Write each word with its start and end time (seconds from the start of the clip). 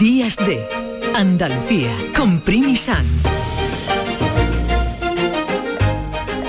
Días 0.00 0.36
de 0.36 0.66
Andalucía, 1.14 1.92
con 2.16 2.40
Primi 2.40 2.74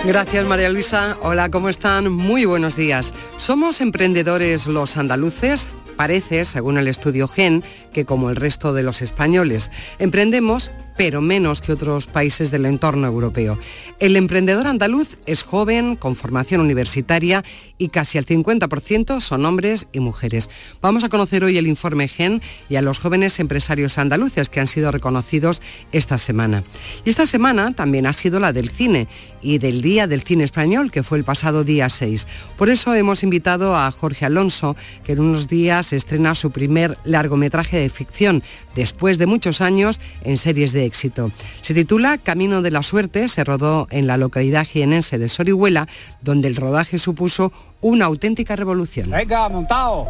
Gracias 0.03 0.45
María 0.47 0.69
Luisa. 0.69 1.17
Hola, 1.21 1.51
¿cómo 1.51 1.69
están? 1.69 2.11
Muy 2.11 2.45
buenos 2.45 2.75
días. 2.75 3.13
¿Somos 3.37 3.79
emprendedores 3.79 4.65
los 4.65 4.97
andaluces? 4.97 5.67
Parece, 5.95 6.45
según 6.45 6.79
el 6.79 6.87
estudio 6.87 7.27
GEN, 7.27 7.63
que 7.93 8.05
como 8.05 8.31
el 8.31 8.37
resto 8.37 8.73
de 8.73 8.81
los 8.81 9.03
españoles, 9.03 9.69
emprendemos 9.99 10.71
pero 10.97 11.21
menos 11.21 11.61
que 11.61 11.71
otros 11.71 12.07
países 12.07 12.51
del 12.51 12.65
entorno 12.65 13.07
europeo. 13.07 13.57
El 13.99 14.15
emprendedor 14.15 14.67
andaluz 14.67 15.17
es 15.25 15.43
joven, 15.43 15.95
con 15.95 16.15
formación 16.15 16.61
universitaria 16.61 17.43
y 17.77 17.89
casi 17.89 18.17
el 18.17 18.25
50% 18.25 19.19
son 19.19 19.45
hombres 19.45 19.87
y 19.91 19.99
mujeres. 19.99 20.49
Vamos 20.81 21.03
a 21.03 21.09
conocer 21.09 21.43
hoy 21.43 21.57
el 21.57 21.67
informe 21.67 22.07
GEN 22.07 22.41
y 22.69 22.75
a 22.75 22.81
los 22.81 22.99
jóvenes 22.99 23.39
empresarios 23.39 23.97
andaluces 23.97 24.49
que 24.49 24.59
han 24.59 24.67
sido 24.67 24.91
reconocidos 24.91 25.61
esta 25.91 26.17
semana. 26.17 26.63
Y 27.05 27.09
esta 27.09 27.25
semana 27.25 27.73
también 27.73 28.05
ha 28.05 28.13
sido 28.13 28.39
la 28.39 28.53
del 28.53 28.69
cine 28.69 29.07
y 29.41 29.57
del 29.57 29.81
Día 29.81 30.07
del 30.07 30.21
Cine 30.21 30.43
Español, 30.43 30.91
que 30.91 31.03
fue 31.03 31.17
el 31.17 31.23
pasado 31.23 31.63
día 31.63 31.89
6. 31.89 32.27
Por 32.57 32.69
eso 32.69 32.93
hemos 32.93 33.23
invitado 33.23 33.75
a 33.75 33.91
Jorge 33.91 34.25
Alonso, 34.25 34.75
que 35.03 35.13
en 35.13 35.19
unos 35.19 35.47
días 35.47 35.93
estrena 35.93 36.35
su 36.35 36.51
primer 36.51 36.97
largometraje 37.03 37.77
de 37.77 37.89
ficción, 37.89 38.43
después 38.75 39.17
de 39.17 39.27
muchos 39.27 39.61
años 39.61 39.99
en 40.23 40.37
series 40.37 40.71
de 40.71 40.82
éxito. 40.83 41.31
Se 41.61 41.73
titula 41.73 42.17
Camino 42.17 42.61
de 42.61 42.71
la 42.71 42.83
Suerte, 42.83 43.29
se 43.29 43.43
rodó 43.43 43.87
en 43.89 44.07
la 44.07 44.17
localidad 44.17 44.65
jienense 44.65 45.17
de 45.17 45.29
Sorihuela, 45.29 45.87
donde 46.21 46.47
el 46.47 46.55
rodaje 46.55 46.99
supuso 46.99 47.51
una 47.81 48.05
auténtica 48.05 48.55
revolución. 48.55 49.09
Venga, 49.09 49.49
montado. 49.49 50.07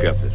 ¿Qué 0.00 0.08
haces? 0.08 0.32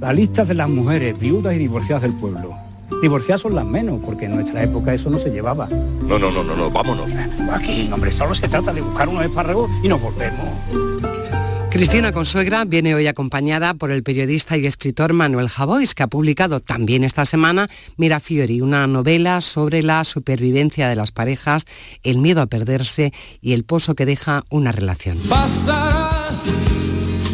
La 0.00 0.12
lista 0.12 0.44
de 0.44 0.54
las 0.54 0.68
mujeres 0.68 1.18
viudas 1.18 1.54
y 1.54 1.58
divorciadas 1.58 2.02
del 2.02 2.14
pueblo. 2.14 2.56
Divorciadas 3.02 3.40
son 3.40 3.54
las 3.54 3.64
menos, 3.64 4.00
porque 4.04 4.26
en 4.26 4.34
nuestra 4.34 4.62
época 4.62 4.92
eso 4.92 5.08
no 5.08 5.18
se 5.18 5.30
llevaba. 5.30 5.68
No, 5.68 6.18
no, 6.18 6.30
no, 6.30 6.44
no, 6.44 6.54
no, 6.54 6.70
vámonos. 6.70 7.10
Aquí, 7.52 7.88
hombre, 7.90 8.12
solo 8.12 8.34
se 8.34 8.48
trata 8.48 8.72
de 8.72 8.82
buscar 8.82 9.08
unos 9.08 9.24
espárragos 9.24 9.70
y 9.82 9.88
nos 9.88 10.02
volvemos. 10.02 10.46
Cristina 11.70 12.10
Consuegra 12.10 12.64
viene 12.64 12.96
hoy 12.96 13.06
acompañada 13.06 13.74
por 13.74 13.92
el 13.92 14.02
periodista 14.02 14.56
y 14.56 14.66
escritor 14.66 15.12
Manuel 15.12 15.48
Javois, 15.48 15.94
que 15.94 16.02
ha 16.02 16.08
publicado 16.08 16.58
también 16.58 17.04
esta 17.04 17.24
semana 17.24 17.68
Mirafiori, 17.96 18.60
una 18.60 18.88
novela 18.88 19.40
sobre 19.40 19.84
la 19.84 20.02
supervivencia 20.04 20.88
de 20.88 20.96
las 20.96 21.12
parejas, 21.12 21.66
el 22.02 22.18
miedo 22.18 22.42
a 22.42 22.46
perderse 22.46 23.12
y 23.40 23.52
el 23.52 23.62
pozo 23.62 23.94
que 23.94 24.04
deja 24.04 24.42
una 24.50 24.72
relación. 24.72 25.16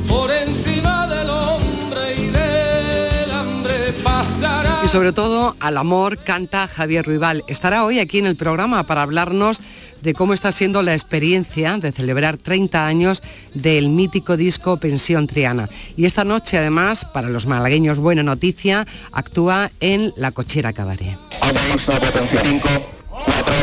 por 0.06 0.31
encima 0.31 1.06
del 1.09 1.31
hombre 1.31 2.15
y 2.19 2.27
del 2.27 3.31
hambre 3.31 3.95
pasará. 4.05 4.83
Y 4.84 4.89
sobre 4.89 5.12
todo 5.12 5.56
al 5.61 5.78
amor 5.78 6.19
canta 6.19 6.69
Javier 6.69 7.06
Ruibal. 7.06 7.43
Estará 7.48 7.84
hoy 7.84 8.00
aquí 8.00 8.19
en 8.19 8.27
el 8.27 8.37
programa 8.37 8.84
para 8.84 9.03
hablarnos 9.03 9.62
de 10.07 10.15
cómo 10.15 10.35
está 10.35 10.53
siendo 10.53 10.83
la 10.83 10.95
experiencia 10.95 11.79
de 11.79 11.91
celebrar 11.91 12.39
30 12.39 12.87
años 12.87 13.25
del 13.55 13.89
mítico 13.89 14.37
disco 14.37 14.77
Pensión 14.77 15.27
Triana. 15.27 15.69
Y 15.97 16.07
esta 16.07 16.23
noche, 16.23 16.59
además, 16.59 17.05
para 17.05 17.29
los 17.29 17.47
malagueños, 17.47 17.99
buena 17.99 18.23
noticia, 18.23 18.87
actúa 19.11 19.69
en 19.81 20.12
La 20.17 20.31
Cochera 20.31 20.73
Cabaret. 20.73 21.19
5, 21.43 22.69
4, 23.11 23.55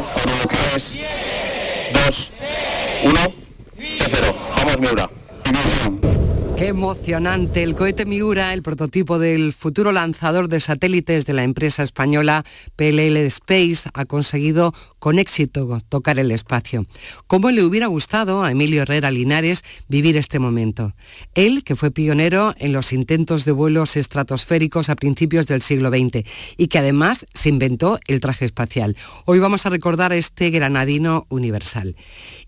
3, 0.74 0.98
2, 2.08 2.30
1, 3.06 3.20
0. 3.78 4.36
Vamos, 4.58 4.80
Miura. 4.82 5.10
Qué 6.58 6.68
emocionante. 6.68 7.64
El 7.64 7.74
cohete 7.74 8.06
Miura, 8.06 8.54
el 8.54 8.62
prototipo 8.62 9.18
del 9.18 9.54
futuro 9.54 9.92
lanzador 9.92 10.48
de 10.48 10.60
satélites 10.60 11.26
de 11.26 11.34
la 11.34 11.44
empresa 11.44 11.82
española 11.82 12.46
PLL 12.76 13.18
Space, 13.18 13.90
ha 13.94 14.06
conseguido 14.06 14.72
con 15.00 15.18
éxito 15.18 15.82
tocar 15.90 16.20
el 16.20 16.32
espacio. 16.32 16.86
¿Cómo 17.28 17.50
le 17.50 17.64
hubiera 17.64 17.88
gustado 17.88 18.44
a 18.44 18.52
Emilio 18.52 18.84
Herrera 18.84 19.10
Linares 19.10 19.64
vivir 19.90 20.16
este 20.16 20.38
momento? 20.40 20.94
Él, 21.34 21.64
que 21.64 21.76
fue 21.76 21.92
pionero 21.92 22.54
en 22.58 22.72
los 22.72 22.94
intentos 22.94 23.46
de 23.46 23.52
vuelos 23.52 23.98
estratosféricos 23.98 24.90
a 24.90 24.96
principios 24.96 25.48
del 25.48 25.64
siglo 25.64 25.90
XX 25.90 26.24
y 26.56 26.68
que 26.68 26.78
además 26.78 27.26
se 27.34 27.50
inventó 27.50 28.00
el 28.08 28.22
traje 28.22 28.46
espacial. 28.46 28.96
Hoy 29.26 29.40
vamos 29.40 29.66
a 29.66 29.72
recordar 29.72 30.12
a 30.12 30.18
este 30.18 30.52
granadino 30.52 31.26
universal. 31.30 31.96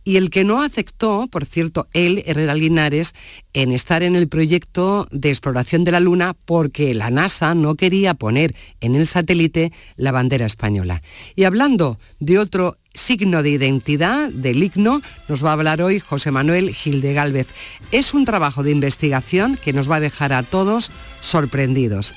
Y 0.04 0.18
el 0.18 0.30
que 0.30 0.44
no 0.44 0.62
aceptó, 0.62 1.28
por 1.30 1.46
cierto, 1.46 1.88
él, 1.94 2.24
Herrera 2.28 2.54
Linares, 2.54 3.16
en 3.54 3.72
en 4.04 4.16
el 4.16 4.28
proyecto 4.28 5.08
de 5.12 5.30
exploración 5.30 5.84
de 5.84 5.92
la 5.92 6.00
Luna 6.00 6.36
porque 6.46 6.94
la 6.94 7.10
NASA 7.10 7.56
no 7.56 7.76
quería 7.76 8.14
poner 8.14 8.56
en 8.82 8.96
el 8.96 9.08
satélite 9.08 9.72
la 9.96 10.12
bandera 10.12 10.46
española. 10.46 11.02
Y 11.36 11.44
hablando 11.44 12.00
de 12.20 12.40
otro 12.40 12.78
signo 12.94 13.44
de 13.44 13.50
identidad 13.50 14.30
del 14.30 14.64
IGNO, 14.64 15.02
nos 15.28 15.44
va 15.44 15.50
a 15.50 15.54
hablar 15.54 15.82
hoy 15.82 16.00
José 16.00 16.32
Manuel 16.32 16.74
Gil 16.74 17.02
de 17.02 17.14
Galvez. 17.14 17.48
Es 17.92 18.14
un 18.14 18.26
trabajo 18.26 18.64
de 18.64 18.72
investigación 18.72 19.60
que 19.64 19.74
nos 19.74 19.90
va 19.90 19.98
a 19.98 20.02
dejar 20.02 20.34
a 20.34 20.44
todos 20.44 20.92
sorprendidos. 21.22 22.14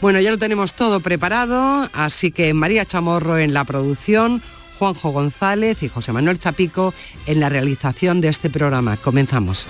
Bueno, 0.00 0.20
ya 0.20 0.30
lo 0.30 0.38
tenemos 0.38 0.74
todo 0.74 1.00
preparado, 1.00 1.88
así 1.92 2.30
que 2.30 2.52
María 2.52 2.84
Chamorro 2.84 3.38
en 3.38 3.54
la 3.54 3.64
producción, 3.64 4.42
Juanjo 4.78 5.10
González 5.10 5.82
y 5.82 5.88
José 5.88 6.12
Manuel 6.12 6.38
Zapico 6.38 6.92
en 7.26 7.40
la 7.40 7.48
realización 7.48 8.20
de 8.20 8.28
este 8.28 8.50
programa. 8.50 8.96
Comenzamos. 8.96 9.66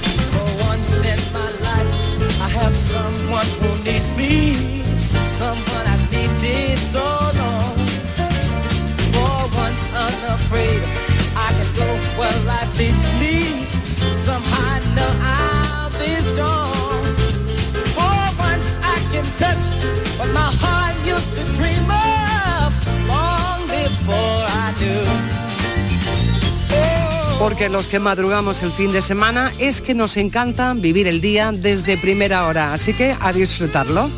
Porque 27.38 27.68
los 27.68 27.88
que 27.88 27.98
madrugamos 27.98 28.62
el 28.62 28.70
fin 28.72 28.92
de 28.92 29.02
semana 29.02 29.52
es 29.58 29.80
que 29.80 29.94
nos 29.94 30.16
encanta 30.16 30.72
vivir 30.74 31.06
el 31.06 31.20
día 31.20 31.52
desde 31.52 31.98
primera 31.98 32.46
hora, 32.46 32.72
así 32.72 32.94
que 32.94 33.16
a 33.20 33.32
disfrutarlo. 33.32 34.08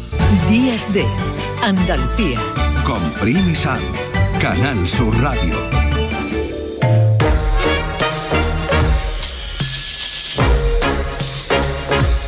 Días 0.48 0.92
de 0.92 1.04
Andalucía. 1.62 2.38
Con 2.84 3.00
Primi 3.20 3.54
Sanz, 3.54 3.82
Canal 4.40 4.86
Sur 4.86 5.16
Radio. 5.20 5.54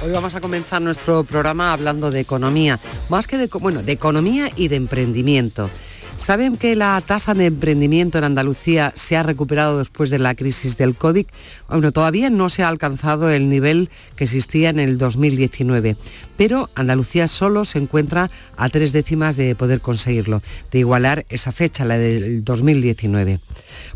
Hoy 0.05 0.11
vamos 0.13 0.35
a 0.35 0.41
comenzar 0.41 0.81
nuestro 0.81 1.23
programa 1.23 1.73
hablando 1.73 2.11
de 2.11 2.21
economía, 2.21 2.81
más 3.11 3.27
que 3.27 3.37
de, 3.37 3.47
bueno, 3.47 3.83
de 3.83 3.93
economía 3.93 4.51
y 4.57 4.69
de 4.69 4.77
emprendimiento. 4.77 5.71
¿Saben 6.19 6.57
que 6.57 6.75
la 6.75 7.01
tasa 7.01 7.33
de 7.33 7.47
emprendimiento 7.47 8.19
en 8.19 8.25
Andalucía 8.25 8.93
se 8.97 9.17
ha 9.17 9.23
recuperado 9.23 9.79
después 9.79 10.11
de 10.11 10.19
la 10.19 10.35
crisis 10.35 10.77
del 10.77 10.97
COVID? 10.97 11.27
Bueno, 11.69 11.93
todavía 11.93 12.29
no 12.29 12.51
se 12.51 12.65
ha 12.65 12.69
alcanzado 12.69 13.31
el 13.31 13.49
nivel 13.49 13.89
que 14.17 14.25
existía 14.25 14.71
en 14.71 14.81
el 14.81 14.99
2019, 14.99 15.97
pero 16.37 16.71
Andalucía 16.75 17.29
solo 17.29 17.65
se 17.65 17.79
encuentra 17.79 18.33
a 18.57 18.69
tres 18.69 18.93
décimas 18.93 19.37
de 19.37 19.55
poder 19.55 19.81
conseguirlo, 19.81 20.43
de 20.73 20.81
igualar 20.81 21.25
esa 21.29 21.53
fecha, 21.53 21.85
la 21.85 21.97
del 21.97 22.43
2019. 22.45 23.39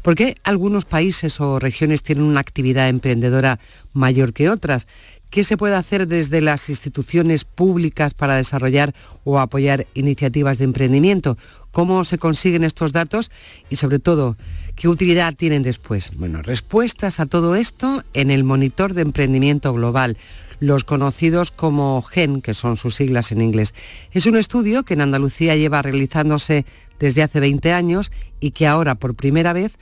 ¿Por 0.01 0.15
qué 0.15 0.37
algunos 0.45 0.85
países 0.85 1.41
o 1.41 1.59
regiones 1.59 2.05
tienen 2.05 2.25
una 2.25 2.41
actividad 2.41 2.89
emprendedora 2.89 3.59
mayor 3.93 4.33
que 4.33 4.49
otras? 4.49 4.87
¿Qué 5.33 5.45
se 5.45 5.57
puede 5.57 5.77
hacer 5.77 6.09
desde 6.09 6.43
las 6.43 6.69
instituciones 6.69 7.47
públicas 7.47 8.13
para 8.13 8.37
desarrollar 8.37 8.95
o 9.25 9.41
apoyar 9.41 9.87
iniciativas 9.95 10.59
de 10.59 10.65
emprendimiento? 10.65 11.39
¿Cómo 11.71 12.05
se 12.05 12.19
consiguen 12.19 12.65
estos 12.65 12.93
datos? 12.93 13.31
Y 13.71 13.77
sobre 13.77 13.99
todo, 13.99 14.37
¿qué 14.77 14.89
utilidad 14.89 15.33
tienen 15.35 15.63
después? 15.63 16.11
Bueno, 16.17 16.43
respuestas 16.43 17.19
a 17.19 17.25
todo 17.25 17.57
esto 17.57 18.05
en 18.13 18.31
el 18.31 18.45
Monitor 18.45 18.93
de 18.93 19.01
Emprendimiento 19.01 19.73
Global, 19.73 20.19
los 20.61 20.85
conocidos 20.85 21.51
como 21.51 22.03
GEN, 22.03 22.43
que 22.43 22.53
son 22.53 22.77
sus 22.77 22.97
siglas 22.97 23.33
en 23.33 23.41
inglés. 23.41 23.73
Es 24.11 24.27
un 24.27 24.37
estudio 24.37 24.83
que 24.83 24.93
en 24.93 25.01
Andalucía 25.01 25.57
lleva 25.57 25.81
realizándose 25.81 26.67
desde 27.01 27.23
hace 27.23 27.41
20 27.41 27.73
años 27.73 28.13
y 28.39 28.51
que 28.51 28.67
ahora 28.67 28.97
por 28.97 29.15
primera 29.15 29.55
vez 29.55 29.79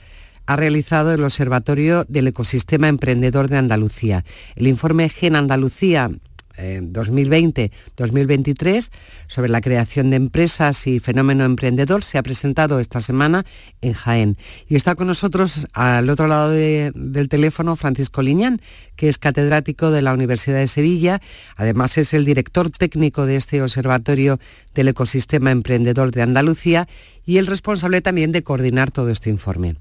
ha 0.51 0.57
realizado 0.57 1.13
el 1.13 1.23
Observatorio 1.23 2.03
del 2.09 2.27
Ecosistema 2.27 2.89
Emprendedor 2.89 3.47
de 3.47 3.57
Andalucía. 3.57 4.25
El 4.57 4.67
informe 4.67 5.07
Gen 5.07 5.37
Andalucía 5.37 6.11
2020-2023 6.61 8.89
sobre 9.27 9.49
la 9.49 9.61
creación 9.61 10.09
de 10.09 10.17
empresas 10.17 10.87
y 10.87 10.99
fenómeno 10.99 11.45
emprendedor 11.45 12.03
se 12.03 12.17
ha 12.17 12.23
presentado 12.23 12.79
esta 12.79 13.01
semana 13.01 13.45
en 13.81 13.93
Jaén. 13.93 14.37
Y 14.67 14.75
está 14.75 14.95
con 14.95 15.07
nosotros 15.07 15.67
al 15.73 16.09
otro 16.09 16.27
lado 16.27 16.51
del 16.51 17.29
teléfono 17.29 17.75
Francisco 17.75 18.21
Liñán, 18.21 18.61
que 18.95 19.09
es 19.09 19.17
catedrático 19.17 19.91
de 19.91 20.01
la 20.01 20.13
Universidad 20.13 20.59
de 20.59 20.67
Sevilla. 20.67 21.21
Además 21.55 21.97
es 21.97 22.13
el 22.13 22.25
director 22.25 22.69
técnico 22.69 23.25
de 23.25 23.35
este 23.35 23.61
Observatorio 23.61 24.39
del 24.73 24.89
Ecosistema 24.89 25.51
Emprendedor 25.51 26.11
de 26.11 26.21
Andalucía 26.21 26.87
y 27.25 27.37
el 27.37 27.47
responsable 27.47 28.01
también 28.01 28.31
de 28.31 28.43
coordinar 28.43 28.91
todo 28.91 29.09
este 29.09 29.29
informe. 29.29 29.75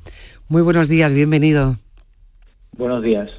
Muy 0.49 0.62
buenos 0.62 0.88
días, 0.88 1.12
bienvenido. 1.12 1.76
Buenos 2.76 3.03
días. 3.03 3.31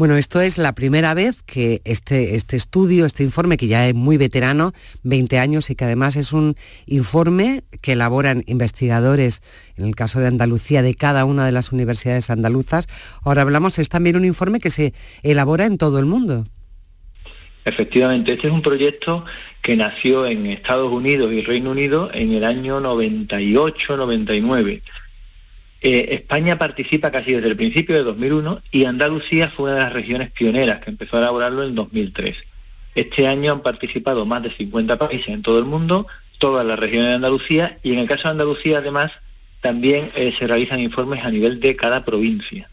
Bueno, 0.00 0.16
esto 0.16 0.40
es 0.40 0.56
la 0.56 0.74
primera 0.74 1.12
vez 1.12 1.42
que 1.42 1.82
este, 1.84 2.34
este 2.34 2.56
estudio, 2.56 3.04
este 3.04 3.22
informe, 3.22 3.58
que 3.58 3.66
ya 3.66 3.86
es 3.86 3.94
muy 3.94 4.16
veterano, 4.16 4.72
20 5.02 5.38
años, 5.38 5.68
y 5.68 5.74
que 5.74 5.84
además 5.84 6.16
es 6.16 6.32
un 6.32 6.56
informe 6.86 7.64
que 7.82 7.92
elaboran 7.92 8.42
investigadores, 8.46 9.42
en 9.76 9.84
el 9.84 9.94
caso 9.94 10.18
de 10.18 10.28
Andalucía, 10.28 10.80
de 10.80 10.94
cada 10.94 11.26
una 11.26 11.44
de 11.44 11.52
las 11.52 11.70
universidades 11.70 12.30
andaluzas. 12.30 12.88
Ahora 13.22 13.42
hablamos, 13.42 13.78
es 13.78 13.90
también 13.90 14.16
un 14.16 14.24
informe 14.24 14.58
que 14.58 14.70
se 14.70 14.94
elabora 15.22 15.66
en 15.66 15.76
todo 15.76 15.98
el 15.98 16.06
mundo. 16.06 16.46
Efectivamente, 17.66 18.32
este 18.32 18.46
es 18.46 18.54
un 18.54 18.62
proyecto 18.62 19.26
que 19.60 19.76
nació 19.76 20.24
en 20.24 20.46
Estados 20.46 20.90
Unidos 20.90 21.30
y 21.30 21.42
Reino 21.42 21.72
Unido 21.72 22.08
en 22.14 22.32
el 22.32 22.44
año 22.44 22.80
98-99 22.80 24.80
eh, 25.82 26.08
España 26.10 26.58
participa 26.58 27.10
casi 27.10 27.32
desde 27.32 27.48
el 27.48 27.56
principio 27.56 27.94
de 27.96 28.02
2001 28.02 28.62
y 28.70 28.84
Andalucía 28.84 29.48
fue 29.48 29.70
una 29.70 29.74
de 29.74 29.84
las 29.84 29.92
regiones 29.92 30.30
pioneras 30.30 30.80
que 30.80 30.90
empezó 30.90 31.16
a 31.16 31.20
elaborarlo 31.20 31.64
en 31.64 31.74
2003. 31.74 32.36
Este 32.94 33.26
año 33.26 33.52
han 33.52 33.62
participado 33.62 34.26
más 34.26 34.42
de 34.42 34.50
50 34.50 34.98
países 34.98 35.28
en 35.28 35.42
todo 35.42 35.58
el 35.58 35.64
mundo, 35.64 36.06
todas 36.38 36.66
las 36.66 36.78
regiones 36.78 37.08
de 37.08 37.14
Andalucía 37.14 37.78
y 37.82 37.92
en 37.92 38.00
el 38.00 38.08
caso 38.08 38.24
de 38.24 38.32
Andalucía 38.32 38.78
además 38.78 39.12
también 39.62 40.10
eh, 40.14 40.34
se 40.38 40.46
realizan 40.46 40.80
informes 40.80 41.24
a 41.24 41.30
nivel 41.30 41.60
de 41.60 41.76
cada 41.76 42.04
provincia. 42.04 42.68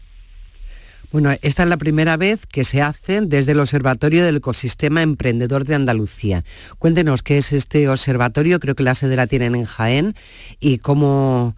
Bueno, 1.10 1.34
esta 1.40 1.62
es 1.62 1.68
la 1.70 1.78
primera 1.78 2.18
vez 2.18 2.44
que 2.44 2.64
se 2.64 2.82
hacen 2.82 3.30
desde 3.30 3.52
el 3.52 3.60
Observatorio 3.60 4.26
del 4.26 4.36
Ecosistema 4.36 5.00
Emprendedor 5.00 5.64
de 5.64 5.74
Andalucía. 5.74 6.44
Cuéntenos 6.78 7.22
qué 7.22 7.38
es 7.38 7.54
este 7.54 7.88
observatorio, 7.88 8.60
creo 8.60 8.74
que 8.74 8.82
la 8.82 8.94
sede 8.94 9.16
la 9.16 9.26
tienen 9.26 9.54
en 9.54 9.64
Jaén, 9.64 10.14
y 10.60 10.76
cómo, 10.76 11.56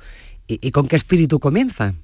¿Y, 0.61 0.70
con 0.73 0.88
qué 0.88 0.97
espíritu 0.97 1.38
comienza? 1.38 1.94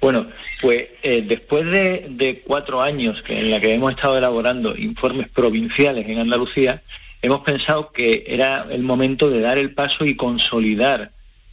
Bueno, 0.00 0.26
pues 0.60 0.88
eh, 1.02 1.24
después 1.26 1.64
de, 1.66 2.42
cuatro 2.44 2.82
años 2.82 3.22
en 3.28 3.50
la 3.50 3.60
que 3.60 3.74
hemos 3.74 3.92
estado 3.92 4.18
elaborando 4.18 4.76
informes 4.76 5.28
provinciales 5.28 6.08
en 6.08 6.18
Andalucía, 6.18 6.82
hemos 7.22 7.40
pensado 7.42 7.92
que 7.92 8.24
era 8.26 8.66
el 8.70 8.82
momento 8.82 9.30
de 9.30 9.40
dar 9.40 9.58
el 9.58 9.72
paso 9.72 10.04
y 10.04 10.16
consolidar 10.16 11.12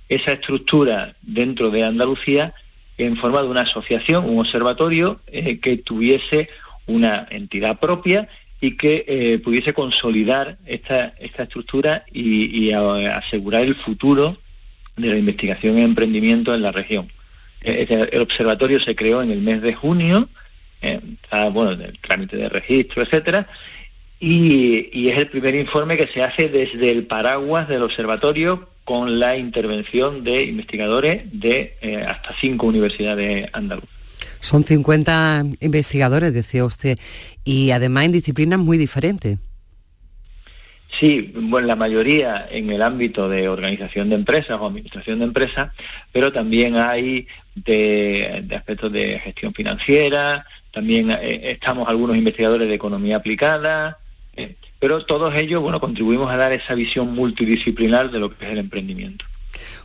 esa 0.10 0.34
estructura 0.34 1.16
dentro 1.22 1.70
de 1.70 1.84
Andalucía 1.84 2.54
en 2.98 3.16
forma 3.16 3.42
de 3.42 3.48
una 3.48 3.62
asociación, 3.62 4.26
un 4.26 4.40
observatorio 4.40 5.22
eh, 5.28 5.60
que 5.60 5.78
tuviese 5.78 6.50
una 6.86 7.28
entidad 7.30 7.80
propia 7.80 8.28
y 8.60 8.78
que 8.78 9.06
eh, 9.08 9.40
pudiese 9.40 9.74
consolidar 9.74 10.58
esta, 10.66 11.14
estructura 11.20 12.06
y 12.12 12.72
asegurar 12.72 13.64
el 13.64 13.76
futuro 13.76 14.38
de 14.98 15.10
la 15.10 15.18
investigación 15.18 15.78
y 15.78 15.82
emprendimiento 15.82 16.54
en 16.54 16.62
la 16.62 16.72
región. 16.72 17.12
Eh, 17.62 18.10
el 18.12 18.22
observatorio 18.22 18.80
se 18.80 18.96
creó 18.96 19.22
en 19.22 19.32
el 19.32 19.42
mes 19.42 19.62
de 19.62 19.74
junio, 19.74 20.30
eh, 20.82 21.00
bueno, 21.52 21.72
el 21.72 21.98
trámite 22.00 22.38
de 22.38 22.50
registro, 22.50 23.04
etcétera, 23.04 23.48
y, 24.20 25.10
es 25.10 25.18
el 25.18 25.28
primer 25.28 25.56
informe 25.56 25.98
que 25.98 26.08
se 26.08 26.24
hace 26.24 26.48
desde 26.48 26.92
el 26.92 27.06
paraguas 27.06 27.68
del 27.68 27.84
observatorio 27.84 28.70
con 28.86 29.20
la 29.20 29.38
intervención 29.38 30.24
de 30.24 30.44
investigadores 30.44 31.24
de 31.32 31.76
eh, 31.82 31.98
hasta 31.98 32.34
cinco 32.40 32.68
universidades 32.68 33.50
andaluzas. 33.54 33.90
Son 34.40 34.64
50 34.64 35.44
investigadores, 35.62 36.34
decía 36.34 36.66
usted, 36.66 36.98
y 37.46 37.72
además 37.72 38.06
en 38.06 38.12
disciplinas 38.14 38.60
muy 38.60 38.78
diferentes. 38.78 39.38
Sí, 41.00 41.34
bueno, 41.36 41.68
la 41.68 41.76
mayoría 41.76 42.48
en 42.52 42.70
el 42.70 42.84
ámbito 42.84 43.28
de 43.28 43.50
organización 43.50 44.10
de 44.10 44.16
empresas 44.16 44.60
o 44.60 44.68
administración 44.68 45.20
de 45.20 45.26
empresas, 45.26 45.72
pero 46.12 46.32
también 46.32 46.76
hay 46.76 47.28
de, 47.56 48.46
aspectos 48.56 48.92
de 48.92 49.20
gestión 49.20 49.54
financiera, 49.54 50.46
también 50.72 51.10
eh, 51.10 51.52
estamos 51.52 51.90
algunos 51.90 52.16
investigadores 52.16 52.68
de 52.68 52.76
economía 52.76 53.18
aplicada, 53.18 53.98
eh, 54.36 54.56
pero 54.80 55.04
todos 55.04 55.34
ellos, 55.36 55.64
bueno, 55.64 55.80
contribuimos 55.80 56.32
a 56.32 56.38
dar 56.38 56.52
esa 56.52 56.76
visión 56.76 57.14
multidisciplinar 57.16 58.12
de 58.12 58.20
lo 58.20 58.30
que 58.30 58.46
es 58.46 58.52
el 58.52 58.60
emprendimiento. 58.60 59.26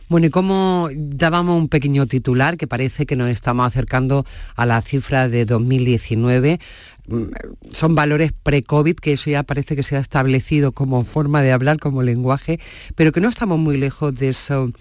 Bueno, 0.09 0.25
y 0.25 0.29
como 0.31 0.89
dábamos 0.91 1.55
un 1.55 1.69
pequeño 1.69 2.07
titular 2.07 2.57
que 2.57 2.65
parece 2.65 3.05
que 3.05 3.15
nos 3.15 3.29
estamos 3.29 3.67
acercando 3.67 4.25
a 4.55 4.65
la 4.65 4.81
cifra 4.81 5.29
de 5.29 5.45
2019, 5.45 6.59
mm, 7.07 7.23
son 7.71 7.93
valores 7.93 8.31
pre-COVID, 8.33 8.95
que 8.95 9.13
eso 9.13 9.29
ya 9.29 9.43
parece 9.43 9.75
que 9.75 9.83
se 9.83 9.97
ha 9.97 9.99
establecido 9.99 10.71
como 10.71 11.03
forma 11.03 11.43
de 11.43 11.51
hablar, 11.51 11.77
como 11.77 12.01
lenguaje, 12.01 12.59
pero 12.95 13.11
que 13.11 13.21
no 13.21 13.29
estamos 13.29 13.59
muy 13.59 13.77
lejos 13.77 14.15
de 14.15 14.29
eso 14.29 14.71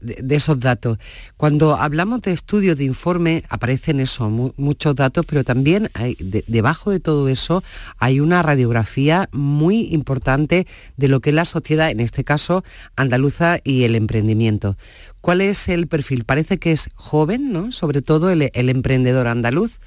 de, 0.00 0.36
esos 0.36 0.60
datos. 0.60 0.98
Cuando 1.36 1.76
hablamos 1.76 2.22
de 2.22 2.32
estudios, 2.32 2.76
de 2.76 2.84
informe, 2.84 3.42
aparecen 3.48 4.00
eso, 4.00 4.28
muchos 4.56 4.94
datos, 4.94 5.24
pero 5.26 5.44
también 5.44 5.90
hay, 5.94 6.16
debajo 6.46 6.90
de 6.90 7.00
todo 7.00 7.28
eso 7.28 7.62
hay 7.98 8.20
una 8.20 8.42
radiografía 8.42 9.28
muy 9.32 9.88
importante 9.92 10.66
de 10.96 11.08
lo 11.08 11.20
que 11.20 11.30
es 11.30 11.36
la 11.36 11.44
sociedad, 11.44 11.90
en 11.90 12.00
este 12.00 12.24
caso 12.24 12.64
andaluza 12.96 13.58
y 13.64 13.84
el 13.84 13.94
emprendimiento. 13.94 14.76
¿Cuál 15.20 15.40
es 15.40 15.68
el 15.68 15.88
perfil? 15.88 16.24
Parece 16.24 16.58
que 16.58 16.72
es 16.72 16.90
joven, 16.94 17.52
¿no? 17.52 17.72
Sobre 17.72 18.02
todo 18.02 18.30
el, 18.30 18.50
emprendedor 18.54 19.26
andaluz. 19.26 19.80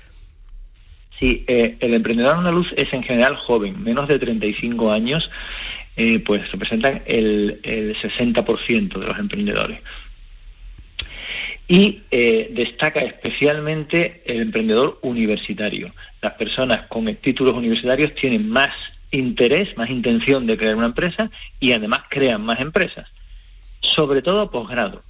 Sí, 1.18 1.44
eh, 1.48 1.78
el 1.80 1.94
emprendedor 1.94 2.38
andaluz 2.38 2.74
es 2.78 2.94
en 2.94 3.04
general 3.04 3.36
joven, 3.36 3.82
menos 3.84 4.08
de 4.08 4.20
35 4.20 4.92
años, 4.92 5.30
pues 6.26 6.52
representan 6.52 7.04
el, 7.06 7.60
60% 7.64 9.00
de 9.00 9.06
los 9.06 9.20
emprendedores. 9.20 9.80
Y 11.68 12.02
eh, 12.10 12.50
destaca 12.52 13.02
especialmente 13.02 14.24
el 14.26 14.42
emprendedor 14.42 14.98
universitario. 15.02 15.94
Las 16.22 16.34
personas 16.34 16.88
con 16.88 17.14
títulos 17.16 17.54
universitarios 17.54 18.16
tienen 18.16 18.50
más 18.50 18.74
interés, 19.12 19.78
más 19.78 19.90
intención 19.90 20.48
de 20.48 20.58
crear 20.58 20.76
una 20.76 20.88
empresa 20.88 21.30
y 21.60 21.74
además 21.74 22.02
crean 22.10 22.42
más 22.42 22.60
empresas. 22.60 23.08
Sobre 23.82 24.22
todo 24.22 24.50
posgrado. 24.50 25.04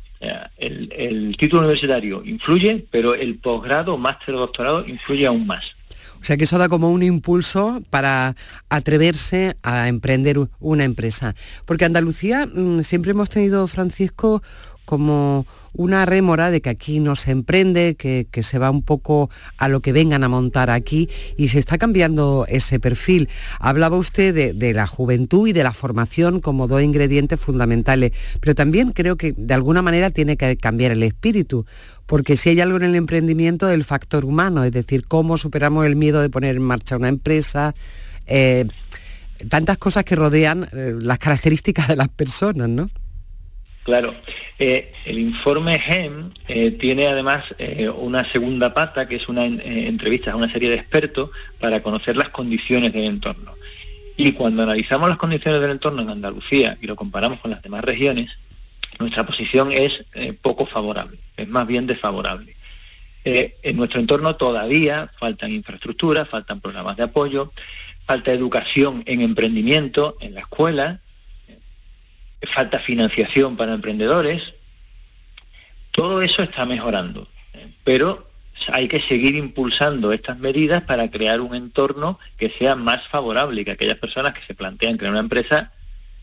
El, 0.58 0.92
el 0.98 1.38
título 1.38 1.62
universitario 1.62 2.24
influye, 2.26 2.86
pero 2.92 3.16
el 3.16 3.36
posgrado, 3.36 3.98
máster 3.98 4.36
o 4.36 4.40
doctorado 4.40 4.86
influye 4.86 5.26
aún 5.26 5.48
más. 5.48 5.76
O 6.22 6.26
sea 6.26 6.38
que 6.38 6.44
eso 6.44 6.58
da 6.58 6.70
como 6.70 6.92
un 6.92 7.04
impulso 7.04 7.82
para 7.90 8.36
atreverse 8.70 9.56
a 9.64 9.88
emprender 9.88 10.38
una 10.60 10.84
empresa. 10.84 11.36
Porque 11.66 11.86
Andalucía 11.86 12.46
mm, 12.46 12.82
siempre 12.82 13.12
hemos 13.12 13.30
tenido, 13.30 13.68
Francisco, 13.68 14.44
como 14.90 15.46
una 15.74 16.04
rémora 16.08 16.50
de 16.50 16.62
que 16.62 16.72
aquí 16.72 17.00
no 17.00 17.16
se 17.16 17.30
emprende, 17.30 17.94
que, 17.94 18.26
se 18.42 18.58
va 18.58 18.72
un 18.72 18.82
poco 18.82 19.30
a 19.58 19.68
lo 19.68 19.82
que 19.82 19.94
vengan 19.94 20.24
a 20.24 20.30
montar 20.30 20.72
aquí 20.72 21.08
y 21.38 21.50
se 21.50 21.60
está 21.60 21.78
cambiando 21.78 22.48
ese 22.48 22.80
perfil. 22.80 23.30
Hablaba 23.60 23.98
usted 23.98 24.34
de, 24.34 24.54
de, 24.54 24.74
la 24.74 24.88
juventud 24.88 25.48
y 25.48 25.54
de 25.54 25.64
la 25.64 25.74
formación 25.74 26.40
como 26.40 26.68
dos 26.68 26.82
ingredientes 26.82 27.40
fundamentales, 27.40 28.14
pero 28.42 28.56
también 28.56 28.90
creo 28.90 29.16
que 29.16 29.36
de 29.38 29.54
alguna 29.54 29.84
manera 29.84 30.10
tiene 30.10 30.38
que 30.38 30.58
cambiar 30.58 30.92
el 30.92 31.04
espíritu, 31.04 31.68
porque 32.08 32.36
si 32.36 32.50
hay 32.50 32.60
algo 32.60 32.78
en 32.78 32.84
el 32.86 32.96
emprendimiento, 32.96 33.70
el 33.70 33.84
factor 33.84 34.26
humano, 34.26 34.64
es 34.64 34.72
decir, 34.72 35.06
cómo 35.08 35.38
superamos 35.38 35.86
el 35.86 35.96
miedo 35.96 36.20
de 36.20 36.32
poner 36.32 36.56
en 36.56 36.64
marcha 36.64 36.98
una 36.98 37.10
empresa. 37.10 37.76
Eh, 38.26 38.66
tantas 39.50 39.78
cosas 39.78 40.04
que 40.04 40.16
rodean 40.16 40.68
eh, 40.74 40.96
las 41.00 41.20
características 41.20 41.90
de 41.90 41.96
las 41.96 42.10
personas, 42.10 42.70
¿no? 42.70 42.90
Claro, 43.90 44.14
eh, 44.60 44.94
el 45.06 45.18
informe 45.18 45.80
GEM 45.80 46.32
tiene 46.78 47.08
además 47.08 47.56
una 47.98 48.24
segunda 48.24 48.72
pata, 48.72 49.08
que 49.08 49.16
es 49.16 49.28
una 49.28 49.46
entrevista 49.46 50.32
a 50.32 50.36
una 50.36 50.48
serie 50.48 50.70
de 50.70 50.76
expertos 50.76 51.32
para 51.60 51.82
conocer 51.82 52.16
las 52.16 52.30
condiciones 52.30 52.94
del 52.94 53.06
entorno. 53.06 53.56
Y 54.16 54.34
cuando 54.34 54.62
analizamos 54.62 55.10
las 55.10 55.18
condiciones 55.18 55.60
del 55.60 55.72
entorno 55.72 56.04
en 56.04 56.10
Andalucía 56.12 56.78
y 56.80 56.86
lo 56.86 56.96
comparamos 56.96 57.40
con 57.40 57.50
las 57.50 57.64
demás 57.64 57.84
regiones, 57.84 58.38
nuestra 59.00 59.26
posición 59.26 59.72
es 59.72 60.04
eh, 60.14 60.34
poco 60.34 60.68
favorable, 60.68 61.18
es 61.36 61.48
más 61.48 61.66
bien 61.66 61.88
desfavorable. 61.88 62.56
Eh, 63.26 63.56
en 63.64 63.76
nuestro 63.76 64.00
entorno 64.00 64.36
todavía 64.36 65.10
faltan 65.18 65.52
infraestructuras, 65.52 66.30
faltan 66.30 66.62
programas 66.62 66.96
de 66.98 67.04
apoyo, 67.04 67.54
falta 68.06 68.32
educación 68.32 69.02
en 69.08 69.22
emprendimiento 69.22 70.16
en 70.20 70.36
la 70.36 70.42
escuela, 70.42 71.00
falta 72.44 72.80
financiación 72.80 73.58
para 73.58 73.74
emprendedores. 73.74 74.54
Todo 75.92 76.22
eso 76.22 76.44
está 76.44 76.66
mejorando, 76.66 77.28
pero 77.84 78.30
hay 78.68 78.88
que 78.88 79.00
seguir 79.00 79.36
impulsando 79.36 80.12
estas 80.12 80.38
medidas 80.38 80.84
para 80.84 81.10
crear 81.10 81.42
un 81.42 81.56
entorno 81.56 82.20
que 82.38 82.50
sea 82.50 82.76
más 82.76 83.08
favorable 83.08 83.62
y 83.62 83.66
que 83.66 83.72
aquellas 83.72 83.98
personas 83.98 84.34
que 84.34 84.46
se 84.46 84.54
plantean 84.54 84.98
crear 84.98 85.12
una 85.12 85.22
empresa 85.22 85.72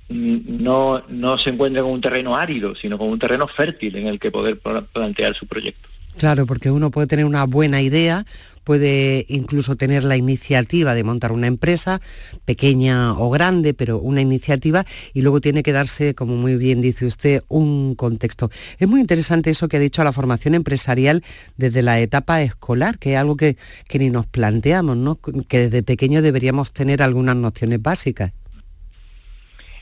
mm, 0.09 0.63
no, 0.63 1.03
no 1.09 1.39
se 1.39 1.51
encuentren 1.51 1.85
con 1.85 1.95
un 1.95 2.01
terreno 2.01 2.37
árido, 2.37 2.75
sino 2.75 2.99
con 2.99 3.09
un 3.09 3.19
terreno 3.19 3.49
fértil 3.49 3.97
en 3.97 4.07
el 4.07 4.19
que 4.19 4.31
poder 4.31 4.59
plantear 4.59 5.35
su 5.35 5.47
proyecto. 5.47 5.89
Claro, 6.19 6.47
porque 6.47 6.71
uno 6.71 6.91
puede 6.91 7.07
tener 7.07 7.27
una 7.27 7.45
buena 7.45 7.83
idea, 7.83 8.25
puede 8.65 9.27
incluso 9.29 9.77
tener 9.77 10.03
la 10.03 10.17
iniciativa 10.17 10.95
de 10.95 11.05
montar 11.05 11.31
una 11.31 11.47
empresa, 11.47 12.01
pequeña 12.47 13.13
o 13.19 13.29
grande, 13.29 13.75
pero 13.75 13.99
una 13.99 14.23
iniciativa, 14.23 14.87
y 15.13 15.21
luego 15.21 15.43
tiene 15.43 15.63
que 15.63 15.73
darse, 15.73 16.15
como 16.15 16.35
muy 16.37 16.57
bien 16.57 16.81
dice 16.81 17.05
usted, 17.05 17.43
un 17.49 17.95
contexto. 17.97 18.51
Es 18.79 18.89
muy 18.89 19.01
interesante 19.01 19.51
eso 19.51 19.69
que 19.69 19.77
ha 19.77 19.81
dicho 19.81 20.03
la 20.05 20.13
formación 20.13 20.55
empresarial 20.55 21.23
desde 21.59 21.83
la 21.83 22.01
etapa 22.01 22.41
escolar, 22.41 22.99
que 22.99 23.13
es 23.13 23.19
algo 23.19 23.37
que, 23.37 23.59
que 23.87 23.99
ni 23.99 24.09
nos 24.09 24.27
planteamos, 24.27 24.97
¿no? 24.97 25.17
que 25.17 25.69
desde 25.69 25.83
pequeño 25.83 26.23
deberíamos 26.23 26.73
tener 26.73 27.03
algunas 27.03 27.37
nociones 27.37 27.83
básicas. 27.83 28.33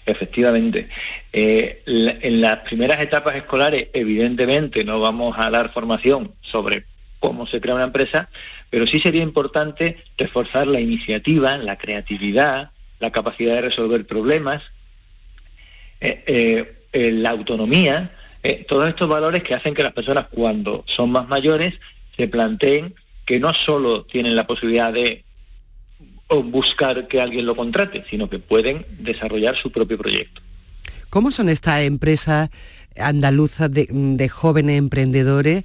Efectivamente. 0.07 0.89
Eh, 1.33 1.83
en 1.87 2.41
las 2.41 2.59
primeras 2.59 3.01
etapas 3.01 3.37
escolares, 3.37 3.89
evidentemente, 3.95 4.85
no 4.85 5.01
vamos 5.01 5.37
a 5.39 5.51
dar 5.51 5.73
formación 5.73 6.35
sobre 6.43 6.85
cómo 7.21 7.47
se 7.47 7.61
crea 7.61 7.75
una 7.75 7.85
empresa, 7.85 8.29
pero 8.69 8.87
sí 8.87 9.01
sería 9.01 9.23
importante 9.23 10.05
reforzar 10.19 10.67
la 10.67 10.81
iniciativa, 10.81 11.57
la 11.57 11.79
creatividad, 11.79 12.71
la 13.01 13.13
capacidad 13.13 13.55
de 13.55 13.63
resolver 13.63 14.07
problemas, 14.07 14.63
eh, 16.01 16.75
eh, 16.93 17.13
la 17.13 17.31
autonomía, 17.31 18.11
todos 18.69 18.91
estos 18.91 19.09
valores 19.09 19.43
que 19.43 19.55
hacen 19.55 19.73
que 19.73 19.83
las 19.83 19.95
personas 19.95 20.27
cuando 20.31 20.85
son 20.87 21.11
más 21.11 21.27
mayores 21.29 21.73
se 22.15 22.29
planteen 22.29 22.95
que 23.25 23.41
no 23.41 23.55
solo 23.55 24.05
tienen 24.05 24.37
la 24.37 24.47
posibilidad 24.47 24.93
de 24.93 25.24
o 26.35 26.43
buscar 26.43 27.07
que 27.09 27.21
alguien 27.21 27.47
lo 27.47 27.57
contrate, 27.57 28.05
sino 28.11 28.29
que 28.29 28.39
pueden 28.39 28.85
desarrollar 28.99 29.57
su 29.57 29.71
propio 29.71 29.97
proyecto. 29.99 30.43
¿Cómo 31.11 31.31
son 31.31 31.49
estas 31.49 31.83
empresas 31.83 32.51
andaluzas 32.99 33.71
de, 33.73 34.29
jóvenes 34.29 34.79
emprendedores 34.79 35.65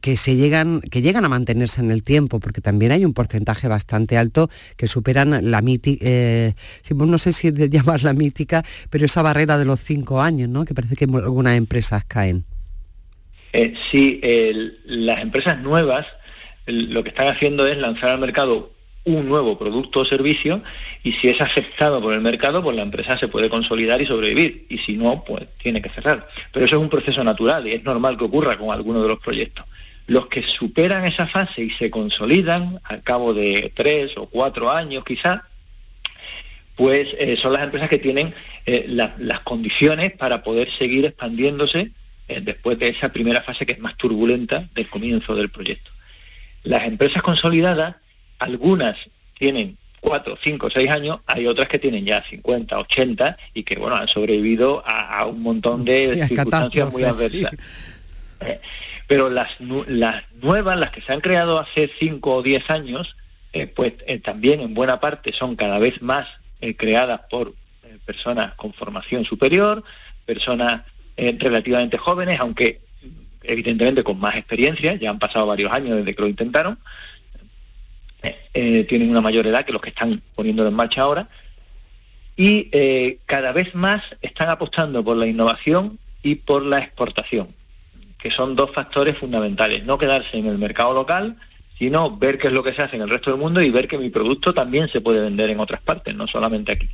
que 0.00 0.16
se 0.16 0.36
llegan 0.36 0.80
que 0.80 1.02
llegan 1.02 1.24
a 1.26 1.28
mantenerse 1.28 1.82
en 1.82 1.90
el 1.90 2.02
tiempo 2.02 2.40
porque 2.40 2.62
también 2.62 2.92
hay 2.92 3.04
un 3.04 3.12
porcentaje 3.12 3.68
bastante 3.68 4.16
alto 4.16 4.48
que 4.78 4.86
superan 4.86 5.50
la 5.50 5.60
mítica 5.60 6.02
eh, 6.02 6.54
no 6.94 7.18
sé 7.18 7.34
si 7.34 7.52
llamar 7.52 8.02
la 8.02 8.14
mítica 8.14 8.64
pero 8.88 9.04
esa 9.04 9.20
barrera 9.20 9.58
de 9.58 9.66
los 9.66 9.80
cinco 9.80 10.22
años 10.22 10.48
no 10.48 10.64
que 10.64 10.72
parece 10.72 10.96
que 10.96 11.04
algunas 11.04 11.58
empresas 11.58 12.04
caen. 12.06 12.44
Eh, 13.52 13.74
sí 13.90 14.18
las 14.86 15.20
empresas 15.20 15.60
nuevas 15.60 16.06
lo 16.66 17.02
que 17.02 17.10
están 17.10 17.28
haciendo 17.28 17.66
es 17.66 17.76
lanzar 17.76 18.10
al 18.10 18.20
mercado 18.20 18.72
un 19.04 19.28
nuevo 19.28 19.58
producto 19.58 20.00
o 20.00 20.04
servicio 20.04 20.62
y 21.02 21.12
si 21.12 21.28
es 21.28 21.40
aceptado 21.40 22.00
por 22.00 22.14
el 22.14 22.20
mercado, 22.20 22.62
pues 22.62 22.76
la 22.76 22.82
empresa 22.82 23.18
se 23.18 23.28
puede 23.28 23.50
consolidar 23.50 24.00
y 24.00 24.06
sobrevivir 24.06 24.66
y 24.68 24.78
si 24.78 24.96
no, 24.96 25.24
pues 25.24 25.46
tiene 25.58 25.82
que 25.82 25.90
cerrar. 25.90 26.28
Pero 26.52 26.66
eso 26.66 26.76
es 26.76 26.82
un 26.82 26.88
proceso 26.88 27.24
natural 27.24 27.66
y 27.66 27.72
es 27.72 27.82
normal 27.82 28.16
que 28.16 28.24
ocurra 28.24 28.56
con 28.56 28.70
algunos 28.70 29.02
de 29.02 29.08
los 29.08 29.18
proyectos. 29.18 29.66
Los 30.06 30.26
que 30.26 30.42
superan 30.42 31.04
esa 31.04 31.26
fase 31.26 31.62
y 31.62 31.70
se 31.70 31.90
consolidan 31.90 32.80
al 32.84 33.02
cabo 33.02 33.34
de 33.34 33.72
tres 33.74 34.16
o 34.16 34.26
cuatro 34.26 34.70
años 34.70 35.04
quizás, 35.04 35.40
pues 36.76 37.14
eh, 37.18 37.36
son 37.36 37.52
las 37.52 37.62
empresas 37.62 37.88
que 37.88 37.98
tienen 37.98 38.34
eh, 38.66 38.86
las 38.88 39.40
condiciones 39.40 40.12
para 40.12 40.42
poder 40.42 40.70
seguir 40.70 41.06
expandiéndose 41.06 41.90
eh, 42.28 42.40
después 42.40 42.78
de 42.78 42.88
esa 42.88 43.12
primera 43.12 43.42
fase 43.42 43.66
que 43.66 43.72
es 43.72 43.80
más 43.80 43.96
turbulenta 43.96 44.68
del 44.74 44.88
comienzo 44.88 45.34
del 45.34 45.50
proyecto. 45.50 45.90
Las 46.62 46.84
empresas 46.84 47.22
consolidadas 47.22 47.96
algunas 48.42 48.96
tienen 49.38 49.76
cuatro, 50.02 50.36
cinco, 50.42 50.68
seis 50.68 50.90
años, 50.90 51.20
hay 51.26 51.46
otras 51.46 51.68
que 51.68 51.78
tienen 51.78 52.04
ya 52.04 52.22
50, 52.22 52.76
80 52.76 53.36
y 53.54 53.62
que 53.62 53.76
bueno 53.76 53.94
han 53.94 54.08
sobrevivido 54.08 54.82
a, 54.84 55.24
un 55.26 55.42
montón 55.42 55.84
de 55.84 56.26
circunstancias 56.26 56.92
muy 56.92 57.04
adversas. 57.04 57.52
Eh, 58.40 58.60
pero 59.06 59.30
las, 59.30 59.52
las 59.60 60.24
nuevas, 60.40 60.76
las 60.76 60.90
que 60.90 61.02
se 61.02 61.12
han 61.12 61.20
creado 61.20 61.60
hace 61.60 61.88
5 62.00 62.34
o 62.34 62.42
10 62.42 62.70
años, 62.70 63.16
eh, 63.52 63.68
pues 63.68 63.92
eh, 64.06 64.18
también 64.18 64.60
en 64.60 64.74
buena 64.74 64.98
parte 64.98 65.32
son 65.32 65.54
cada 65.54 65.78
vez 65.78 66.02
más 66.02 66.26
creadas 66.76 67.20
por 67.30 67.54
personas 68.04 68.54
con 68.54 68.72
formación 68.72 69.24
superior, 69.24 69.82
personas 70.24 70.82
relativamente 71.16 71.98
jóvenes, 71.98 72.38
aunque 72.38 72.80
evidentemente 73.42 74.04
con 74.04 74.18
más 74.18 74.36
experiencia, 74.36 74.94
ya 74.94 75.10
han 75.10 75.18
pasado 75.18 75.46
varios 75.46 75.72
años 75.72 75.98
desde 75.98 76.14
que 76.14 76.22
lo 76.22 76.28
intentaron, 76.28 76.78
eh, 78.22 78.84
tienen 78.84 79.10
una 79.10 79.20
mayor 79.20 79.46
edad 79.46 79.64
que 79.64 79.72
los 79.72 79.82
que 79.82 79.90
están 79.90 80.22
poniéndolo 80.34 80.68
en 80.68 80.74
marcha 80.74 81.02
ahora, 81.02 81.28
y 82.36 82.68
eh, 82.72 83.18
cada 83.26 83.52
vez 83.52 83.74
más 83.74 84.02
están 84.22 84.48
apostando 84.48 85.04
por 85.04 85.16
la 85.16 85.26
innovación 85.26 85.98
y 86.22 86.36
por 86.36 86.64
la 86.64 86.78
exportación, 86.78 87.48
que 88.18 88.30
son 88.30 88.56
dos 88.56 88.70
factores 88.72 89.18
fundamentales, 89.18 89.84
no 89.84 89.98
quedarse 89.98 90.38
en 90.38 90.46
el 90.46 90.58
mercado 90.58 90.94
local, 90.94 91.36
sino 91.78 92.16
ver 92.16 92.38
qué 92.38 92.46
es 92.46 92.52
lo 92.52 92.62
que 92.62 92.72
se 92.72 92.82
hace 92.82 92.96
en 92.96 93.02
el 93.02 93.10
resto 93.10 93.30
del 93.30 93.40
mundo 93.40 93.60
y 93.60 93.70
ver 93.70 93.88
que 93.88 93.98
mi 93.98 94.08
producto 94.08 94.54
también 94.54 94.88
se 94.88 95.00
puede 95.00 95.20
vender 95.20 95.50
en 95.50 95.60
otras 95.60 95.80
partes, 95.80 96.14
no 96.14 96.26
solamente 96.26 96.72
aquí. 96.72 96.88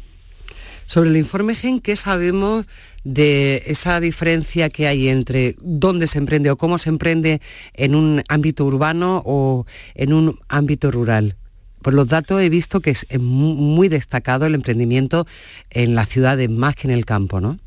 Sobre 0.86 1.10
el 1.10 1.18
informe 1.18 1.54
GEN, 1.54 1.80
¿qué 1.80 1.96
sabemos 1.96 2.64
de 3.04 3.62
esa 3.66 4.00
diferencia 4.00 4.68
que 4.68 4.86
hay 4.86 5.08
entre 5.08 5.54
dónde 5.60 6.06
se 6.06 6.18
emprende 6.18 6.50
o 6.50 6.56
cómo 6.56 6.78
se 6.78 6.88
emprende 6.88 7.40
en 7.74 7.94
un 7.94 8.22
ámbito 8.28 8.64
urbano 8.64 9.22
o 9.24 9.66
en 9.94 10.12
un 10.12 10.38
ámbito 10.48 10.90
rural? 10.90 11.36
Por 11.82 11.94
los 11.94 12.08
datos 12.08 12.42
he 12.42 12.50
visto 12.50 12.80
que 12.80 12.90
es 12.90 13.06
muy 13.18 13.88
destacado 13.88 14.46
el 14.46 14.54
emprendimiento 14.54 15.26
en 15.70 15.94
las 15.94 16.08
ciudades 16.08 16.50
más 16.50 16.74
que 16.74 16.88
en 16.88 16.94
el 16.94 17.04
campo, 17.04 17.40
¿no? 17.40 17.58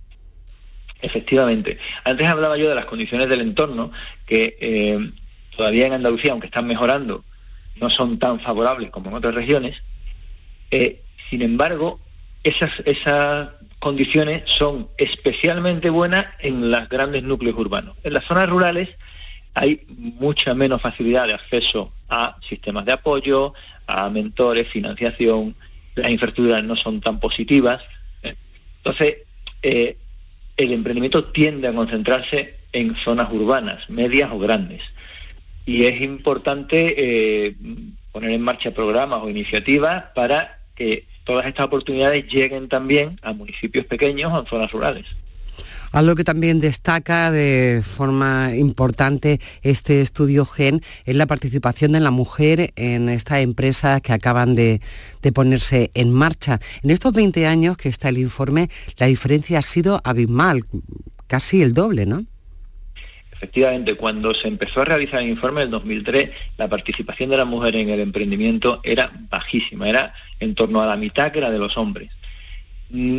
Efectivamente. 1.01 1.79
Antes 2.03 2.27
hablaba 2.27 2.57
yo 2.57 2.69
de 2.69 2.75
las 2.75 2.85
condiciones 2.85 3.27
del 3.29 3.41
entorno, 3.41 3.91
que 4.27 4.57
eh, 4.59 5.11
todavía 5.55 5.87
en 5.87 5.93
Andalucía, 5.93 6.31
aunque 6.31 6.47
están 6.47 6.67
mejorando, 6.67 7.23
no 7.77 7.89
son 7.89 8.19
tan 8.19 8.39
favorables 8.39 8.91
como 8.91 9.09
en 9.09 9.15
otras 9.15 9.33
regiones. 9.33 9.81
Eh, 10.69 11.01
sin 11.29 11.41
embargo, 11.41 11.99
esas, 12.43 12.71
esas 12.85 13.49
condiciones 13.81 14.43
son 14.45 14.89
especialmente 14.97 15.89
buenas 15.89 16.27
en 16.39 16.69
los 16.69 16.87
grandes 16.87 17.23
núcleos 17.23 17.57
urbanos. 17.57 17.97
En 18.03 18.13
las 18.13 18.23
zonas 18.23 18.47
rurales 18.47 18.89
hay 19.55 19.81
mucha 19.89 20.53
menos 20.53 20.83
facilidad 20.83 21.25
de 21.25 21.33
acceso 21.33 21.91
a 22.07 22.37
sistemas 22.47 22.85
de 22.85 22.91
apoyo, 22.91 23.55
a 23.87 24.07
mentores, 24.11 24.67
financiación, 24.69 25.55
las 25.95 26.11
infraestructuras 26.11 26.63
no 26.63 26.75
son 26.75 27.01
tan 27.01 27.19
positivas. 27.19 27.81
Entonces, 28.77 29.17
eh, 29.63 29.97
el 30.57 30.71
emprendimiento 30.73 31.25
tiende 31.25 31.67
a 31.67 31.73
concentrarse 31.73 32.57
en 32.71 32.95
zonas 32.95 33.31
urbanas, 33.31 33.89
medias 33.89 34.29
o 34.31 34.37
grandes. 34.37 34.83
Y 35.65 35.85
es 35.85 36.01
importante 36.01 37.47
eh, 37.47 37.55
poner 38.11 38.29
en 38.29 38.41
marcha 38.41 38.71
programas 38.71 39.21
o 39.23 39.29
iniciativas 39.29 40.05
para 40.13 40.59
que 40.75 41.07
todas 41.31 41.45
estas 41.45 41.67
oportunidades 41.67 42.27
lleguen 42.27 42.67
también 42.67 43.17
a 43.21 43.31
municipios 43.31 43.85
pequeños 43.85 44.33
o 44.33 44.39
en 44.41 44.45
zonas 44.47 44.69
rurales. 44.69 45.05
Algo 45.93 46.13
que 46.15 46.25
también 46.25 46.59
destaca 46.59 47.31
de 47.31 47.81
forma 47.85 48.53
importante 48.53 49.39
este 49.61 50.01
estudio 50.01 50.43
GEN 50.43 50.81
es 51.05 51.15
la 51.15 51.27
participación 51.27 51.93
de 51.93 52.01
la 52.01 52.11
mujer 52.11 52.73
en 52.75 53.07
estas 53.07 53.39
empresas 53.39 54.01
que 54.01 54.11
acaban 54.11 54.55
de, 54.55 54.81
de, 55.21 55.31
ponerse 55.31 55.91
en 55.93 56.11
marcha. 56.11 56.59
En 56.83 56.91
estos 56.91 57.13
20 57.13 57.47
años 57.47 57.77
que 57.77 57.87
está 57.87 58.09
el 58.09 58.17
informe, 58.17 58.69
la 58.97 59.05
diferencia 59.05 59.59
ha 59.59 59.61
sido 59.61 60.01
abismal, 60.03 60.65
casi 61.27 61.61
el 61.61 61.73
doble, 61.73 62.05
¿no? 62.05 62.25
Efectivamente, 63.41 63.95
cuando 63.95 64.35
se 64.35 64.47
empezó 64.47 64.81
a 64.81 64.85
realizar 64.85 65.19
el 65.19 65.29
informe 65.29 65.61
del 65.61 65.71
2003, 65.71 66.29
la 66.59 66.67
participación 66.67 67.31
de 67.31 67.37
las 67.37 67.47
mujeres 67.47 67.81
en 67.81 67.89
el 67.89 67.99
emprendimiento 67.99 68.81
era 68.83 69.11
bajísima, 69.31 69.89
era 69.89 70.13
en 70.39 70.53
torno 70.53 70.79
a 70.79 70.85
la 70.85 70.95
mitad 70.95 71.31
que 71.31 71.39
era 71.39 71.49
de 71.49 71.57
los 71.57 71.75
hombres. 71.75 72.11
Mm, 72.91 73.17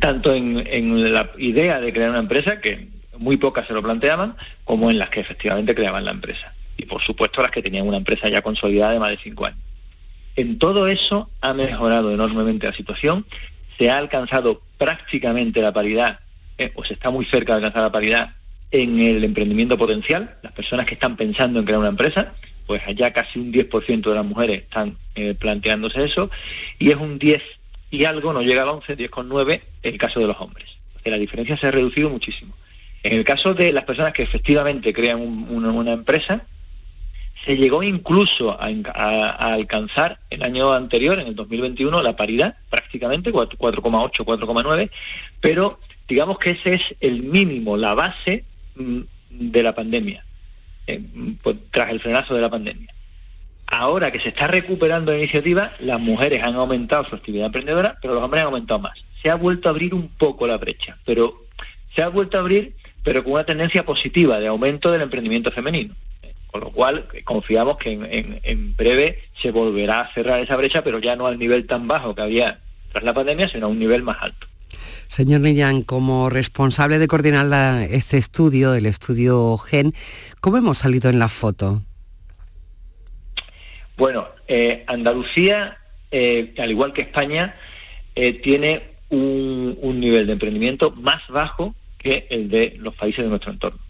tanto 0.00 0.34
en, 0.34 1.12
la 1.12 1.30
idea 1.36 1.78
de 1.78 1.92
crear 1.92 2.08
una 2.08 2.20
empresa, 2.20 2.58
que 2.58 2.88
muy 3.18 3.36
pocas 3.36 3.66
se 3.66 3.74
lo 3.74 3.82
planteaban, 3.82 4.34
como 4.64 4.90
en 4.90 4.98
las 4.98 5.10
que 5.10 5.20
efectivamente 5.20 5.74
creaban 5.74 6.06
la 6.06 6.12
empresa. 6.12 6.54
Y 6.78 6.86
por 6.86 7.02
supuesto 7.02 7.42
las 7.42 7.50
que 7.50 7.62
tenían 7.62 7.86
una 7.86 7.98
empresa 7.98 8.30
ya 8.30 8.40
consolidada 8.40 8.92
de 8.92 8.98
más 8.98 9.10
de 9.10 9.18
cinco 9.18 9.44
años. 9.44 9.60
En 10.36 10.58
todo 10.58 10.88
eso 10.88 11.28
ha 11.42 11.52
mejorado 11.52 12.14
enormemente 12.14 12.66
la 12.66 12.72
situación, 12.72 13.26
se 13.76 13.90
ha 13.90 13.98
alcanzado 13.98 14.62
prácticamente 14.78 15.60
la 15.60 15.74
paridad, 15.74 16.20
eh, 16.56 16.72
o 16.76 16.82
se 16.82 16.94
está 16.94 17.10
muy 17.10 17.26
cerca 17.26 17.52
de 17.52 17.56
alcanzar 17.58 17.82
la 17.82 17.92
paridad 17.92 18.39
en 18.70 19.00
el 19.00 19.24
emprendimiento 19.24 19.76
potencial, 19.76 20.36
las 20.42 20.52
personas 20.52 20.86
que 20.86 20.94
están 20.94 21.16
pensando 21.16 21.58
en 21.58 21.64
crear 21.64 21.80
una 21.80 21.88
empresa, 21.88 22.34
pues 22.66 22.82
allá 22.86 23.12
casi 23.12 23.40
un 23.40 23.52
10% 23.52 24.08
de 24.08 24.14
las 24.14 24.24
mujeres 24.24 24.62
están 24.62 24.96
eh, 25.16 25.34
planteándose 25.34 26.04
eso, 26.04 26.30
y 26.78 26.90
es 26.90 26.96
un 26.96 27.18
10 27.18 27.42
y 27.90 28.04
algo, 28.04 28.32
no 28.32 28.42
llega 28.42 28.62
al 28.62 28.68
11, 28.68 28.96
10,9 28.96 29.60
el 29.82 29.98
caso 29.98 30.20
de 30.20 30.28
los 30.28 30.40
hombres. 30.40 30.68
La 31.04 31.18
diferencia 31.18 31.56
se 31.56 31.66
ha 31.66 31.70
reducido 31.72 32.10
muchísimo. 32.10 32.54
En 33.02 33.14
el 33.14 33.24
caso 33.24 33.54
de 33.54 33.72
las 33.72 33.84
personas 33.84 34.12
que 34.12 34.22
efectivamente 34.22 34.92
crean 34.92 35.20
una, 35.20 35.92
empresa, 35.92 36.46
Se 37.44 37.56
llegó 37.56 37.82
incluso 37.82 38.52
a, 38.60 38.68
a 38.68 39.54
alcanzar 39.54 40.20
el 40.28 40.42
año 40.42 40.72
anterior, 40.72 41.18
en 41.18 41.26
el 41.26 41.34
2021, 41.34 42.02
la 42.02 42.14
paridad 42.14 42.58
prácticamente, 42.68 43.32
4,8, 43.32 44.12
4,9, 44.24 44.90
pero 45.40 45.80
digamos 46.06 46.38
que 46.38 46.50
ese 46.50 46.74
es 46.74 46.94
el 47.00 47.22
mínimo, 47.22 47.78
la 47.78 47.94
base 47.94 48.44
de 49.30 49.62
la 49.62 49.74
pandemia, 49.74 50.24
eh, 50.86 51.02
pues, 51.42 51.56
tras 51.70 51.90
el 51.90 52.00
frenazo 52.00 52.34
de 52.34 52.40
la 52.40 52.50
pandemia. 52.50 52.92
Ahora 53.66 54.10
que 54.10 54.18
se 54.18 54.30
está 54.30 54.48
recuperando 54.48 55.12
la 55.12 55.18
iniciativa, 55.18 55.72
las 55.78 56.00
mujeres 56.00 56.42
han 56.42 56.56
aumentado 56.56 57.04
su 57.04 57.14
actividad 57.14 57.46
emprendedora, 57.46 57.98
pero 58.02 58.14
los 58.14 58.22
hombres 58.22 58.40
han 58.40 58.46
aumentado 58.46 58.80
más. 58.80 58.98
Se 59.22 59.30
ha 59.30 59.36
vuelto 59.36 59.68
a 59.68 59.70
abrir 59.70 59.94
un 59.94 60.08
poco 60.08 60.46
la 60.48 60.58
brecha, 60.58 60.98
pero 61.04 61.46
se 61.94 62.02
ha 62.02 62.08
vuelto 62.08 62.36
a 62.36 62.40
abrir, 62.40 62.74
pero 63.04 63.22
con 63.22 63.34
una 63.34 63.44
tendencia 63.44 63.84
positiva 63.84 64.40
de 64.40 64.48
aumento 64.48 64.90
del 64.90 65.02
emprendimiento 65.02 65.52
femenino. 65.52 65.94
Con 66.48 66.62
lo 66.62 66.72
cual 66.72 67.06
confiamos 67.22 67.76
que 67.76 67.92
en, 67.92 68.76
breve 68.76 69.22
se 69.36 69.52
volverá 69.52 70.00
a 70.00 70.12
cerrar 70.12 70.40
esa 70.40 70.56
brecha, 70.56 70.82
pero 70.82 70.98
ya 70.98 71.14
no 71.14 71.26
al 71.26 71.38
nivel 71.38 71.66
tan 71.66 71.86
bajo 71.86 72.14
que 72.14 72.22
había 72.22 72.58
tras 72.90 73.04
la 73.04 73.14
pandemia, 73.14 73.48
sino 73.48 73.66
a 73.66 73.68
un 73.68 73.78
nivel 73.78 74.02
más 74.02 74.16
alto. 74.20 74.48
Señor 75.08 75.40
Millán, 75.40 75.82
como 75.82 76.30
responsable 76.30 76.98
de 76.98 77.08
coordinar 77.08 77.82
este 77.90 78.16
estudio, 78.16 78.74
el 78.74 78.86
estudio 78.86 79.56
GEN, 79.58 79.92
¿cómo 80.40 80.56
hemos 80.56 80.78
salido 80.78 81.10
en 81.10 81.18
la 81.18 81.28
foto? 81.28 81.82
Bueno, 83.96 84.28
eh, 84.48 84.84
Andalucía, 84.86 85.78
eh, 86.10 86.54
al 86.58 86.70
igual 86.70 86.92
que 86.92 87.02
España, 87.02 87.54
eh, 88.14 88.32
tiene 88.32 88.82
un, 89.10 90.00
nivel 90.00 90.26
de 90.26 90.32
emprendimiento 90.32 90.90
más 90.92 91.26
bajo 91.28 91.74
que 91.98 92.26
el 92.30 92.48
de 92.48 92.76
los 92.78 92.94
países 92.94 93.24
de 93.24 93.28
nuestro 93.28 93.52
entorno. 93.52 93.80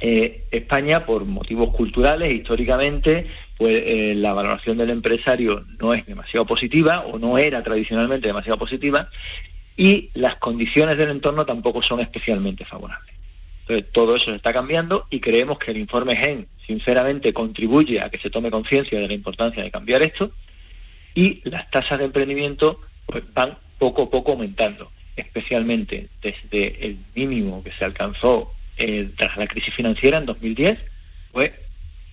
España, 0.00 1.06
por 1.06 1.24
motivos 1.24 1.74
culturales, 1.74 2.32
históricamente, 2.32 3.26
pues 3.56 4.16
la 4.16 4.34
valoración 4.34 4.78
del 4.78 4.90
empresario 4.90 5.64
no 5.78 5.94
es 5.94 6.04
demasiado 6.06 6.44
positiva 6.46 7.00
o 7.00 7.18
no 7.18 7.38
era 7.38 7.62
tradicionalmente 7.62 8.28
demasiado 8.28 8.58
positiva 8.58 9.08
y 9.76 10.10
las 10.14 10.36
condiciones 10.36 10.96
del 10.96 11.10
entorno 11.10 11.44
tampoco 11.44 11.82
son 11.82 12.00
especialmente 12.00 12.64
favorables. 12.64 13.14
Entonces, 13.62 13.92
todo 13.92 14.16
eso 14.16 14.30
se 14.30 14.36
está 14.36 14.52
cambiando 14.52 15.06
y 15.10 15.20
creemos 15.20 15.58
que 15.58 15.72
el 15.72 15.78
informe 15.78 16.14
GEN, 16.14 16.46
sinceramente, 16.66 17.32
contribuye 17.32 18.00
a 18.00 18.10
que 18.10 18.18
se 18.18 18.30
tome 18.30 18.50
conciencia 18.50 18.98
de 18.98 19.08
la 19.08 19.14
importancia 19.14 19.62
de 19.62 19.70
cambiar 19.70 20.02
esto 20.02 20.30
y 21.14 21.40
las 21.44 21.70
tasas 21.70 21.98
de 21.98 22.04
emprendimiento 22.04 22.80
pues, 23.06 23.24
van 23.34 23.58
poco 23.78 24.04
a 24.04 24.10
poco 24.10 24.32
aumentando, 24.32 24.90
especialmente 25.16 26.08
desde 26.22 26.86
el 26.86 26.98
mínimo 27.14 27.62
que 27.64 27.72
se 27.72 27.84
alcanzó 27.84 28.52
eh, 28.76 29.10
tras 29.16 29.36
la 29.36 29.46
crisis 29.46 29.74
financiera 29.74 30.18
en 30.18 30.26
2010, 30.26 30.78
pues 31.32 31.52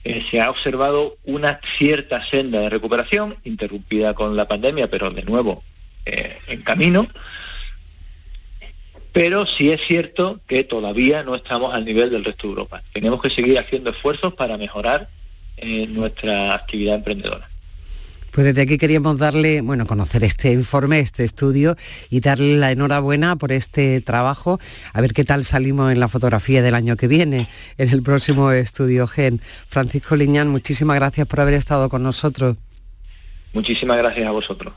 eh, 0.03 0.23
se 0.29 0.41
ha 0.41 0.49
observado 0.49 1.17
una 1.23 1.59
cierta 1.77 2.23
senda 2.23 2.61
de 2.61 2.69
recuperación, 2.69 3.37
interrumpida 3.43 4.13
con 4.13 4.35
la 4.35 4.47
pandemia, 4.47 4.89
pero 4.89 5.09
de 5.11 5.23
nuevo 5.23 5.63
eh, 6.05 6.37
en 6.47 6.61
camino, 6.61 7.07
pero 9.11 9.45
sí 9.45 9.71
es 9.71 9.81
cierto 9.81 10.41
que 10.47 10.63
todavía 10.63 11.23
no 11.23 11.35
estamos 11.35 11.73
al 11.73 11.85
nivel 11.85 12.09
del 12.09 12.25
resto 12.25 12.47
de 12.47 12.51
Europa. 12.51 12.83
Tenemos 12.93 13.21
que 13.21 13.29
seguir 13.29 13.59
haciendo 13.59 13.91
esfuerzos 13.91 14.33
para 14.33 14.57
mejorar 14.57 15.07
nuestra 15.87 16.55
actividad 16.55 16.95
emprendedora. 16.95 17.52
Pues 18.33 18.45
desde 18.45 18.63
aquí 18.63 18.79
queríamos 18.79 19.19
darle, 19.19 19.61
bueno, 19.61 19.85
conocer 19.85 20.23
este 20.23 20.51
informe, 20.51 20.99
este 20.99 21.23
estudio 21.23 21.75
y 22.09 22.19
darle 22.19 22.57
la 22.57 22.71
enhorabuena 22.71 23.35
por 23.35 23.51
este 23.51 24.01
trabajo. 24.01 24.59
A 24.91 25.01
ver 25.01 25.13
qué 25.13 25.23
tal 25.23 25.45
salimos 25.45 25.91
en 25.91 25.99
la 25.99 26.07
fotografía 26.07 26.63
del 26.63 26.73
año 26.73 26.97
que 26.97 27.07
viene, 27.07 27.47
en 27.77 27.89
el 27.89 28.01
próximo 28.01 28.51
estudio 28.51 29.05
GEN. 29.05 29.39
Francisco 29.67 30.15
Liñán, 30.15 30.47
muchísimas 30.47 30.95
gracias 30.95 31.27
por 31.27 31.41
haber 31.41 31.53
estado 31.53 31.89
con 31.89 32.01
nosotros. 32.01 32.57
Muchísimas 33.53 33.99
gracias 33.99 34.27
a 34.27 34.31
vosotros. 34.31 34.73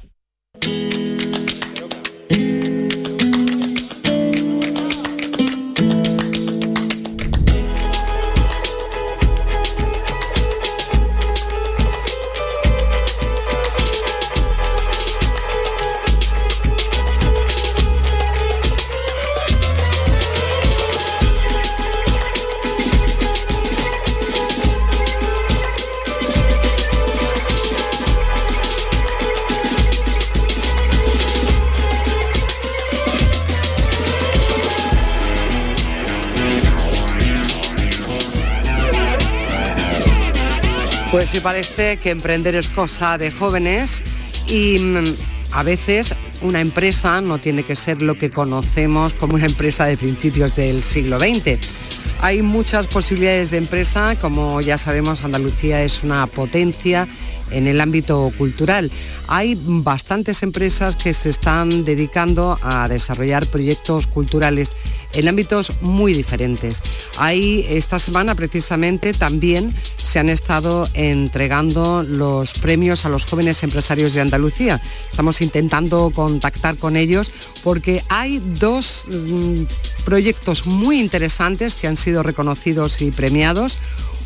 Sí 41.36 41.40
parece 41.42 41.98
que 41.98 42.08
emprender 42.08 42.54
es 42.54 42.70
cosa 42.70 43.18
de 43.18 43.30
jóvenes 43.30 44.02
y 44.46 44.78
mm, 44.78 45.04
a 45.52 45.62
veces 45.62 46.14
una 46.40 46.62
empresa 46.62 47.20
no 47.20 47.38
tiene 47.38 47.62
que 47.62 47.76
ser 47.76 48.00
lo 48.00 48.14
que 48.14 48.30
conocemos 48.30 49.12
como 49.12 49.34
una 49.34 49.44
empresa 49.44 49.84
de 49.84 49.98
principios 49.98 50.56
del 50.56 50.82
siglo 50.82 51.18
XX. 51.18 51.58
Hay 52.22 52.40
muchas 52.40 52.86
posibilidades 52.86 53.50
de 53.50 53.58
empresa, 53.58 54.16
como 54.18 54.62
ya 54.62 54.78
sabemos 54.78 55.24
Andalucía 55.24 55.82
es 55.82 56.02
una 56.02 56.26
potencia 56.26 57.06
en 57.50 57.66
el 57.66 57.80
ámbito 57.80 58.32
cultural. 58.36 58.90
Hay 59.28 59.58
bastantes 59.60 60.42
empresas 60.42 60.96
que 60.96 61.14
se 61.14 61.30
están 61.30 61.84
dedicando 61.84 62.58
a 62.62 62.88
desarrollar 62.88 63.46
proyectos 63.46 64.06
culturales 64.06 64.74
en 65.12 65.28
ámbitos 65.28 65.72
muy 65.80 66.12
diferentes. 66.12 66.82
Ahí 67.18 67.66
esta 67.68 67.98
semana 67.98 68.34
precisamente 68.34 69.12
también 69.12 69.74
se 69.96 70.18
han 70.18 70.28
estado 70.28 70.88
entregando 70.94 72.02
los 72.02 72.52
premios 72.52 73.04
a 73.04 73.08
los 73.08 73.24
jóvenes 73.24 73.62
empresarios 73.62 74.12
de 74.12 74.20
Andalucía. 74.20 74.80
Estamos 75.10 75.40
intentando 75.40 76.10
contactar 76.14 76.76
con 76.76 76.96
ellos 76.96 77.30
porque 77.62 78.02
hay 78.08 78.40
dos 78.58 79.06
mm, 79.08 79.62
proyectos 80.04 80.66
muy 80.66 81.00
interesantes 81.00 81.74
que 81.74 81.86
han 81.86 81.96
sido 81.96 82.22
reconocidos 82.22 83.00
y 83.00 83.10
premiados. 83.10 83.78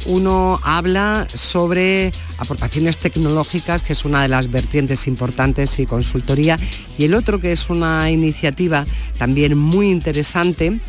Uno 0.06 0.58
habla 0.62 1.26
sobre 1.32 2.12
aportaciones 2.38 2.98
tecnológicas, 2.98 3.82
que 3.82 3.92
es 3.92 4.04
una 4.04 4.22
de 4.22 4.28
las 4.28 4.50
vertientes 4.50 5.06
importantes 5.06 5.78
y 5.78 5.86
consultoría, 5.86 6.58
y 6.98 7.04
el 7.04 7.14
otro 7.14 7.38
que 7.38 7.52
es 7.52 7.70
una 7.70 8.10
iniciativa 8.10 8.86
también 9.18 9.56
muy 9.56 9.90
interesante 9.90 10.80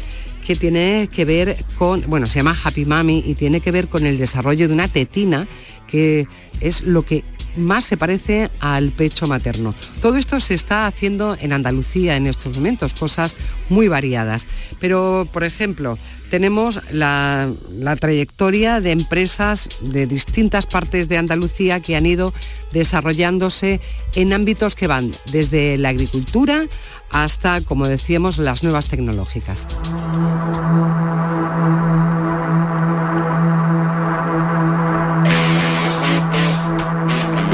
que 0.46 0.56
tiene 0.56 1.10
que 1.14 1.26
ver 1.26 1.64
con, 1.78 2.04
bueno, 2.08 2.26
se 2.26 2.40
llama 2.40 2.58
Happy 2.64 2.86
Mami 2.86 3.24
y 3.26 3.36
tiene 3.36 3.60
que 3.60 3.72
ver 3.72 3.88
con 3.88 4.06
el 4.06 4.18
desarrollo 4.18 4.68
de 4.68 4.74
una 4.74 4.88
tetina 4.88 5.48
que 5.88 6.28
es 6.62 6.82
lo 6.82 7.06
que 7.06 7.24
más 7.56 7.86
se 7.86 7.98
parece 7.98 8.50
al 8.60 8.92
pecho 8.92 9.28
materno. 9.28 9.74
Todo 10.02 10.18
esto 10.18 10.40
se 10.40 10.54
está 10.54 10.88
haciendo 10.88 11.36
en 11.40 11.54
Andalucía 11.54 12.16
en 12.16 12.28
estos 12.28 12.56
momentos, 12.56 12.94
cosas 12.94 13.36
muy 13.70 13.88
variadas. 13.88 14.48
Pero, 14.80 15.28
por 15.32 15.44
ejemplo, 15.44 15.98
tenemos 16.30 16.80
la, 16.92 17.50
trayectoria 18.00 18.80
de 18.80 18.92
empresas 18.92 19.70
de 19.82 20.08
distintas 20.08 20.66
partes 20.66 21.10
de 21.10 21.18
Andalucía 21.18 21.82
que 21.82 21.96
han 21.96 22.06
ido 22.06 22.34
desarrollándose 22.72 23.82
en 24.16 24.34
ámbitos 24.34 24.76
que 24.76 24.88
van 24.88 25.12
desde 25.32 25.78
la 25.78 25.90
agricultura 25.90 26.66
hasta, 27.12 27.62
como 27.62 27.88
decíamos, 27.88 28.38
las 28.38 28.64
nuevas 28.64 28.88
tecnológicas. 28.88 29.68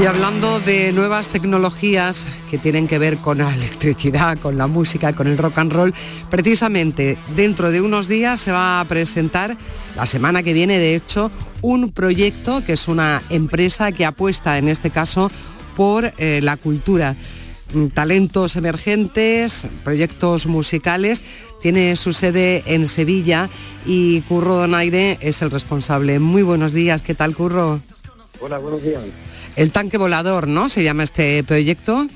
Hablando 0.08 0.58
de 0.60 0.90
nuevas 0.92 1.28
tecnologías 1.28 2.26
que 2.50 2.56
tienen 2.56 2.88
que 2.88 2.98
ver 2.98 3.18
con 3.18 3.38
la 3.38 3.54
electricidad, 3.54 4.38
con 4.38 4.56
la 4.56 4.66
música, 4.66 5.12
con 5.12 5.26
el 5.26 5.36
rock 5.36 5.58
and 5.58 5.70
roll, 5.70 5.94
precisamente 6.30 7.18
dentro 7.36 7.70
de 7.70 7.82
unos 7.82 8.08
días 8.08 8.40
se 8.40 8.50
va 8.50 8.80
a 8.80 8.84
presentar, 8.86 9.58
la 9.96 10.06
semana 10.06 10.42
que 10.42 10.54
viene 10.54 10.78
de 10.78 10.94
hecho, 10.94 11.30
un 11.60 11.92
proyecto 11.92 12.64
que 12.64 12.72
es 12.72 12.88
una 12.88 13.22
empresa 13.28 13.92
que 13.92 14.06
apuesta 14.06 14.56
en 14.56 14.68
este 14.68 14.88
caso 14.88 15.30
por 15.76 16.10
eh, 16.16 16.40
la 16.42 16.56
cultura. 16.56 17.14
Mm, 17.74 17.88
talentos 17.88 18.56
emergentes, 18.56 19.66
proyectos 19.84 20.46
musicales, 20.46 21.22
tiene 21.60 21.96
su 21.96 22.14
sede 22.14 22.62
en 22.64 22.88
Sevilla 22.88 23.50
y 23.84 24.22
Curro 24.22 24.54
Donaire 24.54 25.18
es 25.20 25.42
el 25.42 25.50
responsable. 25.50 26.18
Muy 26.18 26.42
buenos 26.42 26.72
días, 26.72 27.02
¿qué 27.02 27.14
tal 27.14 27.34
Curro? 27.34 27.80
Hola, 28.40 28.56
buenos 28.58 28.82
días. 28.82 29.02
El 29.58 29.72
tanque 29.72 29.98
volador, 29.98 30.46
¿no? 30.46 30.68
Se 30.68 30.84
llama 30.84 31.02
este 31.02 31.42
proyecto. 31.42 32.06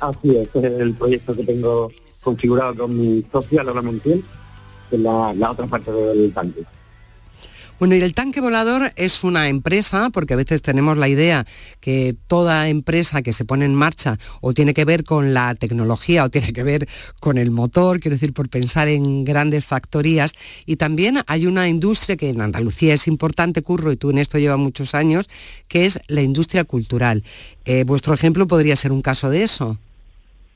Así 0.00 0.34
es, 0.34 0.48
es 0.54 0.64
el 0.64 0.94
proyecto 0.94 1.36
que 1.36 1.44
tengo 1.44 1.92
configurado 2.22 2.74
con 2.74 2.98
mi 2.98 3.22
socia 3.30 3.62
Laura 3.62 3.82
Montiel, 3.82 4.24
que 4.88 4.96
es 4.96 5.02
la, 5.02 5.50
otra 5.50 5.66
parte 5.66 5.92
del 5.92 6.32
tanque. 6.32 6.64
Bueno, 7.78 7.94
y 7.94 8.00
el 8.00 8.12
tanque 8.12 8.40
volador 8.40 8.90
es 8.96 9.22
una 9.22 9.48
empresa, 9.48 10.10
porque 10.10 10.34
a 10.34 10.36
veces 10.36 10.62
tenemos 10.62 10.98
la 10.98 11.06
idea 11.06 11.46
que 11.80 12.16
toda 12.26 12.68
empresa 12.68 13.22
que 13.22 13.32
se 13.32 13.44
pone 13.44 13.64
en 13.64 13.74
marcha 13.74 14.18
o 14.40 14.52
tiene 14.52 14.74
que 14.74 14.84
ver 14.84 15.04
con 15.04 15.32
la 15.32 15.54
tecnología 15.54 16.24
o 16.24 16.28
tiene 16.28 16.52
que 16.52 16.64
ver 16.64 16.88
con 17.20 17.38
el 17.38 17.52
motor, 17.52 18.00
quiero 18.00 18.16
decir, 18.16 18.32
por 18.32 18.48
pensar 18.48 18.88
en 18.88 19.24
grandes 19.24 19.64
factorías. 19.64 20.32
Y 20.66 20.74
también 20.74 21.20
hay 21.28 21.46
una 21.46 21.68
industria 21.68 22.16
que 22.16 22.30
en 22.30 22.40
Andalucía 22.40 22.94
es 22.94 23.06
importante, 23.06 23.62
Curro, 23.62 23.92
y 23.92 23.96
tú 23.96 24.10
en 24.10 24.18
esto 24.18 24.38
llevas 24.38 24.58
muchos 24.58 24.96
años, 24.96 25.28
que 25.68 25.86
es 25.86 26.00
la 26.08 26.22
industria 26.22 26.64
cultural. 26.64 27.22
Eh, 27.64 27.84
vuestro 27.84 28.12
ejemplo 28.12 28.48
podría 28.48 28.74
ser 28.74 28.90
un 28.90 29.02
caso 29.02 29.30
de 29.30 29.44
eso. 29.44 29.78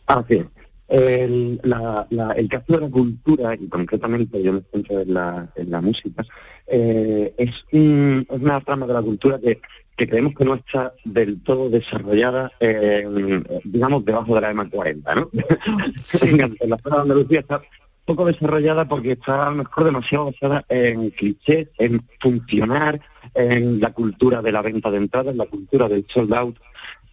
Así 0.07 0.35
es. 0.35 0.62
El, 0.93 1.59
la- 1.65 2.07
la- 2.11 2.33
el 2.33 2.49
caso 2.51 2.65
de 2.75 2.81
la 2.81 2.91
cultura, 2.91 3.55
y 3.55 3.67
concretamente 3.69 4.43
yo 4.43 4.53
me 4.53 4.61
centro 4.71 5.01
en 5.01 5.15
la, 5.15 5.49
en 5.57 5.71
la 5.71 5.81
música, 5.81 6.23
eh, 6.67 7.33
es, 7.39 7.65
un- 7.73 8.27
es 8.29 8.39
una 8.41 8.61
rama 8.61 8.87
de 8.87 8.93
la 8.93 9.01
cultura 9.01 9.39
que, 9.39 9.61
que 9.97 10.07
creemos 10.07 10.35
que 10.35 10.45
no 10.45 10.55
está 10.55 10.93
del 11.05 11.41
todo 11.43 11.71
desarrollada, 11.71 12.53
en, 12.61 13.43
digamos, 13.65 14.05
debajo 14.05 14.35
de 14.35 14.41
la 14.43 14.51
EMA 14.51 14.69
40, 14.69 15.15
¿no? 15.15 15.31
en, 16.23 16.57
en 16.61 16.71
la 16.71 16.77
zona 16.77 16.97
de 16.97 17.03
Andalucía 17.03 17.41
está 17.41 17.63
poco 18.05 18.27
desarrollada 18.27 18.87
porque 18.87 19.13
está 19.13 19.47
a 19.47 19.51
lo 19.51 19.57
mejor 19.57 19.85
demasiado 19.85 20.27
basada 20.27 20.65
en 20.69 21.09
clichés, 21.11 21.69
en 21.79 22.03
funcionar, 22.21 23.01
en 23.35 23.81
la 23.81 23.93
cultura 23.95 24.43
de 24.43 24.53
la 24.53 24.61
venta 24.61 24.91
de 24.91 24.99
entradas, 24.99 25.35
la 25.37 25.47
cultura 25.47 25.89
del 25.89 26.05
sold 26.09 26.35
out, 26.35 26.57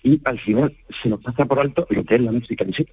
y 0.03 0.19
al 0.25 0.37
final 0.39 0.75
se 1.01 1.07
nos 1.07 1.21
pasa 1.21 1.45
por 1.45 1.59
alto 1.61 1.87
lo 1.89 2.03
que 2.03 2.15
es 2.15 2.21
la 2.21 2.31
música 2.33 2.65
en 2.65 2.73
sí. 2.73 2.85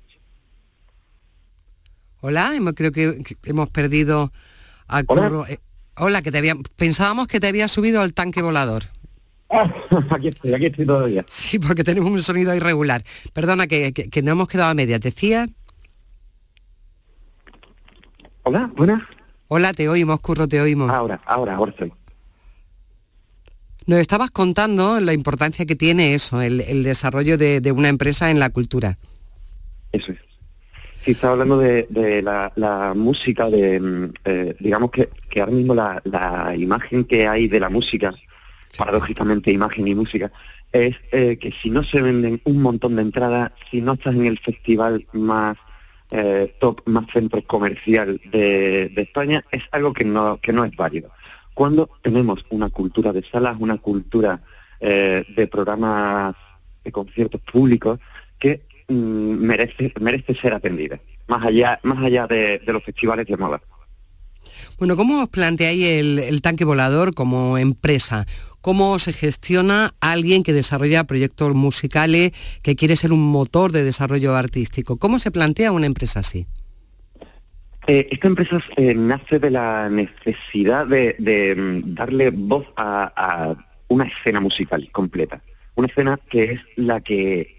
Hola, 2.20 2.54
hemos- 2.54 2.74
creo 2.74 2.92
que, 2.92 3.22
que 3.22 3.36
hemos 3.44 3.70
perdido 3.70 4.32
a 4.88 5.02
Hola. 5.06 5.44
Eh, 5.48 5.58
hola, 5.96 6.22
que 6.22 6.30
te 6.32 6.38
había, 6.38 6.54
pensábamos 6.76 7.26
que 7.28 7.40
te 7.40 7.46
había 7.48 7.68
subido 7.68 8.00
al 8.00 8.12
tanque 8.14 8.42
volador. 8.42 8.84
aquí 10.10 10.28
estoy, 10.28 10.54
aquí 10.54 10.66
estoy 10.66 10.86
todavía. 10.86 11.24
Sí, 11.28 11.58
porque 11.58 11.84
tenemos 11.84 12.10
un 12.10 12.22
sonido 12.22 12.54
irregular. 12.54 13.04
Perdona, 13.32 13.66
que, 13.66 13.92
que, 13.92 14.08
que 14.10 14.22
no 14.22 14.32
hemos 14.32 14.48
quedado 14.48 14.70
a 14.70 14.74
media. 14.74 14.98
Te 14.98 15.08
decía, 15.10 15.46
Hola, 18.42 18.70
buenas. 18.76 19.02
hola, 19.48 19.72
te 19.72 19.88
oímos, 19.88 20.20
Curro, 20.20 20.46
te 20.48 20.60
oímos. 20.60 20.90
Ahora, 20.90 21.20
ahora, 21.26 21.56
ahora 21.56 21.70
estoy. 21.72 21.92
Nos 23.86 23.98
estabas 24.00 24.30
contando 24.32 24.98
la 25.00 25.12
importancia 25.12 25.64
que 25.66 25.76
tiene 25.76 26.14
eso, 26.14 26.40
el, 26.42 26.60
el 26.62 26.82
desarrollo 26.82 27.38
de, 27.38 27.60
de 27.60 27.72
una 27.72 27.88
empresa 27.88 28.30
en 28.30 28.40
la 28.40 28.50
cultura. 28.50 28.98
Eso 29.92 30.10
es. 30.12 30.18
Estaba 31.06 31.34
hablando 31.34 31.58
de, 31.58 31.86
de 31.88 32.20
la, 32.20 32.52
la 32.56 32.92
música, 32.94 33.48
de, 33.48 33.78
mm, 33.78 34.12
eh, 34.24 34.56
digamos 34.58 34.90
que, 34.90 35.08
que 35.30 35.40
ahora 35.40 35.52
mismo 35.52 35.74
la, 35.74 36.02
la 36.04 36.54
imagen 36.56 37.04
que 37.04 37.28
hay 37.28 37.46
de 37.46 37.60
la 37.60 37.70
música, 37.70 38.12
paradójicamente 38.76 39.52
imagen 39.52 39.86
y 39.86 39.94
música, 39.94 40.32
es 40.72 40.96
eh, 41.12 41.38
que 41.38 41.52
si 41.52 41.70
no 41.70 41.84
se 41.84 42.02
venden 42.02 42.40
un 42.44 42.60
montón 42.60 42.96
de 42.96 43.02
entradas, 43.02 43.52
si 43.70 43.80
no 43.80 43.92
estás 43.92 44.14
en 44.14 44.26
el 44.26 44.38
festival 44.38 45.06
más 45.12 45.56
eh, 46.10 46.54
top, 46.60 46.82
más 46.86 47.06
centro 47.12 47.42
comercial 47.46 48.20
de, 48.30 48.90
de 48.94 49.02
España, 49.02 49.44
es 49.50 49.62
algo 49.72 49.92
que 49.92 50.04
no, 50.04 50.38
que 50.40 50.52
no 50.52 50.64
es 50.64 50.74
válido. 50.76 51.10
Cuando 51.54 51.88
tenemos 52.02 52.44
una 52.50 52.68
cultura 52.68 53.12
de 53.12 53.22
salas, 53.22 53.56
una 53.58 53.78
cultura 53.78 54.42
eh, 54.80 55.24
de 55.36 55.46
programas 55.46 56.34
de 56.84 56.92
conciertos 56.92 57.40
públicos 57.40 57.98
que 58.38 58.65
merece, 58.88 59.92
merece 60.00 60.34
ser 60.34 60.54
atendida, 60.54 61.00
más 61.26 61.44
allá, 61.44 61.80
más 61.82 62.02
allá 62.04 62.26
de, 62.26 62.58
de 62.58 62.72
los 62.72 62.84
festivales 62.84 63.26
de 63.26 63.36
moda. 63.36 63.60
Bueno, 64.78 64.96
¿cómo 64.96 65.22
os 65.22 65.28
planteáis 65.28 65.84
el, 65.84 66.18
el 66.18 66.42
tanque 66.42 66.64
volador 66.64 67.14
como 67.14 67.58
empresa? 67.58 68.26
¿Cómo 68.60 68.98
se 68.98 69.12
gestiona 69.12 69.94
alguien 70.00 70.42
que 70.42 70.52
desarrolla 70.52 71.04
proyectos 71.04 71.54
musicales, 71.54 72.32
que 72.62 72.76
quiere 72.76 72.96
ser 72.96 73.12
un 73.12 73.22
motor 73.22 73.72
de 73.72 73.84
desarrollo 73.84 74.34
artístico? 74.34 74.96
¿Cómo 74.98 75.18
se 75.18 75.30
plantea 75.30 75.72
una 75.72 75.86
empresa 75.86 76.20
así? 76.20 76.46
Eh, 77.86 78.08
esta 78.10 78.26
empresa 78.26 78.58
eh, 78.76 78.94
nace 78.94 79.38
de 79.38 79.50
la 79.50 79.88
necesidad 79.88 80.86
de, 80.86 81.14
de, 81.20 81.54
mm, 81.54 81.94
darle 81.94 82.30
voz 82.30 82.66
a, 82.76 83.12
a 83.16 83.54
una 83.88 84.04
escena 84.04 84.40
musical 84.40 84.88
completa. 84.90 85.40
Una 85.76 85.86
escena 85.86 86.18
que 86.28 86.52
es 86.52 86.60
la 86.74 87.00
que 87.00 87.55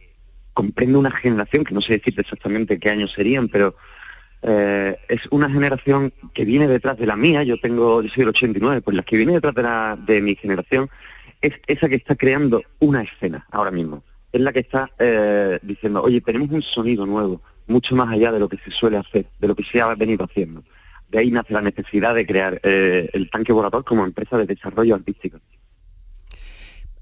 comprende 0.58 0.98
una 0.98 1.12
generación, 1.12 1.64
que 1.64 1.76
no 1.76 1.82
sé 1.82 2.00
decirte 2.00 2.22
exactamente 2.22 2.80
qué 2.80 2.90
años 2.90 3.12
serían, 3.12 3.48
pero 3.48 3.76
eh, 4.42 4.98
es 5.08 5.22
una 5.30 5.48
generación 5.52 6.12
que 6.34 6.46
viene 6.46 6.68
detrás 6.68 6.98
de 6.98 7.06
la 7.06 7.16
mía, 7.16 7.44
yo 7.44 7.60
tengo, 7.60 8.02
yo 8.02 8.10
soy 8.10 8.22
del 8.22 8.30
89, 8.30 8.82
pues 8.82 8.98
la 8.98 9.04
que 9.04 9.18
viene 9.18 9.34
detrás 9.34 9.54
de, 9.54 9.62
la, 9.62 9.96
de 9.96 10.20
mi 10.20 10.36
generación 10.36 10.90
es 11.42 11.54
esa 11.68 11.88
que 11.88 11.98
está 11.98 12.16
creando 12.16 12.64
una 12.80 13.04
escena 13.04 13.46
ahora 13.52 13.70
mismo. 13.70 14.04
Es 14.32 14.42
la 14.42 14.52
que 14.52 14.62
está 14.62 14.90
eh, 14.98 15.60
diciendo, 15.62 16.02
oye, 16.02 16.22
tenemos 16.22 16.50
un 16.50 16.64
sonido 16.64 17.06
nuevo, 17.06 17.40
mucho 17.68 17.96
más 17.96 18.10
allá 18.10 18.32
de 18.32 18.40
lo 18.40 18.50
que 18.50 18.58
se 18.58 18.72
suele 18.72 18.98
hacer, 18.98 19.28
de 19.40 19.48
lo 19.48 19.54
que 19.54 19.62
se 19.62 19.80
ha 19.80 19.94
venido 19.94 20.26
haciendo. 20.26 20.64
De 21.08 21.20
ahí 21.20 21.30
nace 21.30 21.54
la 21.54 21.62
necesidad 21.62 22.16
de 22.16 22.26
crear 22.26 22.60
eh, 22.64 23.12
el 23.14 23.30
tanque 23.30 23.54
volador 23.54 23.84
como 23.84 24.04
empresa 24.04 24.40
de 24.40 24.48
desarrollo 24.48 24.96
artístico. 24.96 25.38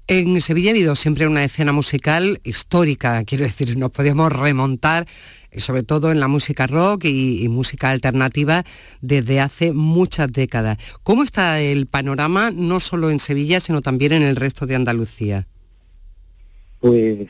En 0.08 0.40
Sevilla 0.40 0.70
ha 0.70 0.72
habido 0.72 0.94
siempre 0.94 1.26
una 1.26 1.42
escena 1.42 1.72
musical 1.72 2.40
histórica, 2.44 3.24
quiero 3.24 3.42
decir, 3.42 3.76
nos 3.76 3.90
podíamos 3.90 4.32
remontar, 4.32 5.04
eh, 5.50 5.58
sobre 5.58 5.82
todo 5.82 6.12
en 6.12 6.20
la 6.20 6.28
música 6.28 6.68
rock 6.68 7.06
y, 7.06 7.48
música 7.48 7.90
alternativa, 7.90 8.62
desde 9.00 9.40
hace 9.40 9.72
muchas 9.72 10.30
décadas. 10.30 10.78
¿Cómo 11.02 11.24
está 11.24 11.60
el 11.60 11.86
panorama, 11.86 12.52
no 12.54 12.78
solo 12.78 13.10
en 13.10 13.18
Sevilla, 13.18 13.58
sino 13.58 13.80
también 13.80 14.12
en 14.12 14.22
el 14.22 14.36
resto 14.36 14.64
de 14.64 14.76
Andalucía? 14.76 15.48
Pues 16.78 17.26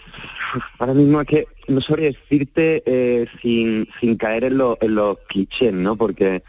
ahora 0.78 0.92
mismo 0.92 1.22
es 1.22 1.28
que 1.28 1.46
no 1.68 1.80
sabría 1.80 2.10
decirte 2.10 2.82
eh, 2.84 3.26
sin, 3.40 3.88
sin 3.98 4.16
caer 4.16 4.44
en 4.44 4.58
los 4.58 5.18
clichés, 5.28 5.72
¿no? 5.72 5.96
Porque 5.96 6.42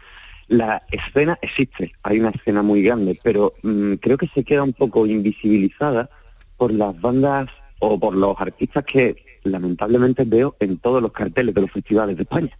la 0.48 0.82
escena 0.90 1.38
existe, 1.40 1.92
hay 2.02 2.20
una 2.20 2.30
escena 2.30 2.62
muy 2.62 2.82
grande, 2.82 3.18
pero 3.22 3.54
mm, 3.62 3.94
creo 3.94 4.18
que 4.18 4.28
se 4.28 4.44
queda 4.44 4.62
un 4.62 4.74
poco 4.74 5.06
invisibilizada 5.06 6.10
por 6.58 6.72
las 6.72 7.00
bandas 7.00 7.48
o 7.78 7.98
por 7.98 8.14
los 8.14 8.34
artistas 8.38 8.84
que 8.84 9.16
lamentablemente 9.44 10.24
veo 10.24 10.56
en 10.60 10.78
todos 10.78 11.00
los 11.00 11.12
carteles 11.12 11.54
de 11.54 11.62
los 11.62 11.70
festivales 11.70 12.16
de 12.16 12.24
España. 12.24 12.58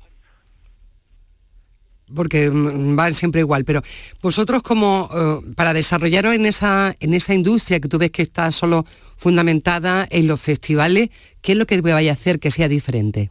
porque 2.14 2.50
mm, 2.50 2.96
van 2.96 3.12
siempre 3.12 3.40
igual, 3.40 3.64
pero 3.64 3.82
vosotros 4.22 4.62
como 4.62 5.10
eh, 5.14 5.52
para 5.54 5.74
desarrollaros 5.74 6.34
en 6.34 6.46
esa, 6.46 6.94
en 7.00 7.12
esa 7.12 7.34
industria 7.34 7.80
que 7.80 7.88
tú 7.88 7.98
ves 7.98 8.10
que 8.10 8.22
está 8.22 8.50
solo 8.50 8.84
fundamentada 9.16 10.06
en 10.10 10.26
los 10.26 10.40
festivales, 10.40 11.10
¿qué 11.42 11.52
es 11.52 11.58
lo 11.58 11.66
que 11.66 11.80
vais 11.82 12.08
a 12.08 12.12
hacer 12.12 12.38
que 12.38 12.50
sea 12.50 12.68
diferente? 12.68 13.30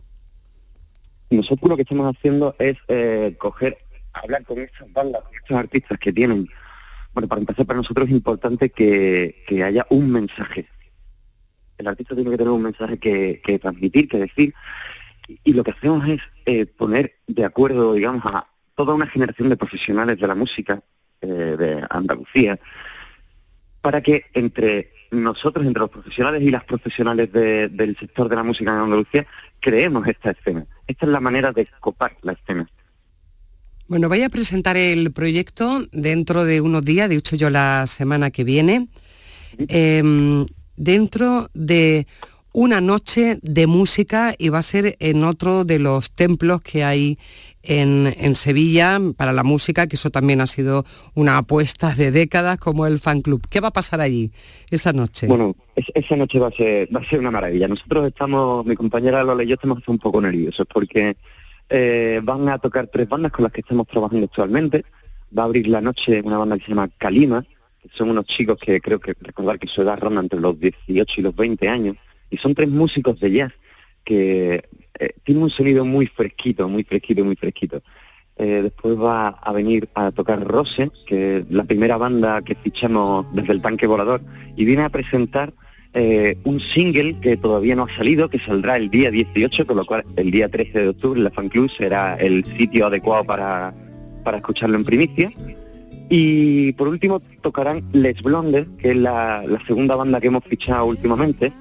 Nosotros 1.29 1.69
lo 1.69 1.75
que 1.75 1.81
estamos 1.81 2.15
haciendo 2.15 2.55
es 2.59 2.77
eh, 2.87 3.35
coger, 3.37 3.77
hablar 4.13 4.43
con 4.45 4.59
estas 4.59 4.91
bandas, 4.93 5.23
con 5.23 5.35
estos 5.35 5.57
artistas 5.57 5.97
que 5.97 6.13
tienen, 6.13 6.47
bueno, 7.17 7.29
para 7.29 7.41
empezar, 7.41 7.65
para 7.65 7.77
nosotros 7.77 8.07
es 8.07 8.13
importante 8.13 8.69
que, 8.69 9.43
haya 9.65 9.87
un 9.89 10.11
mensaje. 10.11 10.67
El 11.79 11.87
artista 11.87 12.13
tiene 12.13 12.29
que 12.29 12.37
tener 12.37 12.53
un 12.53 12.61
mensaje 12.61 12.99
que, 12.99 13.59
transmitir, 13.59 14.07
que 14.07 14.19
decir, 14.19 14.53
y, 15.43 15.53
lo 15.53 15.63
que 15.63 15.71
hacemos 15.71 16.07
es 16.07 16.21
eh, 16.45 16.67
poner 16.67 17.15
de 17.25 17.43
acuerdo, 17.43 17.95
digamos, 17.95 18.23
a 18.27 18.45
toda 18.75 18.93
una 18.93 19.07
generación 19.07 19.49
de 19.49 19.57
profesionales 19.57 20.19
de 20.19 20.27
la 20.27 20.35
música 20.35 20.83
eh, 21.21 21.27
de 21.27 21.83
Andalucía, 21.89 22.59
para 23.81 24.01
que 24.01 24.25
entre 24.35 24.91
nosotros, 25.09 25.65
entre 25.65 25.81
los 25.81 25.89
profesionales 25.89 26.43
y 26.43 26.51
las 26.51 26.65
profesionales 26.65 27.31
de- 27.31 27.69
del 27.69 27.97
sector 27.97 28.29
de 28.29 28.35
la 28.35 28.43
música 28.43 28.69
en 28.73 28.77
Andalucía, 28.77 29.25
creemos 29.59 30.05
esta 30.05 30.29
escena. 30.29 30.67
Esta 30.85 31.07
es 31.07 31.11
la 31.11 31.19
manera 31.19 31.51
de 31.51 31.67
copar 31.79 32.15
la 32.21 32.33
escena. 32.33 32.69
Bueno, 33.87 34.09
voy 34.09 34.21
a 34.23 34.29
presentar 34.29 34.75
el 34.75 35.11
proyecto 35.11 35.85
dentro 35.91 36.43
de 36.43 36.59
unos 36.61 36.83
días, 36.83 37.07
de 37.09 37.15
hecho 37.15 37.35
yo 37.37 37.49
la 37.49 37.85
semana 37.87 38.31
que 38.31 38.43
viene, 38.43 38.87
em, 39.69 40.45
dentro 40.75 41.49
de 41.53 42.05
una 42.53 42.81
noche 42.81 43.39
de 43.43 43.67
música 43.67 44.33
y 44.37 44.49
va 44.49 44.59
a 44.59 44.63
ser 44.63 44.95
en 44.99 45.23
otro 45.23 45.63
de 45.63 45.79
los 45.79 46.11
templos 46.11 46.61
que 46.61 46.83
hay 46.83 47.17
en, 47.63 48.13
en 48.17 48.35
Sevilla 48.35 48.99
para 49.15 49.31
la 49.31 49.43
música, 49.43 49.87
que 49.87 49.95
eso 49.95 50.09
también 50.09 50.41
ha 50.41 50.47
sido 50.47 50.83
una 51.13 51.37
apuesta 51.37 51.93
de 51.93 52.11
décadas 52.11 52.57
como 52.57 52.87
el 52.87 52.99
fan 52.99 53.21
club. 53.21 53.45
¿Qué 53.49 53.59
va 53.59 53.67
a 53.69 53.73
pasar 53.73 54.01
allí 54.01 54.31
esa 54.69 54.91
noche? 54.91 55.27
Bueno, 55.27 55.55
es- 55.75 55.91
esa 55.93 56.15
noche 56.15 56.39
va 56.39 56.47
a 56.47 56.51
ser 56.51 56.89
va 56.95 56.99
a 57.01 57.03
ser 57.09 57.19
una 57.19 57.31
maravilla. 57.31 57.67
Nosotros 57.67 58.07
estamos, 58.07 58.65
mi 58.65 58.75
compañera 58.75 59.23
Lola 59.23 59.43
y 59.43 59.47
yo 59.47 59.55
estamos 59.55 59.79
un 59.87 59.99
poco 59.99 60.19
nerviosos 60.21 60.65
porque 60.73 61.15
eh, 61.69 62.21
van 62.23 62.47
a 62.49 62.57
tocar 62.57 62.87
tres 62.87 63.07
bandas 63.07 63.31
con 63.31 63.43
las 63.43 63.51
que 63.51 63.61
estamos 63.61 63.87
trabajando 63.87 64.25
actualmente. 64.25 64.85
Va 65.37 65.43
a 65.43 65.45
abrir 65.45 65.67
la 65.67 65.81
noche 65.81 66.21
una 66.23 66.37
banda 66.37 66.57
que 66.57 66.65
se 66.65 66.69
llama 66.69 66.89
Kalima, 66.97 67.43
que 67.81 67.89
son 67.93 68.09
unos 68.09 68.25
chicos 68.25 68.57
que 68.57 68.79
creo 68.79 68.99
que 68.99 69.13
recordar 69.19 69.59
que 69.59 69.67
su 69.67 69.81
edad 69.81 69.99
ronda 69.99 70.21
entre 70.21 70.39
los 70.39 70.59
18 70.59 71.19
y 71.19 71.23
los 71.23 71.35
20 71.35 71.67
años, 71.69 71.97
y 72.29 72.37
son 72.37 72.55
tres 72.55 72.69
músicos 72.69 73.19
de 73.19 73.31
jazz 73.31 73.53
que 74.03 74.63
eh, 74.99 75.13
tienen 75.23 75.43
un 75.43 75.49
sonido 75.49 75.83
muy 75.85 76.07
fresquito, 76.07 76.67
muy 76.69 76.83
fresquito, 76.83 77.25
muy 77.25 77.35
fresquito. 77.35 77.81
eh, 78.37 78.61
después 78.61 78.97
va 78.97 79.29
a 79.29 79.51
venir 79.51 79.89
a 79.95 80.11
tocar 80.11 80.43
Rose, 80.43 80.91
que 81.07 81.37
es 81.37 81.49
la 81.49 81.63
primera 81.63 81.97
banda 81.97 82.41
que 82.43 82.55
fichamos 82.55 83.25
desde 83.33 83.53
el 83.53 83.61
tanque 83.61 83.87
volador, 83.87 84.21
y 84.55 84.63
viene 84.63 84.83
a 84.83 84.89
presentar 84.89 85.53
eh, 85.93 86.37
un 86.43 86.59
single 86.59 87.15
que 87.21 87.37
todavía 87.37 87.75
no 87.75 87.83
ha 87.85 87.95
salido, 87.95 88.29
que 88.29 88.39
saldrá 88.39 88.77
el 88.77 88.89
día 88.89 89.09
18, 89.11 89.65
con 89.65 89.77
lo 89.77 89.85
cual 89.85 90.03
el 90.15 90.29
día 90.31 90.49
13 90.49 90.79
de 90.79 90.87
octubre 90.89 91.19
la 91.21 91.31
Fan 91.31 91.49
Club 91.49 91.69
será 91.75 92.15
el 92.15 92.43
sitio 92.57 92.87
adecuado 92.87 93.23
para, 93.23 93.73
para 94.23 94.37
escucharlo 94.37 94.77
en 94.77 94.83
primicia. 94.85 95.31
Y 96.09 96.71
por 96.73 96.87
último 96.87 97.21
tocarán 97.41 97.83
Les 97.91 98.21
Blondes, 98.21 98.65
que 98.79 98.91
es 98.91 98.97
la, 98.97 99.43
la 99.45 99.59
segunda 99.65 99.95
banda 99.95 100.21
que 100.21 100.27
hemos 100.27 100.43
fichado 100.45 100.85
últimamente, 100.85 101.51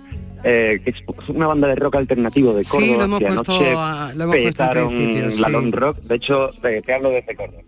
eh, 0.45 0.81
que 0.85 0.91
es 0.91 1.03
una 1.29 1.49
banda 1.49 1.67
de 1.67 1.75
rock 1.75 1.97
alternativo 1.97 2.55
de 2.55 2.63
Córdoba. 2.65 2.87
Sí, 2.87 2.95
lo 2.97 3.05
hemos 3.05 3.19
que 3.19 3.27
puesto, 3.27 3.53
anoche 3.57 3.75
a- 3.77 4.13
lo 4.15 4.25
hemos 4.25 4.37
petaron 4.37 4.89
principio, 4.89 5.33
sí. 5.33 5.41
la 5.41 5.49
Long 5.49 5.73
Rock. 5.75 5.99
De 6.03 6.15
hecho, 6.15 6.51
te, 6.63 6.81
te 6.83 6.93
hablo 6.95 7.11
desde 7.11 7.35
Córdoba. 7.35 7.63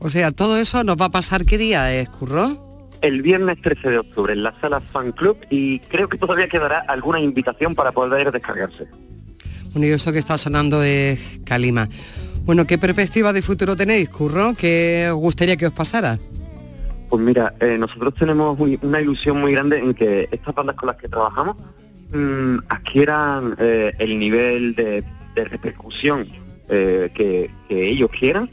O 0.00 0.10
sea, 0.10 0.30
todo 0.32 0.56
eso 0.58 0.82
nos 0.84 0.96
va 0.96 1.06
a 1.06 1.10
pasar 1.10 1.44
qué 1.44 1.58
día 1.58 1.92
es, 1.94 2.08
Curro? 2.08 2.56
El 3.00 3.22
viernes 3.22 3.60
13 3.62 3.90
de 3.90 3.98
octubre 3.98 4.32
en 4.32 4.42
la 4.42 4.54
sala 4.60 4.80
Fan 4.80 5.12
Club 5.12 5.36
y 5.50 5.78
creo 5.80 6.08
que 6.08 6.18
todavía 6.18 6.48
quedará 6.48 6.80
alguna 6.88 7.20
invitación 7.20 7.74
para 7.74 7.92
poder 7.92 8.32
descargarse. 8.32 8.86
Bueno, 9.72 9.86
y 9.86 9.90
eso 9.90 10.12
que 10.12 10.18
está 10.18 10.38
sonando 10.38 10.82
es 10.82 11.40
Calima. 11.44 11.88
Bueno, 12.44 12.64
¿qué 12.66 12.78
perspectiva 12.78 13.32
de 13.32 13.42
futuro 13.42 13.76
tenéis, 13.76 14.08
Curro? 14.08 14.54
¿Qué 14.54 15.08
os 15.12 15.18
gustaría 15.18 15.56
que 15.56 15.66
os 15.66 15.72
pasara? 15.72 16.18
Pues 17.10 17.22
mira, 17.22 17.54
eh, 17.60 17.76
nosotros 17.78 18.14
tenemos 18.14 18.58
una 18.82 19.00
ilusión 19.00 19.40
muy 19.40 19.52
grande 19.52 19.78
en 19.78 19.94
que 19.94 20.28
estas 20.30 20.54
bandas 20.54 20.76
con 20.76 20.88
las 20.88 20.96
que 20.96 21.08
trabajamos 21.08 21.56
mm, 22.10 22.58
adquieran 22.68 23.54
eh, 23.58 23.92
el 23.98 24.18
nivel 24.18 24.74
de, 24.74 25.04
de 25.34 25.44
repercusión 25.44 26.26
eh, 26.68 27.10
que, 27.14 27.50
que 27.68 27.88
ellos 27.88 28.10
quieran 28.10 28.50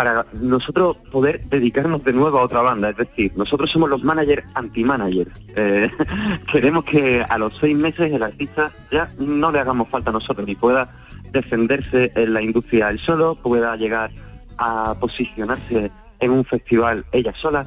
para 0.00 0.24
nosotros 0.32 0.96
poder 1.12 1.44
dedicarnos 1.50 2.02
de 2.02 2.14
nuevo 2.14 2.38
a 2.38 2.44
otra 2.44 2.62
banda. 2.62 2.88
Es 2.88 2.96
decir, 2.96 3.32
nosotros 3.36 3.70
somos 3.70 3.90
los 3.90 4.02
managers 4.02 4.42
anti-managers. 4.54 5.30
Eh, 5.54 5.90
queremos 6.50 6.84
que 6.84 7.22
a 7.28 7.36
los 7.36 7.54
seis 7.58 7.76
meses 7.76 8.10
el 8.10 8.22
artista 8.22 8.72
ya 8.90 9.10
no 9.18 9.52
le 9.52 9.58
hagamos 9.58 9.90
falta 9.90 10.08
a 10.08 10.14
nosotros 10.14 10.46
ni 10.46 10.54
pueda 10.54 10.88
defenderse 11.32 12.12
en 12.14 12.32
la 12.32 12.40
industria 12.40 12.88
él 12.88 12.98
solo, 12.98 13.34
pueda 13.34 13.76
llegar 13.76 14.10
a 14.56 14.94
posicionarse 14.98 15.90
en 16.18 16.30
un 16.30 16.46
festival 16.46 17.04
ella 17.12 17.34
sola. 17.36 17.66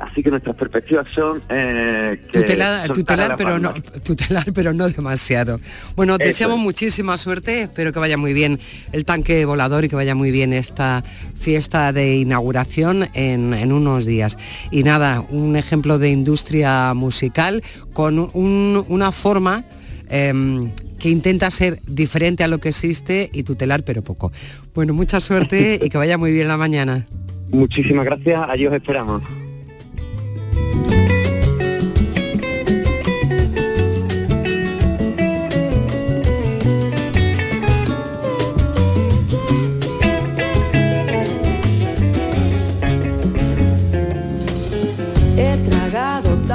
Así 0.00 0.22
que 0.24 0.30
nuestras 0.30 0.56
perspectivas 0.56 1.06
son 1.14 1.40
eh, 1.48 2.20
que 2.30 2.40
Tutelar, 2.40 2.92
tutelar, 2.92 3.36
pero 3.36 3.58
no, 3.60 3.72
tutelar, 4.04 4.52
pero 4.52 4.72
no 4.72 4.88
demasiado. 4.88 5.60
Bueno, 5.94 6.18
deseamos 6.18 6.58
es. 6.58 6.62
muchísima 6.64 7.16
suerte, 7.16 7.62
espero 7.62 7.92
que 7.92 8.00
vaya 8.00 8.16
muy 8.16 8.32
bien 8.32 8.58
el 8.92 9.04
tanque 9.04 9.44
volador 9.44 9.84
y 9.84 9.88
que 9.88 9.94
vaya 9.96 10.14
muy 10.16 10.32
bien 10.32 10.52
esta 10.52 11.04
fiesta 11.36 11.92
de 11.92 12.16
inauguración 12.16 13.08
en, 13.14 13.54
en 13.54 13.70
unos 13.72 14.04
días. 14.04 14.36
Y 14.72 14.82
nada, 14.82 15.22
un 15.30 15.54
ejemplo 15.54 15.98
de 15.98 16.10
industria 16.10 16.92
musical 16.94 17.62
con 17.92 18.18
un- 18.18 18.84
una 18.88 19.12
forma 19.12 19.62
em, 20.10 20.70
que 20.98 21.08
intenta 21.08 21.50
ser 21.52 21.80
diferente 21.86 22.42
a 22.42 22.48
lo 22.48 22.58
que 22.58 22.70
existe 22.70 23.30
y 23.32 23.44
tutelar, 23.44 23.84
pero 23.84 24.02
poco. 24.02 24.32
Bueno, 24.74 24.92
mucha 24.92 25.20
suerte 25.20 25.78
y 25.84 25.88
que 25.88 25.98
vaya 25.98 26.18
muy 26.18 26.32
bien 26.32 26.48
la 26.48 26.56
mañana. 26.56 27.06
Muchísimas 27.50 28.04
gracias, 28.04 28.40
allí 28.48 28.66
os 28.66 28.74
esperamos. 28.74 29.22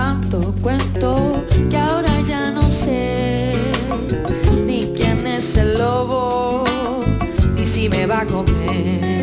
Tanto 0.10 0.56
cuento 0.60 1.46
que 1.70 1.78
ahora 1.78 2.20
ya 2.22 2.50
no 2.50 2.68
sé 2.68 3.54
ni 4.66 4.92
quién 4.96 5.28
es 5.28 5.56
el 5.56 5.78
lobo, 5.78 6.64
ni 7.56 7.64
si 7.64 7.90
me 7.90 8.08
va 8.08 8.22
a 8.22 8.26
comer. 8.26 9.20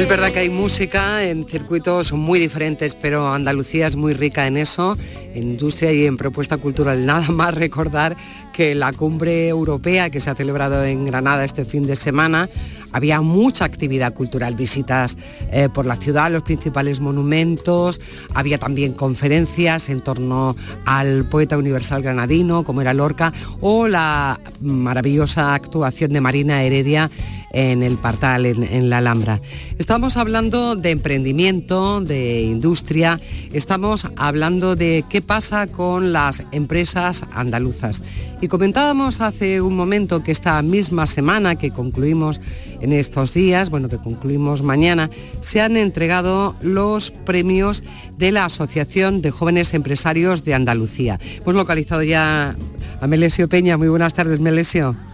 Es 0.00 0.08
verdad 0.08 0.32
que 0.32 0.38
hay 0.38 0.48
música 0.48 1.24
en 1.24 1.44
circuitos 1.44 2.12
muy 2.12 2.38
diferentes, 2.40 2.94
pero 2.94 3.32
Andalucía 3.32 3.86
es 3.86 3.96
muy 3.96 4.14
rica 4.14 4.46
en 4.46 4.56
eso, 4.56 4.96
en 5.34 5.50
industria 5.50 5.92
y 5.92 6.06
en 6.06 6.16
propuesta 6.16 6.56
cultural. 6.56 7.04
Nada 7.12 7.28
más 7.30 7.54
recordar 7.54 8.16
que 8.54 8.74
la 8.74 8.92
cumbre 8.94 9.48
europea 9.48 10.08
que 10.08 10.20
se 10.20 10.30
ha 10.30 10.34
celebrado 10.34 10.84
en 10.84 11.04
Granada 11.04 11.44
este 11.44 11.64
fin 11.66 11.86
de 11.86 11.96
semana, 11.96 12.48
había 12.92 13.20
mucha 13.20 13.64
actividad 13.64 14.14
cultural, 14.14 14.54
visitas 14.54 15.16
eh, 15.52 15.68
por 15.72 15.86
la 15.86 15.96
ciudad, 15.96 16.30
los 16.30 16.42
principales 16.42 17.00
monumentos, 17.00 18.00
había 18.34 18.58
también 18.58 18.92
conferencias 18.92 19.88
en 19.88 20.00
torno 20.00 20.56
al 20.86 21.24
poeta 21.24 21.58
universal 21.58 22.02
granadino, 22.02 22.64
como 22.64 22.80
era 22.80 22.94
Lorca, 22.94 23.32
o 23.60 23.88
la 23.88 24.40
maravillosa 24.60 25.54
actuación 25.54 26.12
de 26.12 26.20
Marina 26.20 26.62
Heredia 26.62 27.10
en 27.52 27.82
el 27.82 27.96
Partal, 27.96 28.46
en, 28.46 28.90
la 28.90 28.98
Alhambra. 28.98 29.40
Estamos 29.78 30.16
hablando 30.16 30.76
de 30.76 30.90
emprendimiento, 30.90 32.00
de 32.00 32.42
industria, 32.42 33.20
estamos 33.52 34.06
hablando 34.16 34.76
de 34.76 35.04
qué 35.08 35.20
pasa 35.22 35.66
con 35.66 36.12
las 36.12 36.44
empresas 36.52 37.24
andaluzas. 37.32 38.02
Y 38.40 38.48
comentábamos 38.48 39.20
hace 39.20 39.60
un 39.60 39.76
momento 39.76 40.22
que 40.22 40.32
esta 40.32 40.60
misma 40.62 41.06
semana 41.06 41.56
que 41.56 41.70
concluimos 41.70 42.40
en 42.80 42.92
estos 42.92 43.34
días, 43.34 43.68
bueno, 43.68 43.88
que 43.88 43.98
concluimos 43.98 44.62
mañana, 44.62 45.10
se 45.40 45.60
han 45.60 45.76
entregado 45.76 46.54
los 46.62 47.10
premios 47.10 47.82
de 48.16 48.32
la 48.32 48.46
Asociación 48.46 49.20
de 49.20 49.30
Jóvenes 49.30 49.74
Empresarios 49.74 50.44
de 50.44 50.54
Andalucía. 50.54 51.20
Hemos 51.42 51.54
localizado 51.54 52.02
ya 52.02 52.56
a 53.00 53.06
Melesio 53.06 53.48
Peña. 53.48 53.76
Muy 53.76 53.88
buenas 53.88 54.14
tardes, 54.14 54.40
Melesio. 54.40 55.09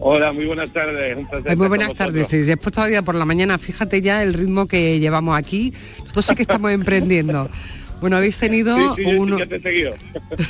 Hola, 0.00 0.32
muy 0.32 0.46
buenas 0.46 0.70
tardes. 0.72 1.16
Un 1.16 1.26
placer 1.26 1.56
muy 1.56 1.68
buenas 1.68 1.94
tardes. 1.94 2.28
Después 2.28 2.72
todavía 2.72 3.02
por 3.02 3.14
la 3.14 3.24
mañana, 3.24 3.58
fíjate 3.58 4.00
ya 4.00 4.22
el 4.22 4.34
ritmo 4.34 4.66
que 4.66 5.00
llevamos 5.00 5.36
aquí. 5.36 5.72
Nosotros 6.00 6.26
sí 6.26 6.34
que 6.34 6.42
estamos 6.42 6.70
emprendiendo. 6.72 7.48
Bueno, 8.00 8.16
habéis 8.16 8.38
tenido 8.38 8.76
Sí, 8.94 9.02
sí, 9.02 9.10
yo 9.10 9.20
un... 9.20 9.38
sí 9.38 9.58
te. 9.58 9.94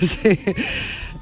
Sí. 0.07 0.39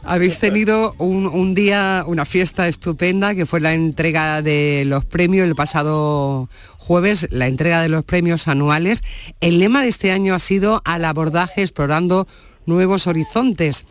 Habéis 0.02 0.40
tenido 0.40 0.92
un, 0.98 1.26
un 1.26 1.54
día, 1.54 2.02
una 2.04 2.24
fiesta 2.24 2.66
estupenda 2.66 3.36
que 3.36 3.46
fue 3.46 3.60
la 3.60 3.74
entrega 3.74 4.42
de 4.42 4.82
los 4.86 5.04
premios 5.04 5.46
el 5.46 5.54
pasado 5.54 6.48
jueves, 6.78 7.28
la 7.30 7.46
entrega 7.46 7.80
de 7.80 7.88
los 7.88 8.04
premios 8.04 8.48
anuales. 8.48 9.02
El 9.40 9.60
lema 9.60 9.82
de 9.82 9.88
este 9.88 10.10
año 10.10 10.34
ha 10.34 10.40
sido 10.40 10.82
al 10.84 11.04
abordaje 11.04 11.62
explorando 11.62 12.26
nuevos 12.66 13.06
horizontes. 13.06 13.84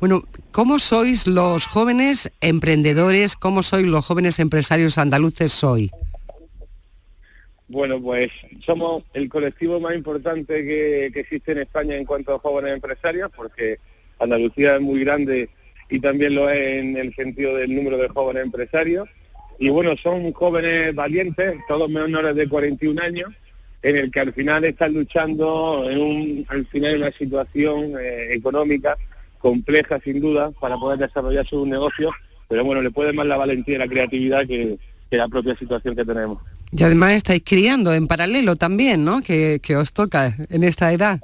Bueno, 0.00 0.24
¿cómo 0.50 0.78
sois 0.78 1.26
los 1.26 1.66
jóvenes 1.66 2.32
emprendedores? 2.40 3.36
¿Cómo 3.36 3.62
sois 3.62 3.86
los 3.86 4.06
jóvenes 4.06 4.38
empresarios 4.38 4.96
andaluces 4.96 5.62
hoy? 5.62 5.90
Bueno, 7.68 8.00
pues 8.00 8.30
somos 8.64 9.04
el 9.12 9.28
colectivo 9.28 9.78
más 9.78 9.94
importante 9.94 10.64
que, 10.64 11.10
que 11.12 11.20
existe 11.20 11.52
en 11.52 11.58
España 11.58 11.96
en 11.96 12.06
cuanto 12.06 12.34
a 12.34 12.38
jóvenes 12.38 12.76
empresarios, 12.76 13.30
porque 13.36 13.78
Andalucía 14.18 14.76
es 14.76 14.80
muy 14.80 15.04
grande 15.04 15.50
y 15.90 16.00
también 16.00 16.34
lo 16.34 16.48
es 16.48 16.80
en 16.82 16.96
el 16.96 17.14
sentido 17.14 17.56
del 17.56 17.76
número 17.76 17.98
de 17.98 18.08
jóvenes 18.08 18.44
empresarios. 18.44 19.06
Y 19.58 19.68
bueno, 19.68 19.94
son 19.98 20.32
jóvenes 20.32 20.94
valientes, 20.94 21.56
todos 21.68 21.90
menores 21.90 22.34
de 22.34 22.48
41 22.48 23.02
años, 23.02 23.30
en 23.82 23.96
el 23.98 24.10
que 24.10 24.20
al 24.20 24.32
final 24.32 24.64
están 24.64 24.94
luchando 24.94 25.86
en 25.90 26.00
un, 26.00 26.46
al 26.48 26.66
final 26.68 26.96
una 26.96 27.12
situación 27.12 27.92
eh, 28.00 28.28
económica 28.32 28.96
compleja 29.40 29.98
sin 30.04 30.20
duda 30.20 30.52
para 30.60 30.76
poder 30.76 30.98
desarrollar 31.00 31.46
sus 31.46 31.66
negocios, 31.66 32.12
pero 32.48 32.64
bueno, 32.64 32.82
le 32.82 32.90
puede 32.92 33.12
más 33.12 33.26
la 33.26 33.36
valentía 33.36 33.74
y 33.74 33.78
la 33.78 33.88
creatividad 33.88 34.46
que, 34.46 34.78
que 35.10 35.16
la 35.16 35.26
propia 35.28 35.56
situación 35.56 35.96
que 35.96 36.04
tenemos. 36.04 36.38
Y 36.72 36.82
además 36.84 37.14
estáis 37.14 37.42
criando 37.44 37.92
en 37.92 38.06
paralelo 38.06 38.54
también, 38.54 39.04
¿no? 39.04 39.22
Que, 39.22 39.58
que 39.60 39.74
os 39.76 39.92
toca 39.92 40.36
en 40.50 40.62
esta 40.62 40.92
edad. 40.92 41.18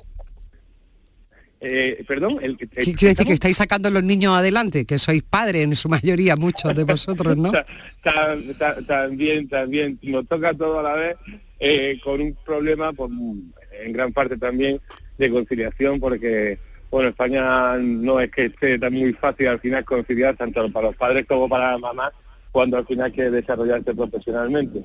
Eh, 1.60 2.04
perdón, 2.06 2.38
el, 2.42 2.56
el- 2.60 2.68
Qui- 2.86 2.96
Quiero 2.96 3.12
decir 3.14 3.26
que 3.26 3.32
estáis 3.32 3.56
sacando 3.56 3.88
a 3.88 3.90
los 3.90 4.02
niños 4.02 4.36
adelante, 4.36 4.84
que 4.84 4.98
sois 4.98 5.22
padres 5.22 5.62
en 5.64 5.74
su 5.74 5.88
mayoría, 5.88 6.36
muchos 6.36 6.74
de 6.74 6.84
vosotros, 6.84 7.36
¿no? 7.36 7.50
Ta- 7.52 7.64
ta- 8.02 8.36
ta- 8.58 8.82
también, 8.82 9.48
también, 9.48 9.98
nos 10.02 10.26
toca 10.28 10.52
todo 10.52 10.80
a 10.80 10.82
la 10.82 10.94
vez 10.94 11.16
eh, 11.58 11.98
con 12.04 12.20
un 12.20 12.36
problema, 12.44 12.92
pues, 12.92 13.10
en 13.82 13.92
gran 13.92 14.12
parte 14.12 14.36
también, 14.36 14.80
de 15.18 15.30
conciliación, 15.30 15.98
porque, 15.98 16.58
bueno, 16.96 17.10
España 17.10 17.76
no 17.76 18.20
es 18.20 18.30
que 18.30 18.46
esté 18.46 18.78
tan 18.78 18.94
muy 18.94 19.12
fácil 19.12 19.48
al 19.48 19.60
final 19.60 19.84
conciliar, 19.84 20.34
tanto 20.34 20.72
para 20.72 20.86
los 20.86 20.96
padres 20.96 21.26
como 21.28 21.46
para 21.46 21.72
las 21.72 21.80
mamás, 21.80 22.12
cuando 22.50 22.78
al 22.78 22.86
final 22.86 23.12
quiere 23.12 23.30
desarrollarse 23.32 23.94
profesionalmente. 23.94 24.82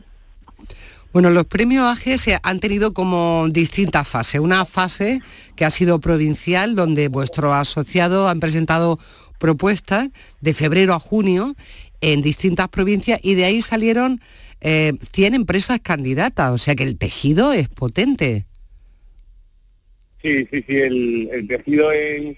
Bueno, 1.13 1.29
los 1.29 1.45
premios 1.45 1.97
se 2.17 2.37
han 2.43 2.59
tenido 2.59 2.93
como 2.93 3.47
distintas 3.49 4.05
fases. 4.09 4.41
Una 4.41 4.65
fase 4.65 5.21
que 5.55 5.63
ha 5.63 5.69
sido 5.69 6.01
provincial, 6.01 6.75
donde 6.75 7.07
vuestro 7.07 7.53
asociado 7.53 8.27
han 8.27 8.41
presentado 8.41 8.99
propuestas 9.37 10.09
de 10.41 10.53
febrero 10.53 10.93
a 10.93 10.99
junio 10.99 11.55
en 12.01 12.21
distintas 12.21 12.67
provincias 12.67 13.21
y 13.23 13.35
de 13.35 13.45
ahí 13.45 13.61
salieron 13.61 14.19
eh, 14.59 14.91
100 15.13 15.33
empresas 15.33 15.79
candidatas, 15.81 16.51
o 16.51 16.57
sea 16.57 16.75
que 16.75 16.83
el 16.83 16.97
tejido 16.97 17.53
es 17.53 17.69
potente. 17.69 18.47
Sí, 20.21 20.47
sí, 20.51 20.63
sí, 20.67 20.77
el, 20.77 21.47
tejido 21.47 21.91
en, 21.91 22.37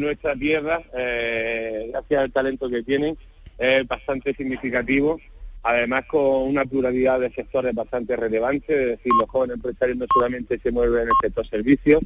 nuestra 0.00 0.36
tierra, 0.36 0.80
eh, 0.96 1.88
gracias 1.90 2.20
al 2.22 2.32
talento 2.32 2.70
que 2.70 2.82
tienen, 2.82 3.18
es 3.58 3.86
bastante 3.88 4.34
significativo, 4.34 5.18
además 5.62 6.04
con 6.06 6.48
una 6.48 6.64
pluralidad 6.64 7.18
de 7.18 7.32
sectores 7.32 7.74
bastante 7.74 8.16
relevante, 8.16 8.72
es 8.72 8.88
decir, 8.90 9.12
los 9.18 9.28
jóvenes 9.28 9.56
empresarios 9.56 9.98
no 9.98 10.06
solamente 10.14 10.60
se 10.60 10.70
mueven 10.70 11.02
en 11.02 11.08
el 11.08 11.14
sector 11.20 11.48
servicios, 11.48 12.02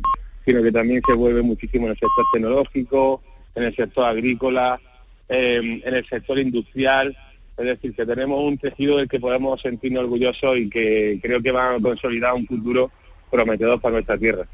sino 0.46 0.62
que 0.62 0.72
también 0.72 1.02
se 1.06 1.14
mueven 1.14 1.44
muchísimo 1.44 1.86
en 1.86 1.90
el 1.90 1.98
sector 1.98 2.24
tecnológico, 2.32 3.22
en 3.54 3.64
el 3.64 3.76
sector 3.76 4.06
agrícola, 4.06 4.80
eh, 5.28 5.82
en 5.84 5.94
el 5.94 6.06
sector 6.06 6.38
industrial, 6.38 7.14
es 7.58 7.66
decir, 7.66 7.94
que 7.94 8.06
tenemos 8.06 8.42
un 8.42 8.56
tejido 8.56 8.96
del 8.96 9.08
que 9.08 9.20
podemos 9.20 9.60
sentirnos 9.60 10.04
orgullosos 10.04 10.56
y 10.56 10.70
que 10.70 11.18
creo 11.20 11.42
que 11.42 11.52
va 11.52 11.74
a 11.74 11.80
consolidar 11.80 12.32
un 12.32 12.46
futuro 12.46 12.90
prometedor 13.30 13.78
para 13.80 13.94
nuestra 13.94 14.16
tierra. 14.16 14.48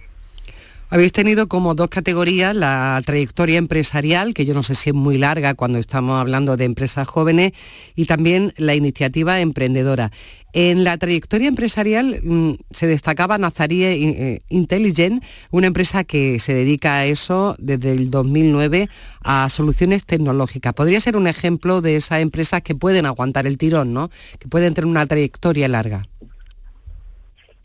Habéis 0.91 1.13
tenido 1.13 1.49
como 1.49 1.75
dos 1.75 1.89
categorías 1.89 2.55
la 2.55 3.01
trayectoria 3.05 3.59
empresarial, 3.59 4.35
que 4.35 4.45
yo 4.45 4.55
no 4.55 4.63
sé 4.63 4.75
si 4.75 4.91
es 4.91 4.95
muy 4.95 5.19
larga 5.19 5.55
cuando 5.55 5.79
estamos 5.79 6.21
hablando 6.21 6.57
de 6.57 6.65
empresas 6.65 7.09
jóvenes, 7.09 7.53
y 7.97 8.05
también 8.05 8.53
la 8.57 8.75
iniciativa 8.75 9.41
emprendedora. 9.41 10.13
En 10.53 10.85
la 10.85 10.97
trayectoria 10.97 11.49
empresarial 11.49 12.21
mmm, 12.23 12.53
se 12.71 12.87
destacaba 12.87 13.39
Nazarie 13.39 13.93
eh, 13.93 14.43
Intelligent, 14.51 15.25
una 15.51 15.67
empresa 15.67 16.05
que 16.05 16.39
se 16.39 16.55
dedica 16.55 16.95
a 16.95 17.07
eso 17.07 17.57
desde 17.59 17.91
el 17.91 18.09
2009 18.09 18.89
a 19.23 19.49
soluciones 19.49 20.05
tecnológicas. 20.05 20.75
Podría 20.75 21.01
ser 21.01 21.17
un 21.17 21.27
ejemplo 21.27 21.81
de 21.81 21.97
esas 21.97 22.21
empresas 22.21 22.63
que 22.63 22.77
pueden 22.77 23.05
aguantar 23.05 23.49
el 23.49 23.59
tirón, 23.59 23.93
¿no? 23.93 24.11
que 24.39 24.47
pueden 24.47 24.75
tener 24.75 24.89
una 24.89 25.07
trayectoria 25.07 25.67
larga. 25.67 26.03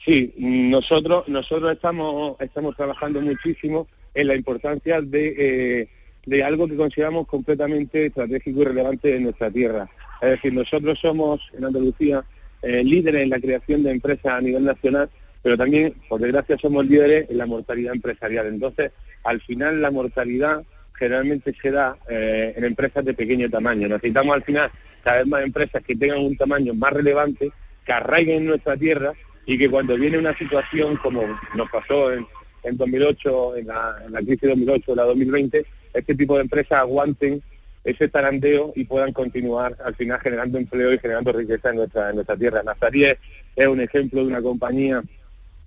Sí, 0.06 0.34
nosotros 0.38 1.28
nosotros 1.28 1.74
estamos 1.74 2.40
estamos 2.40 2.76
trabajando 2.76 3.22
muchísimo 3.22 3.88
en 4.14 4.28
la 4.28 4.36
importancia 4.36 5.02
de, 5.02 5.36
eh, 5.38 5.90
de 6.26 6.44
algo 6.44 6.68
que 6.68 6.76
consideramos 6.76 7.28
completamente 7.28 8.06
estratégico 8.06 8.62
y 8.62 8.66
relevante 8.66 9.16
en 9.16 9.24
nuestra 9.24 9.52
tierra. 9.52 9.90
Es 10.22 10.32
decir, 10.32 10.54
nosotros 10.54 11.00
somos 11.00 11.50
en 11.58 11.66
Andalucía 11.66 12.24
eh, 12.62 12.84
líderes 12.84 13.24
en 13.24 13.30
la 13.30 13.40
creación 13.40 13.84
de 13.84 13.92
empresas 13.92 14.34
a 14.34 14.42
nivel 14.42 14.66
nacional, 14.66 15.10
pero 15.42 15.58
también, 15.58 15.94
por 16.10 16.20
desgracia, 16.20 16.58
somos 16.58 16.86
líderes 16.86 17.30
en 17.30 17.38
la 17.38 17.46
mortalidad 17.46 17.94
empresarial. 17.94 18.48
Entonces, 18.48 18.92
al 19.24 19.42
final, 19.42 19.82
la 19.82 19.92
mortalidad 19.92 20.64
generalmente 20.94 21.56
se 21.62 21.72
da 21.72 21.98
eh, 22.10 22.54
en 22.58 22.66
empresas 22.66 23.06
de 23.06 23.14
pequeño 23.14 23.50
tamaño. 23.50 23.88
Necesitamos 23.88 24.36
al 24.36 24.44
final 24.44 24.70
cada 25.04 25.20
vez 25.20 25.28
más 25.28 25.44
empresas 25.44 25.82
que 25.86 25.96
tengan 25.96 26.20
un 26.20 26.36
tamaño 26.36 26.74
más 26.74 26.92
relevante, 26.92 27.52
que 27.86 27.94
arraiguen 27.94 28.40
en 28.40 28.46
nuestra 28.48 28.76
tierra 28.76 29.14
y 29.50 29.58
que 29.58 29.68
cuando 29.68 29.98
viene 29.98 30.20
una 30.20 30.38
situación 30.38 30.96
como 30.98 31.24
nos 31.56 31.70
pasó 31.72 32.14
en, 32.14 32.28
en 32.62 32.78
2008, 32.78 33.56
en 33.56 33.66
la, 33.68 33.96
en 34.06 34.12
la 34.12 34.20
crisis 34.20 34.42
de 34.42 34.50
2008 34.50 34.92
o 34.92 34.96
la 34.96 35.04
2020, 35.06 35.66
este 35.92 36.14
tipo 36.14 36.36
de 36.36 36.42
empresas 36.42 36.78
aguanten 36.78 37.42
ese 37.84 38.08
tarandeo 38.10 38.74
y 38.76 38.84
puedan 38.84 39.12
continuar 39.12 39.76
al 39.84 39.96
final 39.96 40.20
generando 40.20 40.60
empleo 40.60 40.94
y 40.94 41.00
generando 41.00 41.32
riqueza 41.32 41.72
en 41.72 41.78
nuestra, 41.78 42.10
en 42.10 42.16
nuestra 42.18 42.38
tierra. 42.38 42.62
Nazarí 42.62 43.06
es 43.06 43.68
un 43.68 43.82
ejemplo 43.82 44.22
de 44.22 44.28
una 44.28 44.42
compañía 44.44 45.02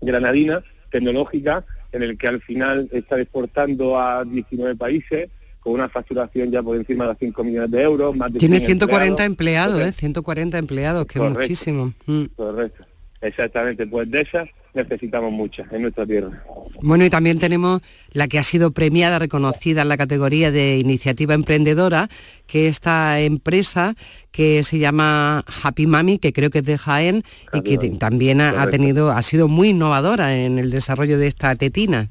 granadina, 0.01 0.63
tecnológica, 0.93 1.65
en 1.91 2.05
el 2.05 2.17
que 2.17 2.29
al 2.29 2.41
final 2.41 2.89
está 2.93 3.21
exportando 3.21 3.99
a 3.99 4.25
19 4.25 4.77
países 4.77 5.29
con 5.59 5.73
una 5.73 5.89
facturación 5.89 6.53
ya 6.53 6.63
por 6.63 6.77
encima 6.77 7.03
de 7.05 7.11
los 7.11 7.19
5 7.19 7.43
millones 7.43 7.71
de 7.73 7.83
euros. 7.83 8.15
Más 8.15 8.33
de 8.33 8.39
Tiene 8.39 8.61
140 8.61 9.25
empleados, 9.25 9.75
empleados 9.75 9.97
¿eh? 9.97 9.99
140 9.99 10.59
empleados, 10.59 11.07
que 11.07 11.19
Correcto. 11.19 11.41
es 11.41 11.49
muchísimo. 11.49 11.93
Mm. 12.07 12.25
Correcto. 12.37 12.92
Exactamente, 13.23 13.87
pues 13.87 14.11
de 14.11 14.23
esas 14.23 14.49
necesitamos 14.75 15.31
muchas 15.31 15.71
en 15.73 15.83
nuestra 15.83 16.05
tierra. 16.05 16.43
Bueno, 16.81 17.05
y 17.05 17.11
también 17.11 17.39
tenemos 17.39 17.83
la 18.13 18.27
que 18.27 18.41
ha 18.41 18.43
sido 18.43 18.73
premiada, 18.73 19.21
reconocida 19.21 19.83
en 19.83 19.89
la 19.89 19.97
categoría 19.97 20.51
de 20.51 20.79
iniciativa 20.79 21.35
emprendedora, 21.35 22.09
que 22.49 22.67
esta 22.67 23.21
empresa 23.21 23.95
que 24.33 24.65
se 24.65 24.81
llama 24.81 25.45
Happy 25.63 25.87
Mami, 25.87 26.19
que 26.19 26.33
creo 26.33 26.51
que 26.51 26.59
es 26.59 26.65
de 26.65 26.79
Jaén 26.79 27.23
Happy 27.47 27.59
y 27.59 27.63
que 27.63 27.77
Mami. 27.77 27.99
también 27.99 28.41
ha, 28.41 28.67
tenido, 28.69 29.13
ha 29.13 29.23
sido 29.23 29.47
muy 29.47 29.69
innovadora 29.69 30.35
en 30.35 30.59
el 30.59 30.71
desarrollo 30.71 31.17
de 31.17 31.29
esta 31.29 31.55
tetina. 31.55 32.09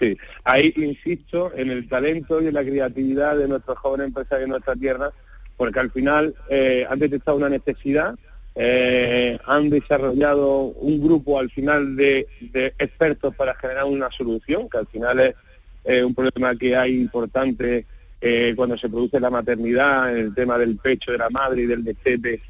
Sí, 0.00 0.16
ahí 0.44 0.72
insisto 0.76 1.52
en 1.54 1.70
el 1.70 1.88
talento 1.88 2.40
y 2.40 2.46
en 2.46 2.54
la 2.54 2.64
creatividad 2.64 3.36
de 3.36 3.48
nuestros 3.48 3.78
jóvenes 3.78 4.08
empresarios 4.08 4.44
en 4.44 4.50
nuestra 4.50 4.74
tierra, 4.74 5.10
porque 5.56 5.78
al 5.78 5.90
final 5.90 6.34
eh, 6.48 6.86
han 6.88 6.98
detectado 6.98 7.36
una 7.36 7.48
necesidad, 7.48 8.16
eh, 8.60 9.38
han 9.46 9.70
desarrollado 9.70 10.62
un 10.64 11.00
grupo 11.00 11.38
al 11.38 11.48
final 11.50 11.94
de, 11.96 12.26
expertos 12.78 13.34
para 13.36 13.54
generar 13.54 13.84
una 13.84 14.10
solución, 14.10 14.68
que 14.68 14.78
al 14.78 14.86
final 14.88 15.20
es 15.20 15.34
eh, 15.84 16.02
un 16.02 16.12
problema 16.14 16.56
que 16.56 16.74
hay 16.76 17.00
importante 17.00 17.86
eh, 18.20 18.52
cuando 18.56 18.76
se 18.76 18.88
produce 18.88 19.20
la 19.20 19.30
maternidad, 19.30 20.16
el 20.16 20.34
tema 20.34 20.58
del 20.58 20.76
pecho 20.76 21.12
de 21.12 21.18
la 21.18 21.30
madre 21.30 21.62
y 21.62 21.66
del 21.66 21.84
destete 21.84 22.40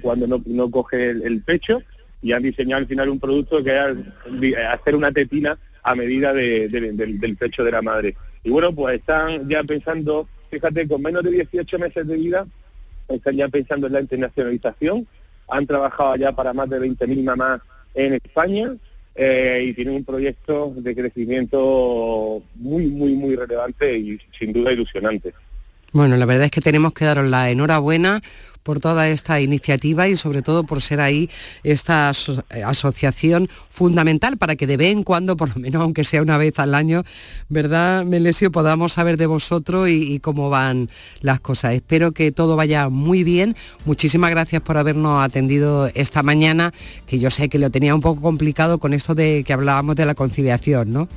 cuando 0.00 0.26
no, 0.26 0.42
no 0.46 0.70
coge 0.70 1.10
el, 1.10 1.42
pecho, 1.42 1.82
y 2.22 2.32
han 2.32 2.42
diseñado 2.42 2.80
al 2.80 2.86
final 2.86 3.10
un 3.10 3.20
producto 3.20 3.62
que 3.62 3.76
es 3.76 4.56
hacer 4.66 4.94
una 4.96 5.12
tetina 5.12 5.58
a 5.82 5.94
medida 5.94 6.32
de- 6.32 6.68
de- 6.68 6.92
del, 6.92 7.18
del 7.20 7.36
pecho 7.36 7.62
de 7.64 7.72
la 7.72 7.82
madre. 7.82 8.16
Y 8.44 8.48
bueno, 8.50 8.74
pues 8.74 8.98
están 8.98 9.46
ya 9.46 9.62
pensando, 9.64 10.26
fíjate, 10.50 10.88
con 10.88 11.02
menos 11.02 11.22
de 11.22 11.32
18 11.32 11.78
meses 11.78 12.06
de 12.06 12.16
vida, 12.16 12.46
están 13.08 13.36
ya 13.36 13.48
pensando 13.48 13.86
en 13.88 13.92
la 13.92 14.00
internacionalización, 14.00 15.06
han 15.48 15.66
trabajado 15.66 16.16
ya 16.16 16.32
para 16.32 16.52
más 16.52 16.68
de 16.68 16.80
20.000 16.80 17.24
mamás 17.24 17.60
en 17.94 18.14
España 18.14 18.76
eh, 19.14 19.64
y 19.66 19.72
tienen 19.74 19.96
un 19.96 20.04
proyecto 20.04 20.72
de 20.76 20.94
crecimiento 20.94 22.42
muy, 22.54 22.86
muy, 22.86 23.14
muy 23.14 23.34
relevante 23.34 23.96
y 23.96 24.18
sin 24.38 24.52
duda 24.52 24.72
ilusionante. 24.72 25.32
Bueno, 25.92 26.16
la 26.16 26.26
verdad 26.26 26.46
es 26.46 26.50
que 26.50 26.60
tenemos 26.60 26.92
que 26.92 27.06
daros 27.06 27.26
la 27.26 27.50
enhorabuena 27.50 28.20
por 28.68 28.80
toda 28.80 29.08
esta 29.08 29.40
iniciativa 29.40 30.08
y 30.08 30.16
sobre 30.16 30.42
todo 30.42 30.64
por 30.64 30.82
ser 30.82 31.00
ahí 31.00 31.30
esta 31.62 32.12
eh, 32.50 32.62
asociación 32.62 33.48
fundamental 33.70 34.36
para 34.36 34.56
que 34.56 34.66
de 34.66 34.76
vez 34.76 34.92
en 34.92 35.04
cuando, 35.04 35.38
por 35.38 35.48
lo 35.48 35.54
menos 35.62 35.80
aunque 35.80 36.04
sea 36.04 36.20
una 36.20 36.36
vez 36.36 36.58
al 36.58 36.74
año, 36.74 37.04
¿verdad, 37.48 38.04
Melesio? 38.04 38.52
Podamos 38.52 38.92
saber 38.92 39.16
de 39.16 39.24
vosotros 39.24 39.88
y 39.88 40.20
cómo 40.20 40.50
van 40.50 40.90
las 41.22 41.40
cosas. 41.40 41.72
Espero 41.72 42.12
que 42.12 42.30
todo 42.30 42.56
vaya 42.56 42.90
muy 42.90 43.24
bien. 43.24 43.56
Muchísimas 43.86 44.28
gracias 44.28 44.60
por 44.60 44.76
habernos 44.76 45.24
atendido 45.24 45.90
esta 45.94 46.22
mañana, 46.22 46.74
que 47.06 47.18
yo 47.18 47.30
sé 47.30 47.48
que 47.48 47.58
lo 47.58 47.70
tenía 47.70 47.94
un 47.94 48.02
poco 48.02 48.20
complicado 48.20 48.78
con 48.78 48.92
esto 48.92 49.14
de 49.14 49.44
que 49.46 49.54
hablábamos 49.54 49.96
de 49.96 50.04
la 50.04 50.14
conciliación, 50.14 50.92
¿no? 50.92 51.08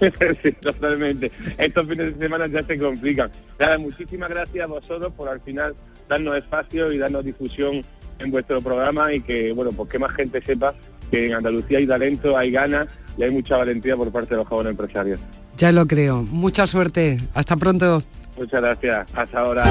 sí, 0.42 0.52
totalmente. 0.52 1.30
Estos 1.58 1.86
fines 1.86 2.18
de 2.18 2.24
semana 2.24 2.46
ya 2.46 2.64
se 2.64 2.78
complican. 2.78 3.30
Nada, 3.58 3.78
muchísimas 3.78 4.30
gracias 4.30 4.64
a 4.64 4.66
vosotros 4.66 5.12
por 5.16 5.28
al 5.28 5.40
final 5.40 5.74
darnos 6.08 6.36
espacio 6.36 6.92
y 6.92 6.98
darnos 6.98 7.24
difusión 7.24 7.82
en 8.18 8.30
vuestro 8.30 8.60
programa 8.60 9.12
y 9.12 9.20
que, 9.20 9.52
bueno, 9.52 9.72
pues 9.72 9.90
que 9.90 9.98
más 9.98 10.12
gente 10.12 10.42
sepa 10.44 10.74
que 11.10 11.26
en 11.26 11.34
Andalucía 11.34 11.78
hay 11.78 11.86
talento, 11.86 12.36
hay 12.36 12.50
ganas 12.50 12.86
y 13.16 13.22
hay 13.22 13.30
mucha 13.30 13.56
valentía 13.56 13.96
por 13.96 14.10
parte 14.10 14.30
de 14.30 14.36
los 14.36 14.48
jóvenes 14.48 14.72
empresarios. 14.72 15.20
Ya 15.56 15.72
lo 15.72 15.86
creo. 15.86 16.22
Mucha 16.22 16.66
suerte. 16.66 17.18
Hasta 17.34 17.56
pronto. 17.56 18.02
Muchas 18.36 18.60
gracias. 18.60 19.06
Hasta 19.14 19.40
ahora. 19.40 19.64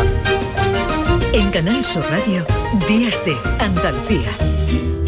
En 1.34 1.50
Canal 1.52 1.84
Sur 1.84 2.04
Radio, 2.10 2.46
Días 2.88 3.24
de 3.26 3.36
Andalucía. 3.60 4.30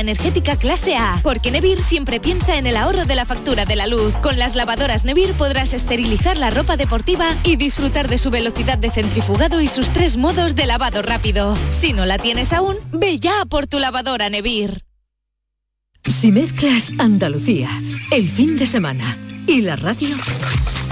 energética 0.00 0.56
clase 0.56 0.96
A. 0.96 1.20
Porque 1.22 1.50
Nevir 1.50 1.80
siempre 1.80 2.20
piensa 2.20 2.56
en 2.56 2.66
el 2.66 2.76
ahorro 2.76 3.04
de 3.04 3.14
la 3.14 3.26
factura 3.26 3.64
de 3.64 3.76
la 3.76 3.86
luz. 3.86 4.14
Con 4.22 4.38
las 4.38 4.54
lavadoras 4.54 5.04
Nevir 5.04 5.32
podrás 5.32 5.74
esterilizar 5.74 6.36
la 6.36 6.50
ropa 6.50 6.76
deportiva 6.76 7.28
y 7.44 7.56
disfrutar 7.56 8.08
de 8.08 8.18
su 8.18 8.30
velocidad 8.30 8.78
de 8.78 8.90
centrifugado 8.90 9.60
y 9.60 9.68
sus 9.68 9.88
tres 9.90 10.16
modos 10.16 10.54
de 10.54 10.66
lavado 10.66 11.02
rápido. 11.02 11.56
Si 11.70 11.92
no 11.92 12.06
la 12.06 12.18
tienes 12.18 12.52
aún, 12.52 12.76
ve 12.92 13.18
ya 13.18 13.44
por 13.48 13.66
tu 13.66 13.78
lavadora 13.78 14.30
Nevir. 14.30 14.82
Si 16.04 16.32
mezclas 16.32 16.92
Andalucía, 16.98 17.68
el 18.10 18.28
fin 18.28 18.56
de 18.56 18.66
semana 18.66 19.16
y 19.46 19.60
la 19.60 19.76
radio, 19.76 20.16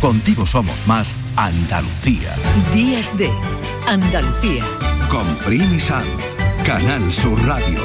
Contigo 0.00 0.46
somos 0.46 0.86
más 0.86 1.12
Andalucía. 1.34 2.32
Días 2.72 3.10
de 3.18 3.28
Andalucía. 3.88 4.62
Con 5.10 5.26
Primi 5.44 5.80
Sanz, 5.80 6.06
Canal 6.64 7.12
Sur 7.12 7.36
Radio. 7.44 7.80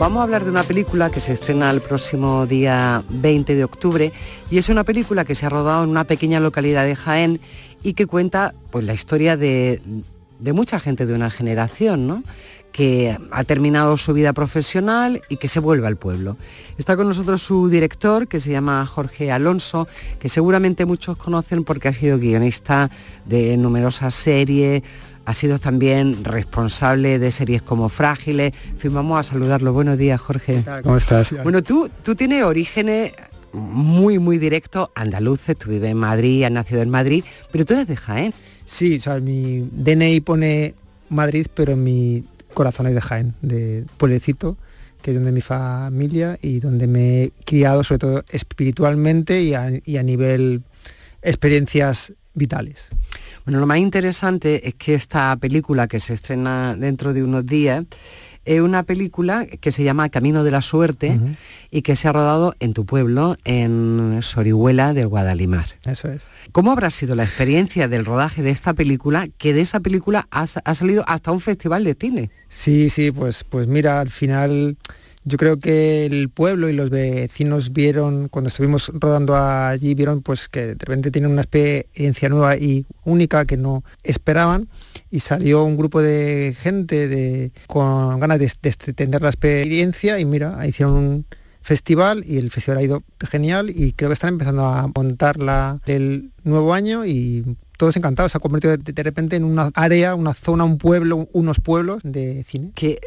Vamos 0.00 0.18
a 0.18 0.22
hablar 0.24 0.42
de 0.42 0.50
una 0.50 0.64
película 0.64 1.12
que 1.12 1.20
se 1.20 1.32
estrena 1.32 1.70
el 1.70 1.80
próximo 1.80 2.46
día 2.46 3.04
20 3.08 3.54
de 3.54 3.62
octubre 3.62 4.12
y 4.50 4.58
es 4.58 4.68
una 4.68 4.82
película 4.82 5.24
que 5.24 5.36
se 5.36 5.46
ha 5.46 5.50
rodado 5.50 5.84
en 5.84 5.90
una 5.90 6.02
pequeña 6.02 6.40
localidad 6.40 6.84
de 6.84 6.96
Jaén 6.96 7.40
y 7.84 7.94
que 7.94 8.06
cuenta 8.06 8.54
pues, 8.72 8.84
la 8.84 8.92
historia 8.92 9.36
de, 9.36 9.80
de 10.40 10.52
mucha 10.52 10.80
gente 10.80 11.06
de 11.06 11.14
una 11.14 11.30
generación, 11.30 12.08
¿no? 12.08 12.24
Que 12.74 13.16
ha 13.30 13.44
terminado 13.44 13.96
su 13.96 14.12
vida 14.12 14.32
profesional 14.32 15.22
y 15.28 15.36
que 15.36 15.46
se 15.46 15.60
vuelve 15.60 15.86
al 15.86 15.96
pueblo. 15.96 16.36
Está 16.76 16.96
con 16.96 17.06
nosotros 17.06 17.40
su 17.40 17.68
director, 17.68 18.26
que 18.26 18.40
se 18.40 18.50
llama 18.50 18.84
Jorge 18.84 19.30
Alonso, 19.30 19.86
que 20.18 20.28
seguramente 20.28 20.84
muchos 20.84 21.16
conocen 21.16 21.62
porque 21.62 21.86
ha 21.86 21.92
sido 21.92 22.18
guionista 22.18 22.90
de 23.26 23.56
numerosas 23.56 24.12
series, 24.16 24.82
ha 25.24 25.34
sido 25.34 25.60
también 25.60 26.24
responsable 26.24 27.20
de 27.20 27.30
series 27.30 27.62
como 27.62 27.88
Frágiles. 27.88 28.52
En 28.70 28.78
fin, 28.78 28.92
vamos 28.92 29.20
a 29.20 29.22
saludarlo. 29.22 29.72
Buenos 29.72 29.96
días, 29.96 30.20
Jorge. 30.20 30.64
¿Cómo 30.82 30.96
estás? 30.96 31.32
Bueno, 31.44 31.62
tú, 31.62 31.88
tú 32.02 32.16
tienes 32.16 32.42
orígenes 32.42 33.12
muy, 33.52 34.18
muy 34.18 34.38
directos 34.38 34.88
andaluces, 34.96 35.56
tú 35.56 35.70
vives 35.70 35.92
en 35.92 35.96
Madrid, 35.96 36.42
has 36.42 36.50
nacido 36.50 36.82
en 36.82 36.90
Madrid, 36.90 37.22
pero 37.52 37.64
tú 37.64 37.74
eres 37.74 37.86
de 37.86 37.94
Jaén. 37.94 38.34
Sí, 38.64 38.96
o 38.96 39.00
sea, 39.00 39.20
mi 39.20 39.60
DNI 39.70 40.22
pone 40.22 40.74
Madrid, 41.08 41.46
pero 41.54 41.76
mi 41.76 42.24
corazón 42.54 42.86
es 42.86 42.94
de 42.94 43.00
Jaén, 43.00 43.34
de 43.42 43.84
pueblecito, 43.96 44.56
que 45.02 45.10
es 45.10 45.16
donde 45.16 45.32
mi 45.32 45.42
familia 45.42 46.38
y 46.40 46.60
donde 46.60 46.86
me 46.86 47.24
he 47.24 47.32
criado, 47.44 47.84
sobre 47.84 47.98
todo 47.98 48.24
espiritualmente 48.30 49.42
y 49.42 49.54
a, 49.54 49.70
y 49.84 49.98
a 49.98 50.02
nivel 50.02 50.62
experiencias 51.20 52.14
vitales. 52.34 52.88
Bueno, 53.44 53.60
lo 53.60 53.66
más 53.66 53.78
interesante 53.78 54.66
es 54.66 54.74
que 54.74 54.94
esta 54.94 55.36
película 55.36 55.86
que 55.86 56.00
se 56.00 56.14
estrena 56.14 56.74
dentro 56.76 57.12
de 57.12 57.22
unos 57.22 57.44
días 57.44 57.84
es 58.44 58.60
una 58.60 58.82
película 58.82 59.46
que 59.46 59.72
se 59.72 59.84
llama 59.84 60.08
Camino 60.08 60.44
de 60.44 60.50
la 60.50 60.62
Suerte 60.62 61.10
uh 61.10 61.14
-huh. 61.14 61.36
y 61.70 61.82
que 61.82 61.96
se 61.96 62.08
ha 62.08 62.12
rodado 62.12 62.54
en 62.60 62.74
tu 62.74 62.84
pueblo, 62.84 63.36
en 63.44 64.18
Sorihuela 64.22 64.94
del 64.94 65.08
Guadalimar. 65.08 65.66
Eso 65.86 66.08
es. 66.08 66.26
¿Cómo 66.52 66.72
habrá 66.72 66.90
sido 66.90 67.14
la 67.14 67.24
experiencia 67.24 67.88
del 67.88 68.04
rodaje 68.04 68.42
de 68.42 68.50
esta 68.50 68.74
película, 68.74 69.28
que 69.38 69.52
de 69.52 69.60
esa 69.62 69.80
película 69.80 70.26
ha, 70.30 70.46
ha 70.64 70.74
salido 70.74 71.04
hasta 71.06 71.32
un 71.32 71.40
festival 71.40 71.84
de 71.84 71.96
cine? 71.98 72.30
Sí, 72.48 72.90
sí, 72.90 73.10
pues, 73.10 73.44
pues 73.44 73.66
mira, 73.66 74.00
al 74.00 74.10
final 74.10 74.76
yo 75.26 75.38
creo 75.38 75.58
que 75.58 76.04
el 76.04 76.28
pueblo 76.28 76.68
y 76.68 76.74
los 76.74 76.90
vecinos 76.90 77.72
vieron, 77.72 78.28
cuando 78.28 78.48
estuvimos 78.48 78.92
rodando 78.92 79.34
allí, 79.34 79.94
vieron 79.94 80.20
pues 80.20 80.48
que 80.48 80.66
de 80.66 80.74
repente 80.74 81.10
tienen 81.10 81.30
una 81.30 81.40
experiencia 81.42 82.28
nueva 82.28 82.56
y 82.56 82.84
única 83.04 83.46
que 83.46 83.56
no 83.56 83.84
esperaban 84.02 84.68
y 85.10 85.20
salió 85.20 85.64
un 85.64 85.76
grupo 85.76 86.02
de 86.02 86.56
gente 86.60 87.08
de, 87.08 87.52
con 87.66 88.18
ganas 88.20 88.38
de, 88.38 88.50
de 88.62 88.68
extender 88.68 89.22
la 89.22 89.28
experiencia 89.28 90.18
y 90.18 90.24
mira, 90.24 90.66
hicieron 90.66 90.94
un 90.94 91.26
festival 91.62 92.24
y 92.26 92.36
el 92.36 92.50
festival 92.50 92.78
ha 92.78 92.82
ido 92.82 93.02
genial 93.20 93.70
y 93.70 93.92
creo 93.92 94.10
que 94.10 94.14
están 94.14 94.34
empezando 94.34 94.66
a 94.66 94.86
montar 94.94 95.38
la 95.38 95.80
del 95.86 96.30
nuevo 96.44 96.74
año 96.74 97.06
y 97.06 97.56
todos 97.78 97.96
encantados, 97.96 98.32
se 98.32 98.38
ha 98.38 98.40
convertido 98.40 98.76
de, 98.76 98.92
de 98.92 99.02
repente 99.02 99.36
en 99.36 99.44
una 99.44 99.70
área, 99.74 100.14
una 100.14 100.34
zona, 100.34 100.64
un 100.64 100.78
pueblo, 100.78 101.28
unos 101.32 101.60
pueblos 101.60 102.02
de 102.04 102.44
cine. 102.44 102.70
Que 102.74 103.00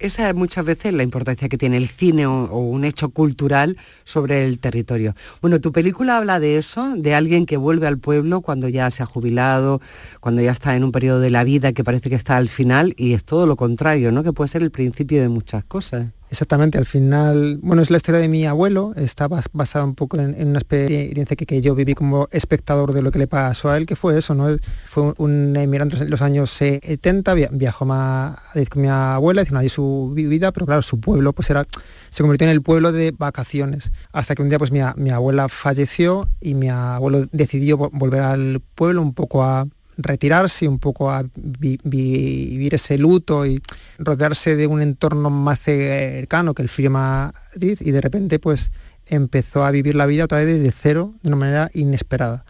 esa 0.00 0.28
es 0.28 0.34
muchas 0.34 0.64
veces 0.64 0.92
la 0.92 1.02
importancia 1.02 1.48
que 1.48 1.58
tiene 1.58 1.76
el 1.76 1.88
cine 1.88 2.26
o, 2.26 2.44
o, 2.44 2.58
un 2.58 2.84
hecho 2.84 3.10
cultural 3.10 3.76
sobre 4.04 4.44
el 4.44 4.58
territorio. 4.58 5.14
Bueno, 5.40 5.60
tu 5.60 5.72
película 5.72 6.18
habla 6.18 6.40
de 6.40 6.58
eso, 6.58 6.94
de 6.96 7.14
alguien 7.14 7.46
que 7.46 7.56
vuelve 7.56 7.86
al 7.86 7.98
pueblo 7.98 8.40
cuando 8.40 8.68
ya 8.68 8.90
se 8.90 9.02
ha 9.02 9.06
jubilado, 9.06 9.80
cuando 10.20 10.42
ya 10.42 10.52
está 10.52 10.76
en 10.76 10.84
un 10.84 10.92
periodo 10.92 11.20
de 11.20 11.30
la 11.30 11.44
vida 11.44 11.72
que 11.72 11.84
parece 11.84 12.10
que 12.10 12.16
está 12.16 12.36
al 12.36 12.48
final 12.48 12.94
y 12.96 13.14
es 13.14 13.24
todo 13.24 13.46
lo 13.46 13.56
contrario, 13.56 14.12
¿no? 14.12 14.22
Que 14.22 14.32
puede 14.32 14.48
ser 14.48 14.62
el 14.62 14.70
principio 14.70 15.20
de 15.20 15.28
muchas 15.28 15.64
cosas. 15.64 16.06
Exactamente, 16.32 16.78
al 16.78 16.86
final, 16.86 17.58
bueno, 17.60 17.82
es 17.82 17.90
la 17.90 17.98
historia 17.98 18.18
de 18.18 18.26
mi 18.26 18.46
abuelo, 18.46 18.92
está 18.96 19.28
basada 19.28 19.84
un 19.84 19.94
poco 19.94 20.18
en, 20.18 20.48
una 20.48 20.60
experiencia 20.60 21.36
que, 21.36 21.44
que, 21.44 21.60
yo 21.60 21.74
viví 21.74 21.92
como 21.92 22.26
espectador 22.30 22.94
de 22.94 23.02
lo 23.02 23.10
que 23.10 23.18
le 23.18 23.26
pasó 23.26 23.68
a 23.68 23.76
él, 23.76 23.84
que 23.84 23.96
fue 23.96 24.16
eso, 24.16 24.34
¿no? 24.34 24.46
Fue 24.86 25.12
un 25.18 25.54
emigrante 25.54 25.98
en 25.98 26.08
los 26.08 26.22
años 26.22 26.48
70, 26.48 27.34
viajó 27.34 27.84
más 27.84 28.40
con 28.70 28.80
mi 28.80 28.88
abuela, 28.88 29.42
hizo 29.42 29.58
allí 29.58 29.68
su 29.68 30.12
vida, 30.14 30.52
pero 30.52 30.64
claro, 30.64 30.80
su 30.80 31.00
pueblo 31.00 31.34
pues 31.34 31.50
era, 31.50 31.66
se 32.08 32.22
convirtió 32.22 32.46
en 32.46 32.52
el 32.52 32.62
pueblo 32.62 32.92
de 32.92 33.10
vacaciones, 33.10 33.92
hasta 34.10 34.34
que 34.34 34.40
un 34.40 34.48
día 34.48 34.58
pues 34.58 34.72
mi 34.72 35.10
abuela 35.10 35.50
falleció 35.50 36.30
y 36.40 36.54
mi 36.54 36.70
abuelo 36.70 37.26
decidió 37.32 37.76
volver 37.76 38.22
al 38.22 38.62
pueblo 38.74 39.02
un 39.02 39.12
poco 39.12 39.44
a 39.44 39.66
retirarse 39.96 40.66
un 40.68 40.78
poco 40.78 41.10
a 41.10 41.24
vi 41.34 41.78
vivir 41.84 42.74
ese 42.74 42.98
luto 42.98 43.46
y 43.46 43.60
rodearse 43.98 44.56
de 44.56 44.66
un 44.66 44.82
entorno 44.82 45.30
más 45.30 45.60
cercano 45.60 46.54
que 46.54 46.62
el 46.62 46.68
frío 46.68 46.90
Madrid 46.90 47.78
y 47.80 47.90
de 47.90 48.00
repente 48.00 48.38
pues 48.38 48.70
empezó 49.06 49.64
a 49.64 49.70
vivir 49.70 49.94
la 49.94 50.06
vida 50.06 50.24
otra 50.24 50.38
vez 50.38 50.46
desde 50.46 50.72
cero 50.72 51.14
de 51.22 51.28
una 51.28 51.36
manera 51.36 51.70
inesperada. 51.74 52.44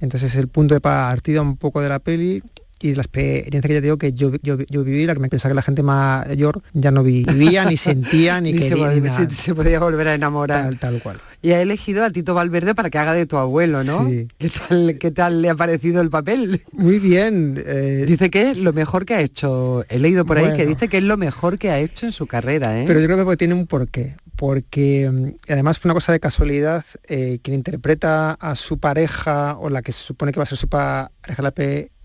Entonces 0.00 0.32
es 0.32 0.38
el 0.38 0.48
punto 0.48 0.74
de 0.74 0.80
partida 0.80 1.42
un 1.42 1.56
poco 1.56 1.80
de 1.80 1.88
la 1.88 2.00
peli 2.00 2.42
y 2.82 2.94
la 2.94 3.02
experiencia 3.02 3.68
que 3.68 3.74
ya 3.74 3.80
digo 3.80 3.96
que 3.96 4.12
yo, 4.12 4.32
yo, 4.42 4.58
yo, 4.68 4.84
viví, 4.84 5.06
la 5.06 5.14
que 5.14 5.20
me 5.20 5.28
pensaba 5.28 5.50
que 5.50 5.56
la 5.56 5.62
gente 5.62 5.82
mayor 5.82 6.62
ya 6.72 6.90
no 6.90 7.02
vivía, 7.02 7.64
ni 7.64 7.76
sentía, 7.76 8.40
ni, 8.40 8.52
ni 8.52 8.58
quería. 8.58 8.90
Se, 8.90 9.00
ni 9.00 9.08
se, 9.08 9.34
se, 9.34 9.54
podía 9.54 9.78
volver 9.78 10.08
a 10.08 10.14
enamorar. 10.14 10.64
Tal, 10.64 10.78
tal, 10.78 11.02
cual. 11.02 11.20
Y 11.42 11.52
ha 11.52 11.60
elegido 11.60 12.04
a 12.04 12.10
Tito 12.10 12.34
Valverde 12.34 12.74
para 12.74 12.88
que 12.90 12.98
haga 12.98 13.14
de 13.14 13.26
tu 13.26 13.36
abuelo, 13.36 13.82
¿no? 13.82 14.08
Sí. 14.08 14.28
¿Qué 14.38 14.50
tal, 14.50 14.98
qué 14.98 15.10
tal 15.10 15.42
le 15.42 15.50
ha 15.50 15.54
parecido 15.54 16.00
el 16.00 16.10
papel? 16.10 16.62
Muy 16.72 16.98
bien. 16.98 17.62
Eh... 17.66 18.04
Dice 18.06 18.30
que 18.30 18.52
es 18.52 18.56
lo 18.56 18.72
mejor 18.72 19.04
que 19.04 19.14
ha 19.14 19.20
hecho. 19.20 19.84
He 19.88 19.98
leído 19.98 20.24
por 20.24 20.38
ahí 20.38 20.44
bueno. 20.44 20.56
que 20.56 20.66
dice 20.66 20.88
que 20.88 20.98
es 20.98 21.04
lo 21.04 21.16
mejor 21.16 21.58
que 21.58 21.70
ha 21.70 21.78
hecho 21.78 22.06
en 22.06 22.12
su 22.12 22.26
carrera, 22.26 22.80
¿eh? 22.80 22.84
Pero 22.86 23.00
yo 23.00 23.06
creo 23.06 23.28
que 23.28 23.36
tiene 23.36 23.54
un 23.54 23.66
porqué. 23.66 24.14
porque 24.36 25.10
mm, 25.10 25.52
además 25.52 25.78
fue 25.78 25.88
una 25.88 25.94
cosa 25.94 26.12
de 26.12 26.20
casualidad, 26.20 26.84
eh, 27.08 27.38
quien 27.42 27.54
interpreta 27.54 28.32
a 28.32 28.54
su 28.54 28.78
pareja 28.78 29.56
o 29.58 29.68
la 29.68 29.82
que 29.82 29.92
se 29.92 30.00
supone 30.00 30.32
que 30.32 30.38
va 30.38 30.44
a 30.44 30.46
ser 30.46 30.58
su 30.58 30.68
pareja 30.68 31.42
la 31.42 31.50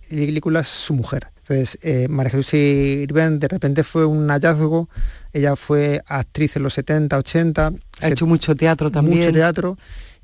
película 0.10 0.62
es 0.62 0.68
su 0.68 0.94
mujer. 0.94 1.28
Entonces, 1.38 1.78
eh, 1.82 2.08
María 2.10 2.32
Jesús 2.32 2.54
Irben 2.54 3.40
de 3.40 3.48
repente 3.48 3.84
fue 3.84 4.06
un 4.06 4.28
hallazgo, 4.28 4.90
ella 5.32 5.56
fue 5.56 6.02
actriz 6.06 6.56
en 6.58 6.64
los 6.64 6.74
70, 6.74 7.18
80. 7.18 7.74
Ha 8.02 8.08
hecho 8.08 8.26
mucho 8.26 8.56
teatro 8.56 8.92
también. 8.92 9.20
Mucho 9.20 9.32
teatro 9.32 9.78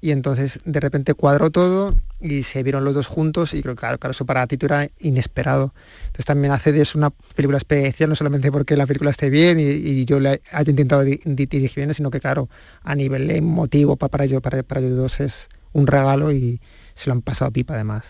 y 0.04 0.12
entonces 0.12 0.60
de 0.66 0.82
repente 0.82 1.14
cuadró 1.14 1.50
todo 1.50 1.96
y 2.20 2.44
se 2.44 2.62
vieron 2.62 2.84
los 2.84 2.94
dos 2.94 3.08
juntos 3.08 3.54
y 3.54 3.62
creo 3.62 3.74
que 3.74 3.80
claro, 3.80 3.98
claro, 3.98 4.12
eso 4.12 4.26
para 4.26 4.46
Tito 4.48 4.66
era 4.66 4.90
inesperado. 5.00 5.74
Entonces 6.08 6.26
también 6.26 6.52
hace 6.52 6.74
de 6.74 6.82
eso 6.82 6.98
una 6.98 7.10
película 7.10 7.58
especial, 7.58 8.10
no 8.10 8.16
solamente 8.18 8.52
porque 8.52 8.76
la 8.76 8.86
película 8.86 9.12
esté 9.12 9.30
bien 9.30 9.62
y, 9.62 10.04
yo 10.04 10.20
le 10.20 10.42
haya 10.52 10.70
intentado 10.70 11.06
dirigir 11.06 11.72
bien, 11.74 11.94
sino 11.94 12.12
que 12.12 12.20
claro, 12.20 12.50
a 12.84 12.96
nivel 12.96 13.32
emotivo 13.32 13.96
para, 13.96 14.10
para, 14.10 14.26
ellos, 14.26 14.42
para, 14.42 14.62
para 14.64 14.82
ellos 14.82 14.98
dos 14.98 15.22
es 15.22 15.48
un 15.72 15.88
regalo 15.88 16.34
y 16.34 16.60
se 16.96 17.08
lo 17.08 17.14
han 17.14 17.22
pasado 17.22 17.52
pipa 17.52 17.76
además. 17.76 18.04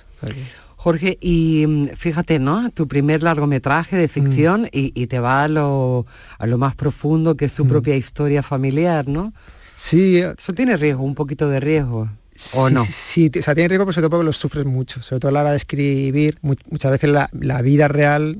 Jorge, 0.83 1.17
y 1.21 1.65
mm, 1.65 1.87
fíjate, 1.95 2.39
¿no? 2.39 2.69
Tu 2.71 2.89
primer 2.89 3.23
largometraje 3.23 3.95
de 3.95 4.09
ficción 4.09 4.63
mm. 4.63 4.67
y, 4.73 5.07
te 5.07 5.21
va 5.21 5.45
a 5.45 5.47
lo, 5.47 6.05
a 6.37 6.45
lo 6.45 6.57
más 6.57 6.75
profundo 6.75 7.37
que 7.37 7.45
es 7.45 7.53
tu 7.53 7.63
mm. 7.63 7.67
propia 7.69 7.95
historia 7.95 8.43
familiar, 8.43 9.07
¿no? 9.07 9.33
Sí. 9.77 10.17
Eso 10.17 10.51
tiene 10.53 10.75
riesgo, 10.75 11.03
un 11.03 11.15
poquito 11.15 11.47
de 11.47 11.61
riesgo. 11.61 12.09
¿O 12.55 12.69
no? 12.69 12.83
Sí, 12.83 13.31
o 13.39 13.41
sea, 13.41 13.55
tiene 13.55 13.69
riesgo, 13.69 13.85
pero 13.85 13.93
sobre 13.93 14.01
todo 14.01 14.09
porque 14.09 14.25
lo 14.25 14.33
sufres 14.33 14.65
mucho. 14.65 15.01
Sobre 15.01 15.21
todo 15.21 15.29
a 15.29 15.31
la 15.31 15.41
hora 15.43 15.51
de 15.51 15.55
escribir, 15.55 16.39
muchas 16.41 16.91
veces 16.91 17.09
la, 17.09 17.61
vida 17.61 17.87
real 17.87 18.39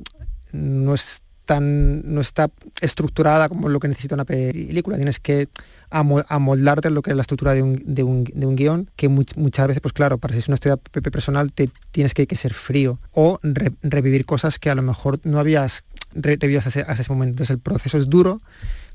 no 0.52 0.92
es 0.92 1.22
tan, 1.46 2.14
no 2.14 2.20
está 2.20 2.50
estructurada 2.82 3.48
como 3.48 3.70
lo 3.70 3.80
que 3.80 3.88
necesita 3.88 4.16
una 4.16 4.26
película. 4.26 4.96
Tienes 4.96 5.18
que 5.18 5.48
amoldarte 5.94 6.90
lo 6.90 7.02
que 7.02 7.10
es 7.10 7.16
la 7.16 7.20
estructura 7.22 7.54
de 7.54 7.62
un, 7.62 7.82
de 7.84 8.02
un, 8.02 8.56
guion, 8.56 8.90
que 8.96 9.08
muchas 9.08 9.68
veces, 9.68 9.80
pues 9.80 9.92
claro, 9.92 10.18
para 10.18 10.34
si 10.34 10.40
es 10.40 10.48
una 10.48 10.54
historia 10.54 10.76
personal, 10.76 11.52
te 11.52 11.70
tienes 11.92 12.14
que, 12.14 12.26
ser 12.34 12.52
frío 12.52 12.98
o 13.12 13.38
revivir 13.82 14.26
cosas 14.26 14.58
que 14.58 14.70
a 14.70 14.74
lo 14.74 14.82
mejor 14.82 15.20
no 15.22 15.38
habías 15.38 15.84
revivido 16.14 16.58
hasta 16.58 16.80
ese 16.80 17.12
momento. 17.12 17.34
Entonces 17.34 17.50
el 17.50 17.60
proceso 17.60 17.96
es 17.96 18.08
duro, 18.08 18.40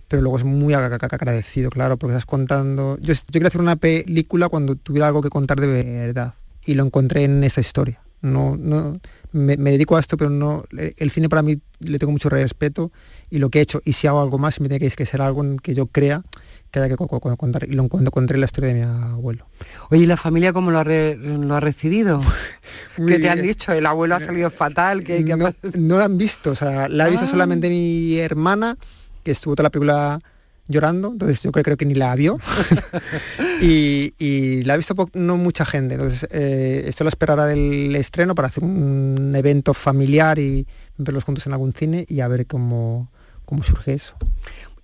pero 0.09 0.21
luego 0.21 0.37
es 0.37 0.43
muy 0.43 0.73
agradecido, 0.73 1.69
claro, 1.69 1.97
porque 1.97 2.15
estás 2.15 2.25
contando... 2.25 2.97
Yo, 2.99 3.13
yo 3.13 3.31
quería 3.31 3.47
hacer 3.47 3.61
una 3.61 3.77
película 3.77 4.49
cuando 4.49 4.75
tuviera 4.75 5.07
algo 5.07 5.21
que 5.21 5.29
contar 5.29 5.61
de 5.61 5.67
verdad 5.67 6.33
y 6.65 6.73
lo 6.73 6.83
encontré 6.83 7.23
en 7.23 7.43
esa 7.45 7.61
historia. 7.61 8.01
No, 8.21 8.57
no, 8.57 8.99
me, 9.31 9.55
dedico 9.55 9.95
a 9.95 10.01
esto, 10.01 10.17
pero 10.17 10.29
no, 10.29 10.65
el 10.71 11.09
cine 11.11 11.29
para 11.29 11.41
mí 11.41 11.59
le 11.79 11.97
tengo 11.97 12.11
mucho 12.11 12.27
respeto 12.27 12.91
y 13.29 13.37
lo 13.37 13.49
que 13.49 13.59
he 13.59 13.61
hecho, 13.61 13.81
y 13.85 13.93
si 13.93 14.07
hago 14.07 14.21
algo 14.21 14.37
más, 14.37 14.59
me 14.59 14.67
tiene 14.67 14.89
que 14.89 15.05
ser 15.05 15.21
algo 15.21 15.43
en 15.43 15.57
que 15.59 15.73
yo 15.73 15.85
crea 15.85 16.23
que 16.71 16.79
haya 16.79 16.89
que 16.89 16.95
contar, 16.95 17.67
y 17.67 17.73
lo 17.73 17.83
encontré 17.83 18.37
la 18.37 18.45
historia 18.45 18.73
de 18.73 18.75
mi 18.75 18.81
abuelo. 18.81 19.47
Oye, 19.89 20.03
¿y 20.03 20.05
la 20.05 20.17
familia 20.17 20.53
cómo 20.53 20.71
lo 20.71 20.79
ha, 20.79 20.83
lo 20.83 21.55
ha 21.55 21.59
recibido? 21.59 22.21
¿Qué 22.95 23.19
te 23.19 23.29
han 23.29 23.41
dicho? 23.41 23.71
¿El 23.71 23.85
abuelo 23.85 24.15
ha 24.15 24.19
salido 24.19 24.49
fatal? 24.49 25.03
que 25.03 25.23
no, 25.23 25.49
no, 25.77 25.97
lo 25.97 26.03
han 26.03 26.17
visto, 26.17 26.51
o 26.51 26.55
sea, 26.55 26.87
la 26.87 27.05
ha 27.05 27.09
visto 27.09 27.25
ah. 27.25 27.29
solamente 27.29 27.69
mi 27.69 28.17
hermana 28.17 28.77
que 29.23 29.31
estuvo 29.31 29.55
toda 29.55 29.63
la 29.63 29.69
película 29.71 30.19
llorando, 30.67 31.11
entonces 31.11 31.41
yo 31.41 31.51
creo, 31.51 31.63
creo 31.63 31.77
que 31.77 31.85
ni 31.85 31.95
la 31.95 32.15
vio. 32.15 32.39
y, 33.61 34.63
la 34.63 34.75
ha 34.75 34.77
visto 34.77 34.95
no 35.13 35.37
mucha 35.37 35.65
gente, 35.65 35.95
entonces 35.95 36.27
eh, 36.31 36.83
esto 36.85 37.03
la 37.03 37.09
esperará 37.09 37.45
del 37.45 37.95
estreno 37.95 38.35
para 38.35 38.47
hacer 38.47 38.63
un 38.63 39.33
evento 39.35 39.73
familiar 39.73 40.37
y 40.39 40.67
verlos 40.97 41.23
juntos 41.23 41.45
en 41.47 41.53
algún 41.53 41.73
cine 41.73 42.05
y 42.07 42.21
a 42.21 42.27
ver 42.27 42.45
cómo, 42.45 43.11
cómo 43.45 43.63
surge 43.63 43.93
eso. 43.93 44.15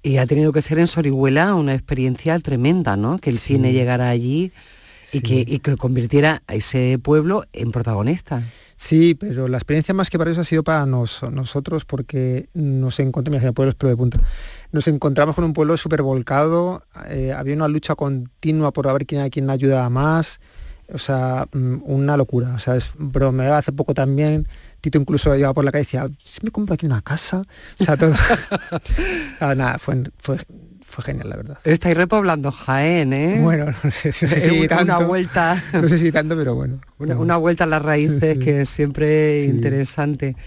Y 0.06 0.18
ha 0.18 0.28
tenido 0.28 0.54
que 0.54 0.62
ser 0.62 0.78
en 0.78 0.86
Sorihuela 0.86 1.56
una 1.56 1.74
experiencia 1.74 2.38
tremenda, 2.38 2.96
¿no? 2.96 3.18
Que 3.18 3.32
el 3.32 3.40
cine 3.40 3.74
llegara 3.74 4.08
allí 4.08 4.52
y, 5.12 5.22
que, 5.22 5.44
y 5.48 5.58
que 5.58 5.78
convirtiera 5.78 6.44
a 6.46 6.54
ese 6.54 7.00
pueblo 7.02 7.46
en 7.54 7.72
protagonista. 7.72 8.44
Sí, 8.76 9.16
pero 9.16 9.48
la 9.48 9.58
experiencia 9.58 9.96
más 9.96 10.12
que 10.12 10.20
para 10.20 10.30
eso 10.30 10.42
ha 10.42 10.44
sido 10.44 10.64
para 10.64 10.86
nosotros 10.86 11.86
porque 11.86 12.50
nos 12.54 13.00
encontramos, 13.00 13.42
en 13.42 13.52
pueblos 13.56 13.74
pero 13.74 13.90
de 13.90 13.98
punta, 13.98 14.20
nos 14.72 14.88
encontramos 14.88 15.34
con 15.34 15.44
un 15.44 15.54
pueblo 15.54 15.76
súper 15.76 16.04
volcado, 16.04 16.84
eh, 17.10 17.34
había 17.36 17.56
una 17.56 17.68
lucha 17.68 17.96
continua 17.96 18.72
por 18.74 18.86
ver 18.94 19.08
quién, 19.08 19.28
quién 19.32 19.50
ayuda 19.50 19.90
más, 19.90 20.40
o 20.94 21.00
sea, 21.00 21.48
mm, 21.52 21.78
una 21.84 22.16
locura, 22.16 22.54
o 22.54 22.60
sea, 22.60 22.76
es 22.76 22.94
me 23.00 23.48
hace 23.48 23.72
poco 23.72 23.96
también 23.96 24.48
Incluso 24.94 25.36
iba 25.36 25.54
por 25.54 25.66
la 25.66 25.72
calle 25.72 25.84
y 25.84 25.86
decía, 25.86 26.10
si 26.24 26.40
me 26.44 26.52
compro 26.52 26.76
aquí 26.76 26.86
una 26.86 27.02
casa, 27.02 27.44
o 27.80 27.84
sea, 27.84 27.98
todo, 27.98 28.14
ah, 29.40 29.56
nada, 29.56 29.78
fue, 29.80 30.04
fue 30.18 30.38
fue 30.96 31.04
genial, 31.04 31.30
la 31.30 31.36
verdad. 31.36 31.58
Estáis 31.66 31.98
repoblando 31.98 32.52
Jaén, 32.52 33.12
¿eh? 33.12 33.40
Bueno, 33.42 33.66
no 33.84 33.92
sé, 33.92 34.14
si 34.14 34.68
tanto, 34.68 34.84
una 34.84 35.00
vuelta. 35.00 35.62
No 35.74 35.90
sé 35.90 35.98
si 35.98 36.12
tanto, 36.12 36.38
pero 36.38 36.56
bueno. 36.56 36.80
Una, 37.00 37.36
vuelta 37.36 37.66
a 37.66 37.68
las 37.68 37.82
raíces 37.82 38.38
que 38.38 38.62
es 38.62 38.70
siempre 38.70 39.44
interesante. 39.44 40.38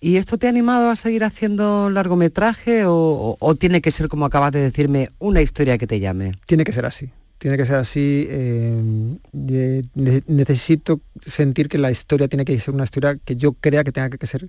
¿Y 0.00 0.16
esto 0.16 0.38
te 0.38 0.48
ha 0.48 0.50
animado 0.50 0.90
a 0.90 0.96
seguir 0.96 1.22
haciendo 1.22 1.88
largometraje 1.88 2.82
o, 2.86 3.56
tiene 3.60 3.80
que 3.80 3.92
ser, 3.92 4.08
como 4.08 4.26
acabas 4.26 4.50
de 4.50 4.60
decirme, 4.60 5.10
una 5.20 5.40
historia 5.40 5.78
que 5.78 5.86
te 5.86 6.00
llame? 6.00 6.32
Tiene 6.46 6.64
que 6.64 6.72
ser 6.72 6.84
así. 6.84 7.10
Tiene 7.42 7.56
que 7.56 7.66
ser 7.66 7.74
así. 7.74 8.28
Eh, 8.30 9.82
necesito 10.28 11.00
sentir 11.26 11.68
que 11.68 11.76
la 11.76 11.90
historia 11.90 12.28
tiene 12.28 12.44
que 12.44 12.56
ser 12.60 12.72
una 12.72 12.84
historia 12.84 13.16
que 13.16 13.34
yo 13.34 13.54
crea 13.54 13.82
que 13.82 13.90
tenga 13.90 14.10
que 14.10 14.28
ser 14.28 14.48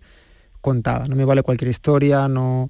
contada. 0.62 1.08
No 1.08 1.16
me 1.16 1.26
vale 1.26 1.42
cualquier 1.42 1.72
historia, 1.72 2.28
no 2.28 2.70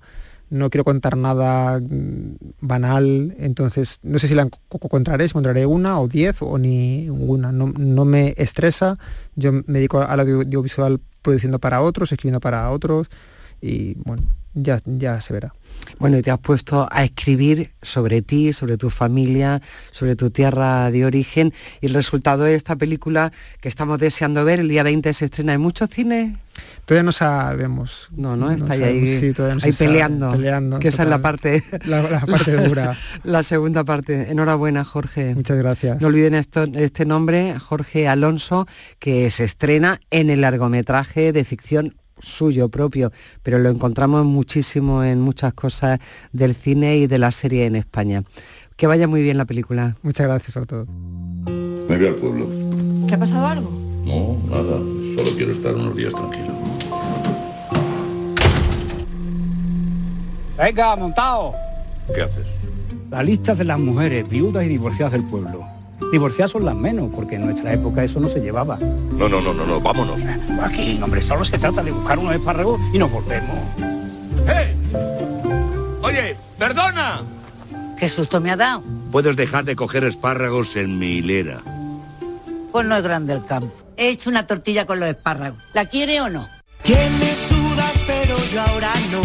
no 0.49 0.69
quiero 0.69 0.85
contar 0.85 1.17
nada 1.17 1.77
mm, 1.77 2.35
banal, 2.61 3.35
entonces 3.37 3.99
no 4.01 4.17
sé 4.17 4.29
si 4.29 4.35
la 4.35 4.43
encontraré, 4.43 5.27
si 5.27 5.31
encontraré 5.31 5.65
una 5.65 5.99
o 5.99 6.07
diez 6.07 6.41
o 6.41 6.57
ni 6.57 7.09
una, 7.09 7.51
no, 7.51 8.05
me 8.05 8.33
estresa, 8.37 8.97
yo 9.35 9.51
me 9.51 9.63
dedico 9.67 9.99
al 10.01 10.21
audiovisual 10.21 11.01
produciendo 11.21 11.59
para 11.59 11.81
otros, 11.81 12.13
escribiendo 12.13 12.39
para 12.39 12.69
otros 12.69 13.09
y 13.61 13.95
bueno, 14.05 14.23
ya, 14.53 14.79
ya 14.85 15.19
se 15.21 15.33
verá. 15.33 15.53
Bueno, 15.99 16.17
y 16.17 16.21
te 16.21 16.31
has 16.31 16.39
puesto 16.39 16.87
a 16.91 17.03
escribir 17.03 17.71
sobre 17.81 18.21
ti, 18.21 18.53
sobre 18.53 18.77
tu 18.77 18.89
familia, 18.89 19.61
sobre 19.91 20.15
tu 20.15 20.29
tierra 20.29 20.91
de 20.91 21.05
origen 21.05 21.53
y 21.81 21.87
el 21.87 21.93
resultado 21.93 22.43
de 22.43 22.55
esta 22.55 22.75
película 22.75 23.31
que 23.61 23.69
estamos 23.69 23.99
deseando 23.99 24.43
ver, 24.45 24.59
el 24.59 24.69
día 24.69 24.83
20 24.83 25.13
se 25.13 25.25
estrena 25.25 25.53
en 25.53 25.61
muchos 25.61 25.89
cines. 25.89 26.37
Todavía 26.85 27.03
no 27.03 27.11
sabemos. 27.11 28.09
No, 28.15 28.35
no, 28.35 28.51
está 28.51 28.73
ahí, 28.73 29.33
peleando, 29.77 30.31
peleando. 30.31 30.79
Que 30.79 30.89
esa 30.89 31.03
es 31.03 31.09
la 31.09 31.19
parte, 31.19 31.63
la, 31.85 32.25
parte 32.25 32.51
dura. 32.67 32.97
la 33.23 33.43
segunda 33.43 33.83
parte. 33.83 34.29
Enhorabuena, 34.29 34.83
Jorge. 34.83 35.33
Muchas 35.33 35.57
gracias. 35.57 36.01
No 36.01 36.07
olviden 36.07 36.35
esto, 36.35 36.63
este 36.73 37.05
nombre, 37.05 37.57
Jorge 37.59 38.07
Alonso, 38.07 38.67
que 38.99 39.31
se 39.31 39.45
estrena 39.45 39.99
en 40.11 40.29
el 40.29 40.41
largometraje 40.41 41.31
de 41.31 41.43
ficción 41.43 41.95
suyo 42.23 42.69
propio, 42.69 43.11
pero 43.43 43.59
lo 43.59 43.69
encontramos 43.69 44.25
muchísimo 44.25 45.03
en 45.03 45.21
muchas 45.21 45.53
cosas 45.53 45.99
del 46.31 46.55
cine 46.55 46.97
y 46.97 47.07
de 47.07 47.17
la 47.17 47.31
serie 47.31 47.65
en 47.65 47.75
España. 47.75 48.23
Que 48.75 48.87
vaya 48.87 49.07
muy 49.07 49.21
bien 49.21 49.37
la 49.37 49.45
película. 49.45 49.95
Muchas 50.01 50.27
gracias 50.27 50.53
por 50.53 50.65
todo. 50.65 50.85
Me 50.85 51.97
voy 51.97 52.07
al 52.07 52.15
pueblo. 52.15 52.47
¿Qué 53.07 53.15
ha 53.15 53.19
pasado 53.19 53.45
algo? 53.45 53.69
No, 54.03 54.37
nada. 54.49 54.77
Solo 55.15 55.35
quiero 55.35 55.51
estar 55.51 55.75
unos 55.75 55.95
días 55.95 56.13
tranquilo. 56.13 56.53
Venga, 60.57 60.95
montado. 60.95 61.53
¿Qué 62.13 62.21
haces? 62.21 62.45
La 63.09 63.21
lista 63.21 63.53
de 63.53 63.63
las 63.63 63.79
mujeres 63.79 64.27
viudas 64.27 64.65
y 64.65 64.69
divorciadas 64.69 65.13
del 65.13 65.23
pueblo. 65.25 65.72
Divorciadas 66.11 66.51
son 66.51 66.65
las 66.65 66.75
menos, 66.75 67.09
porque 67.15 67.35
en 67.35 67.45
nuestra 67.45 67.73
época 67.73 68.03
eso 68.03 68.19
no 68.19 68.29
se 68.29 68.39
llevaba. 68.39 68.77
No, 68.77 69.27
no, 69.29 69.41
no, 69.41 69.53
no, 69.53 69.65
no, 69.65 69.81
vámonos. 69.81 70.21
Aquí, 70.61 70.99
hombre, 71.01 71.21
solo 71.21 71.43
se 71.43 71.57
trata 71.57 71.81
de 71.81 71.91
buscar 71.91 72.19
unos 72.19 72.35
espárragos 72.35 72.79
y 72.93 72.99
nos 72.99 73.11
volvemos. 73.11 73.57
¡Eh! 74.47 74.75
Oye, 76.01 76.35
perdona. 76.57 77.21
¿Qué 77.97 78.09
susto 78.09 78.39
me 78.41 78.51
ha 78.51 78.57
dado? 78.57 78.83
Puedes 79.11 79.35
dejar 79.35 79.65
de 79.65 79.75
coger 79.75 80.03
espárragos 80.03 80.75
en 80.75 80.99
mi 80.99 81.13
hilera. 81.17 81.61
Pues 82.71 82.85
no 82.85 82.95
es 82.95 83.03
grande 83.03 83.33
el 83.33 83.45
campo. 83.45 83.73
He 83.97 84.09
hecho 84.09 84.29
una 84.29 84.45
tortilla 84.47 84.85
con 84.85 84.99
los 84.99 85.09
espárragos. 85.09 85.59
¿La 85.73 85.85
quiere 85.85 86.19
o 86.21 86.29
no? 86.29 86.47
Sudas, 86.83 88.03
pero 88.05 88.35
yo 88.51 88.61
ahora 88.61 88.91
no. 89.11 89.21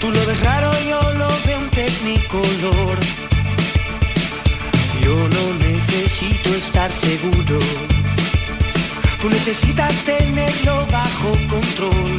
Tú 0.00 0.10
lo 0.10 0.26
ves 0.26 0.40
raro, 0.42 0.70
yo 0.88 1.00
lo 1.14 1.28
veo 1.46 1.58
un 1.58 1.70
tecnicolor. 1.70 3.23
Yo 5.04 5.28
no 5.28 5.54
necesito 5.58 6.48
estar 6.54 6.90
seguro. 6.90 7.58
Tú 9.20 9.28
necesitas 9.28 9.94
tenerlo 10.04 10.86
bajo 10.90 11.30
control. 11.48 12.18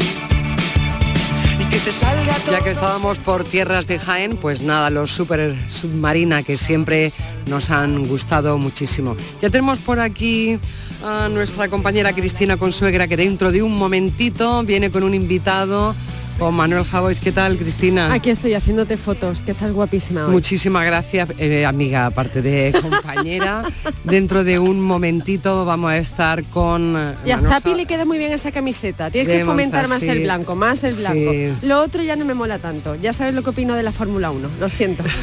Y 1.60 1.66
que 1.66 1.80
te 1.80 1.92
salga 1.92 2.38
Ya 2.52 2.64
que 2.64 2.70
estábamos 2.70 3.18
por 3.18 3.44
tierras 3.44 3.88
de 3.88 3.98
Jaén, 3.98 4.38
pues 4.38 4.62
nada, 4.62 4.92
los 4.92 5.10
super 5.12 5.56
submarina 5.68 6.44
que 6.44 6.58
siempre 6.58 7.12
nos 7.48 7.72
han 7.72 8.08
gustado 8.08 8.60
muchísimo. 8.60 9.18
Ya 9.42 9.50
tenemos 9.50 9.80
por 9.80 10.00
aquí 10.00 10.60
a 11.04 11.28
nuestra 11.30 11.68
compañera 11.70 12.14
Cristina 12.14 12.56
Consuegra 12.56 13.08
que 13.08 13.18
dentro 13.18 13.52
de 13.52 13.64
un 13.64 13.76
momentito 13.76 14.64
viene 14.64 14.92
con 14.92 15.02
un 15.02 15.16
invitado 15.16 15.96
con 16.40 16.54
Manuel 16.54 16.84
Javois. 16.84 17.20
¿Qué 17.20 17.32
tal, 17.32 17.58
Cristina? 17.58 18.12
Aquí 18.14 18.30
estoy 18.30 18.54
haciéndote 18.54 18.98
fotos, 18.98 19.42
que 19.42 19.52
estás 19.52 19.72
guapísima 19.72 20.26
hoy. 20.26 20.32
Muchísimas 20.32 20.86
gracias, 20.86 21.30
eh, 21.38 21.66
amiga, 21.66 22.06
aparte 22.06 22.42
de 22.42 22.74
compañera. 22.82 23.64
Dentro 24.04 24.44
de 24.44 24.60
un 24.60 24.82
momentito 24.82 25.64
vamos 25.66 25.92
a 25.92 25.98
estar 25.98 26.44
con... 26.46 26.96
eh, 26.98 27.14
Y 27.26 27.32
a 27.32 27.38
Manuel 27.38 27.54
Zapi 27.54 27.70
Ja- 27.72 27.76
le 27.78 27.86
queda 27.86 28.06
muy 28.06 28.18
bien 28.18 28.32
esa 28.34 28.52
camiseta. 28.52 29.10
Tienes 29.10 29.28
que 29.32 29.46
fomentar 29.46 29.88
más 29.88 30.00
sí. 30.02 30.10
el 30.10 30.24
blanco, 30.24 30.56
más 30.56 30.84
el 30.84 30.94
blanco. 30.96 31.32
Sí. 31.32 31.54
Lo 31.62 31.82
otro 31.82 32.04
ya 32.04 32.16
no 32.16 32.26
me 32.26 32.34
mola 32.34 32.60
tanto. 32.60 32.96
Ya 32.96 33.14
sabes 33.14 33.34
lo 33.34 33.42
que 33.44 33.52
opino 33.52 33.76
de 33.76 33.84
la 33.84 33.92
Fórmula 33.92 34.32
1. 34.32 34.50
Lo 34.60 34.70
siento. 34.70 35.04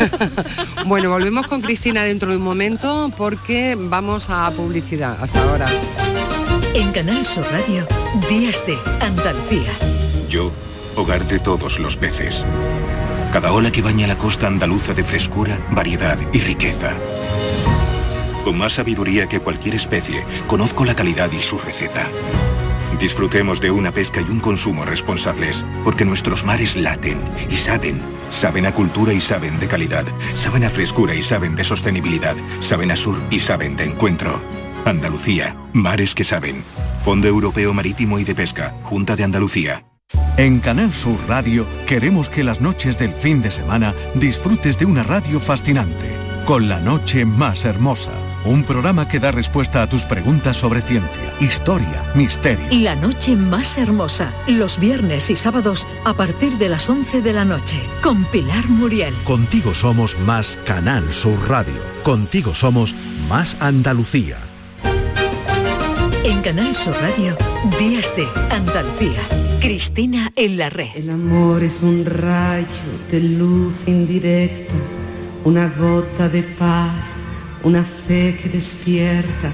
Bueno, 0.87 1.11
volvemos 1.11 1.47
con 1.47 1.61
Cristina 1.61 2.03
dentro 2.03 2.31
de 2.33 2.39
un 2.39 2.43
momento 2.43 3.13
porque 3.17 3.77
vamos 3.79 4.29
a 4.31 4.51
publicidad. 4.51 5.17
Hasta 5.21 5.41
ahora. 5.43 5.67
En 6.75 6.91
Canal 6.91 7.25
Sur 7.25 7.45
Radio, 7.53 7.87
Días 8.29 8.63
de 8.67 8.77
Andalucía. 9.01 9.71
Yo, 10.29 10.51
hogar 10.97 11.27
de 11.27 11.39
todos 11.39 11.79
los 11.79 11.97
peces. 11.97 12.45
Cada 13.33 13.53
ola 13.53 13.71
que 13.71 13.83
baña 13.83 14.07
la 14.07 14.19
costa 14.19 14.47
andaluza 14.47 14.95
de 14.95 15.05
frescura, 15.05 15.59
variedad 15.71 16.19
y 16.33 16.41
riqueza. 16.41 16.93
Con 18.45 18.59
más 18.59 18.75
sabiduría 18.75 19.29
que 19.29 19.41
cualquier 19.41 19.75
especie, 19.75 20.25
conozco 20.47 20.85
la 20.85 20.95
calidad 20.95 21.31
y 21.33 21.39
su 21.39 21.59
receta. 21.59 22.07
Disfrutemos 22.99 23.61
de 23.61 23.71
una 23.71 23.91
pesca 23.91 24.21
y 24.21 24.31
un 24.31 24.41
consumo 24.41 24.85
responsables, 24.85 25.65
porque 25.85 26.05
nuestros 26.05 26.45
mares 26.45 26.77
laten 26.77 27.19
y 27.51 27.57
saben. 27.57 28.01
Saben 28.31 28.67
a 28.67 28.73
cultura 28.73 29.13
y 29.13 29.21
saben 29.21 29.59
de 29.59 29.69
calidad. 29.69 30.05
Saben 30.35 30.65
a 30.65 30.71
frescura 30.71 31.15
y 31.15 31.23
saben 31.23 31.57
de 31.57 31.65
sostenibilidad. 31.65 32.37
Saben 32.61 32.91
a 32.91 32.97
sur 32.97 33.17
y 33.31 33.41
saben 33.41 33.77
de 33.77 33.85
encuentro. 33.85 34.41
Andalucía, 34.85 35.57
mares 35.73 36.15
que 36.15 36.25
saben. 36.25 36.65
Fondo 37.05 37.29
Europeo 37.29 37.75
Marítimo 37.75 38.19
y 38.19 38.25
de 38.25 38.35
Pesca, 38.35 38.77
Junta 38.85 39.17
de 39.17 39.25
Andalucía. 39.25 39.85
En 40.39 40.61
Canal 40.61 40.95
Sur 40.95 41.19
Radio 41.29 41.67
queremos 41.87 42.31
que 42.31 42.43
las 42.43 42.63
noches 42.63 42.97
del 42.99 43.13
fin 43.13 43.43
de 43.43 43.51
semana 43.51 43.95
disfrutes 44.15 44.79
de 44.79 44.87
una 44.87 45.03
radio 45.03 45.39
fascinante, 45.39 46.17
con 46.47 46.71
la 46.71 46.81
noche 46.81 47.27
más 47.27 47.67
hermosa. 47.67 48.13
Un 48.47 48.65
programa 48.65 49.07
que 49.09 49.21
da 49.21 49.31
respuesta 49.31 49.83
a 49.83 49.87
tus 49.87 50.05
preguntas 50.05 50.57
sobre 50.57 50.81
ciencia, 50.81 51.35
historia, 51.39 52.03
misterio. 52.15 52.67
La 52.71 52.95
noche 52.95 53.37
más 53.37 53.77
hermosa, 53.77 54.33
los 54.49 54.79
viernes 54.79 55.29
y 55.29 55.37
sábados 55.37 55.87
a 56.05 56.15
partir 56.15 56.57
de 56.57 56.71
las 56.71 56.89
11 56.89 57.21
de 57.21 57.33
la 57.35 57.45
noche, 57.45 57.81
con 58.03 58.25
Pilar 58.25 58.67
Muriel. 58.69 59.15
Contigo 59.25 59.75
somos 59.75 60.19
más 60.21 60.59
Canal 60.65 61.13
Sur 61.13 61.47
Radio. 61.47 61.81
Contigo 62.03 62.55
somos 62.55 62.95
más 63.29 63.55
Andalucía. 63.61 64.39
En 66.25 66.41
Canal 66.41 66.75
Sur 66.75 66.95
Radio, 67.03 67.37
Días 67.79 68.13
de 68.17 68.27
Andalucía. 68.51 69.21
Cristina 69.63 70.33
en 70.35 70.59
la 70.59 70.71
red. 70.71 70.89
El 70.97 71.09
amor 71.09 71.63
es 71.63 71.85
un 71.85 72.05
rayo 72.05 72.67
de 73.13 73.21
luz 73.21 73.73
indirecta, 73.87 74.75
una 75.45 75.69
gota 75.69 76.29
de 76.29 76.43
par, 76.43 76.91
una 77.63 77.85
fe 77.85 78.37
que 78.43 78.49
despierta, 78.49 79.53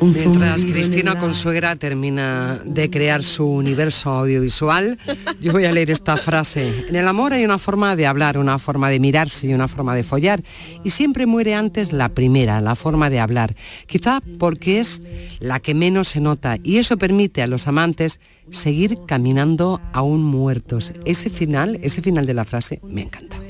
un 0.00 0.12
Mientras 0.12 0.64
Cristina 0.64 1.18
Consuegra 1.18 1.76
termina 1.76 2.60
de 2.64 2.90
crear 2.90 3.22
su 3.24 3.46
universo 3.46 4.10
audiovisual, 4.10 4.98
yo 5.40 5.52
voy 5.52 5.64
a 5.64 5.72
leer 5.72 5.90
esta 5.90 6.16
frase. 6.16 6.86
En 6.88 6.96
el 6.96 7.08
amor 7.08 7.32
hay 7.32 7.44
una 7.44 7.58
forma 7.58 7.96
de 7.96 8.06
hablar, 8.06 8.38
una 8.38 8.58
forma 8.58 8.90
de 8.90 9.00
mirarse 9.00 9.48
y 9.48 9.54
una 9.54 9.68
forma 9.68 9.94
de 9.94 10.04
follar. 10.04 10.40
Y 10.84 10.90
siempre 10.90 11.26
muere 11.26 11.54
antes 11.54 11.92
la 11.92 12.10
primera, 12.10 12.60
la 12.60 12.74
forma 12.74 13.10
de 13.10 13.20
hablar. 13.20 13.54
Quizá 13.86 14.20
porque 14.38 14.80
es 14.80 15.02
la 15.40 15.60
que 15.60 15.74
menos 15.74 16.08
se 16.08 16.20
nota 16.20 16.58
y 16.62 16.78
eso 16.78 16.96
permite 16.96 17.42
a 17.42 17.46
los 17.46 17.66
amantes 17.66 18.20
seguir 18.50 18.98
caminando 19.06 19.80
aún 19.92 20.22
muertos. 20.22 20.92
Ese 21.04 21.30
final, 21.30 21.78
ese 21.82 22.02
final 22.02 22.26
de 22.26 22.34
la 22.34 22.44
frase 22.44 22.80
me 22.84 23.02
encanta. 23.02 23.47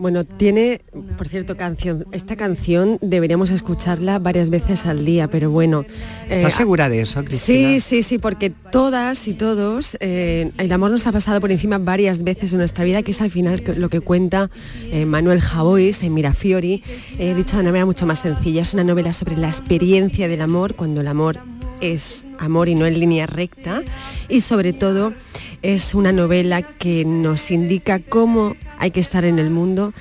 Bueno, 0.00 0.24
tiene, 0.24 0.80
por 1.18 1.28
cierto, 1.28 1.58
canción. 1.58 2.06
Esta 2.10 2.34
canción 2.34 2.96
deberíamos 3.02 3.50
escucharla 3.50 4.18
varias 4.18 4.48
veces 4.48 4.86
al 4.86 5.04
día, 5.04 5.28
pero 5.28 5.50
bueno. 5.50 5.84
eh, 6.30 6.38
¿Estás 6.38 6.54
segura 6.54 6.88
de 6.88 7.02
eso, 7.02 7.22
Cristina? 7.22 7.68
Sí, 7.68 7.80
sí, 7.80 8.02
sí, 8.02 8.16
porque 8.16 8.48
todas 8.48 9.28
y 9.28 9.34
todos, 9.34 9.98
eh, 10.00 10.52
el 10.56 10.72
amor 10.72 10.90
nos 10.90 11.06
ha 11.06 11.12
pasado 11.12 11.38
por 11.42 11.52
encima 11.52 11.76
varias 11.76 12.24
veces 12.24 12.50
en 12.54 12.60
nuestra 12.60 12.82
vida, 12.82 13.02
que 13.02 13.10
es 13.10 13.20
al 13.20 13.30
final 13.30 13.62
lo 13.76 13.90
que 13.90 14.00
cuenta 14.00 14.48
eh, 14.84 15.04
Manuel 15.04 15.42
Javois 15.42 16.02
en 16.02 16.14
Mirafiori, 16.14 16.82
eh, 17.18 17.34
dicho 17.34 17.56
de 17.56 17.62
una 17.62 17.70
manera 17.70 17.84
mucho 17.84 18.06
más 18.06 18.20
sencilla. 18.20 18.62
Es 18.62 18.72
una 18.72 18.84
novela 18.84 19.12
sobre 19.12 19.36
la 19.36 19.48
experiencia 19.48 20.28
del 20.28 20.40
amor, 20.40 20.76
cuando 20.76 21.02
el 21.02 21.08
amor 21.08 21.36
es 21.82 22.24
amor 22.38 22.70
y 22.70 22.74
no 22.74 22.86
en 22.86 22.98
línea 22.98 23.26
recta, 23.26 23.82
y 24.30 24.40
sobre 24.40 24.72
todo 24.72 25.12
es 25.60 25.94
una 25.94 26.10
novela 26.10 26.62
que 26.62 27.04
nos 27.04 27.50
indica 27.50 27.98
cómo 27.98 28.56
hay 28.80 28.90
que 28.90 28.98
estar 29.00 29.24
en 29.24 29.38
el 29.38 29.50
mundo 29.50 29.92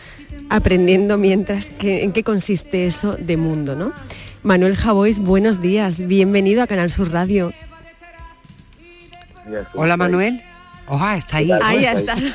aprendiendo 0.50 1.18
mientras 1.18 1.68
que 1.68 2.04
en 2.04 2.14
qué 2.14 2.24
consiste 2.24 2.88
eso 2.88 3.16
de 3.18 3.38
mundo, 3.38 3.76
¿no? 3.76 3.92
Manuel 4.42 4.76
Javois, 4.78 5.20
buenos 5.20 5.62
días, 5.62 6.08
bienvenido 6.08 6.64
a 6.64 6.68
Canal 6.68 6.90
Sur 6.90 7.12
Radio. 7.12 7.52
Hola 9.74 9.98
Manuel. 9.98 10.42
Oja, 10.88 11.18
está 11.18 11.38
ahí. 11.38 11.52
Ahí 11.62 11.86
está. 11.86 12.16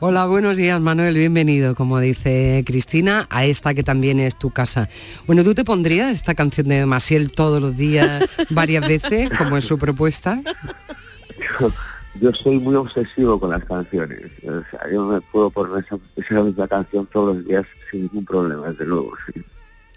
Hola, 0.00 0.26
buenos 0.26 0.56
días 0.56 0.80
Manuel, 0.80 1.14
bienvenido, 1.14 1.76
como 1.76 2.00
dice 2.00 2.64
Cristina, 2.66 3.28
a 3.30 3.44
esta 3.44 3.74
que 3.74 3.84
también 3.84 4.18
es 4.18 4.36
tu 4.36 4.50
casa. 4.50 4.88
Bueno, 5.26 5.44
¿tú 5.44 5.54
te 5.54 5.64
pondrías 5.64 6.10
esta 6.10 6.34
canción 6.34 6.66
de 6.68 6.84
Maciel 6.84 7.30
todos 7.30 7.62
los 7.62 7.76
días, 7.76 8.24
varias 8.50 8.86
veces, 8.88 9.30
como 9.30 9.56
es 9.56 9.64
su 9.64 9.78
propuesta? 9.78 10.42
Yo 12.20 12.32
soy 12.32 12.58
muy 12.58 12.74
obsesivo 12.76 13.38
con 13.40 13.50
las 13.50 13.64
canciones. 13.64 14.30
O 14.44 14.62
sea, 14.70 14.80
yo 14.92 15.04
me 15.04 15.20
puedo 15.20 15.50
poner 15.50 15.84
esa, 15.84 15.98
esa 16.16 16.42
misma 16.42 16.68
canción 16.68 17.06
todos 17.12 17.36
los 17.36 17.46
días 17.46 17.64
sin 17.90 18.02
ningún 18.02 18.24
problema, 18.24 18.70
desde 18.70 18.86
luego. 18.86 19.12
Sí. 19.26 19.42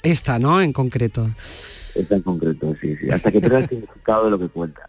Esta, 0.04 0.40
¿no? 0.40 0.62
En 0.62 0.74
concreto. 0.74 1.30
Esta 1.94 2.16
en 2.16 2.22
concreto, 2.22 2.76
sí, 2.82 2.96
sí. 2.98 3.10
Hasta 3.10 3.32
que 3.32 3.42
tenga 3.42 3.60
el 3.60 3.70
significado 3.70 4.26
de 4.26 4.32
lo 4.32 4.40
que 4.40 4.50
cuenta. 4.50 4.82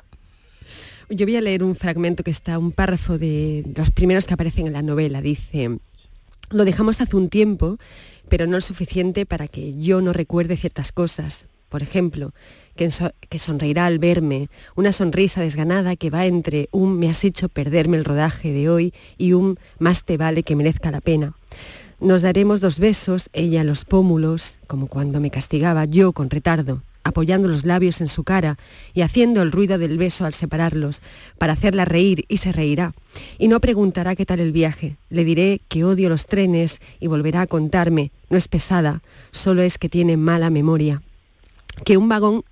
Yo 1.10 1.24
voy 1.24 1.36
a 1.36 1.40
leer 1.40 1.64
un 1.64 1.74
fragmento 1.74 2.22
que 2.22 2.30
está, 2.30 2.58
un 2.58 2.72
párrafo 2.72 3.16
de 3.18 3.64
los 3.74 3.90
primeros 3.90 4.26
que 4.26 4.34
aparecen 4.34 4.66
en 4.66 4.74
la 4.74 4.82
novela. 4.82 5.22
Dice, 5.22 5.78
lo 6.50 6.64
dejamos 6.64 7.00
hace 7.00 7.16
un 7.16 7.30
tiempo, 7.30 7.78
pero 8.28 8.46
no 8.46 8.58
es 8.58 8.64
suficiente 8.66 9.24
para 9.24 9.48
que 9.48 9.78
yo 9.78 10.00
no 10.02 10.12
recuerde 10.12 10.56
ciertas 10.56 10.92
cosas. 10.92 11.46
Por 11.68 11.82
ejemplo, 11.82 12.32
que, 12.76 12.90
so- 12.90 13.12
que 13.28 13.38
sonreirá 13.38 13.86
al 13.86 13.98
verme, 13.98 14.48
una 14.74 14.92
sonrisa 14.92 15.40
desganada 15.42 15.96
que 15.96 16.10
va 16.10 16.26
entre 16.26 16.68
un 16.72 16.98
me 16.98 17.10
has 17.10 17.24
hecho 17.24 17.48
perderme 17.48 17.96
el 17.96 18.04
rodaje 18.04 18.52
de 18.52 18.70
hoy 18.70 18.94
y 19.18 19.32
un 19.34 19.58
más 19.78 20.04
te 20.04 20.16
vale 20.16 20.42
que 20.42 20.56
merezca 20.56 20.90
la 20.90 21.00
pena. 21.00 21.34
Nos 22.00 22.22
daremos 22.22 22.60
dos 22.60 22.78
besos, 22.78 23.28
ella 23.32 23.64
los 23.64 23.84
pómulos, 23.84 24.60
como 24.66 24.86
cuando 24.86 25.20
me 25.20 25.30
castigaba 25.30 25.84
yo 25.84 26.12
con 26.12 26.30
retardo, 26.30 26.82
apoyando 27.02 27.48
los 27.48 27.64
labios 27.66 28.00
en 28.00 28.06
su 28.06 28.22
cara 28.22 28.56
y 28.94 29.00
haciendo 29.00 29.42
el 29.42 29.50
ruido 29.50 29.78
del 29.78 29.98
beso 29.98 30.24
al 30.24 30.32
separarlos, 30.32 31.02
para 31.38 31.54
hacerla 31.54 31.84
reír 31.84 32.24
y 32.28 32.36
se 32.36 32.52
reirá. 32.52 32.94
Y 33.38 33.48
no 33.48 33.58
preguntará 33.60 34.14
qué 34.14 34.24
tal 34.24 34.38
el 34.38 34.52
viaje. 34.52 34.96
Le 35.10 35.24
diré 35.24 35.60
que 35.68 35.84
odio 35.84 36.08
los 36.08 36.26
trenes 36.26 36.80
y 37.00 37.08
volverá 37.08 37.42
a 37.42 37.46
contarme. 37.48 38.12
No 38.30 38.38
es 38.38 38.46
pesada, 38.46 39.02
solo 39.32 39.62
es 39.62 39.76
que 39.76 39.88
tiene 39.88 40.16
mala 40.16 40.50
memoria 40.50 41.02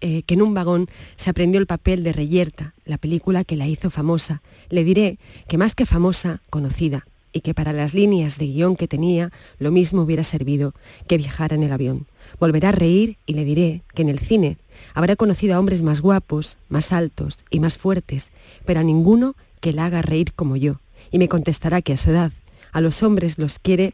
eh, 0.01 0.23
que 0.23 0.35
en 0.35 0.43
un 0.43 0.55
vagón 0.55 0.87
se 1.17 1.31
aprendió 1.31 1.61
el 1.61 1.67
papel 1.67 2.03
de 2.03 2.13
Reyerta, 2.13 2.75
la 2.85 2.99
película 2.99 3.45
que 3.45 3.57
la 3.57 3.67
hizo 3.67 3.91
famosa. 3.91 4.43
Le 4.69 4.85
diré 4.85 5.19
que 5.49 5.59
más 5.59 5.75
que 5.75 5.87
famosa, 5.87 6.41
conocida, 6.51 7.07
y 7.33 7.43
que 7.43 7.53
para 7.53 7.75
las 7.75 7.93
líneas 7.93 8.39
de 8.39 8.47
guion 8.47 8.77
que 8.77 8.89
tenía, 8.89 9.31
lo 9.59 9.71
mismo 9.71 10.03
hubiera 10.03 10.25
servido 10.25 10.73
que 11.07 11.19
viajar 11.19 11.53
en 11.53 11.63
el 11.63 11.73
avión. 11.73 12.07
Volverá 12.41 12.71
a 12.71 12.73
reír 12.73 13.19
y 13.27 13.35
le 13.35 13.45
diré 13.45 13.83
que 13.95 14.03
en 14.03 14.09
el 14.09 14.19
cine 14.19 14.57
habrá 14.95 15.17
conocido 15.17 15.55
a 15.55 15.59
hombres 15.59 15.83
más 15.83 16.01
guapos, 16.01 16.57
más 16.71 16.93
altos 16.93 17.39
y 17.51 17.61
más 17.61 17.77
fuertes, 17.77 18.33
pero 18.65 18.81
a 18.81 18.85
ninguno 18.85 19.35
que 19.61 19.75
la 19.75 19.85
haga 19.85 20.01
reír 20.01 20.33
como 20.33 20.57
yo. 20.57 20.81
Y 21.11 21.19
me 21.19 21.29
contestará 21.29 21.83
que 21.83 21.93
a 21.93 21.97
su 21.99 22.11
edad, 22.11 22.33
a 22.73 22.81
los 22.81 23.03
hombres 23.03 23.39
los 23.39 23.59
quiere 23.59 23.93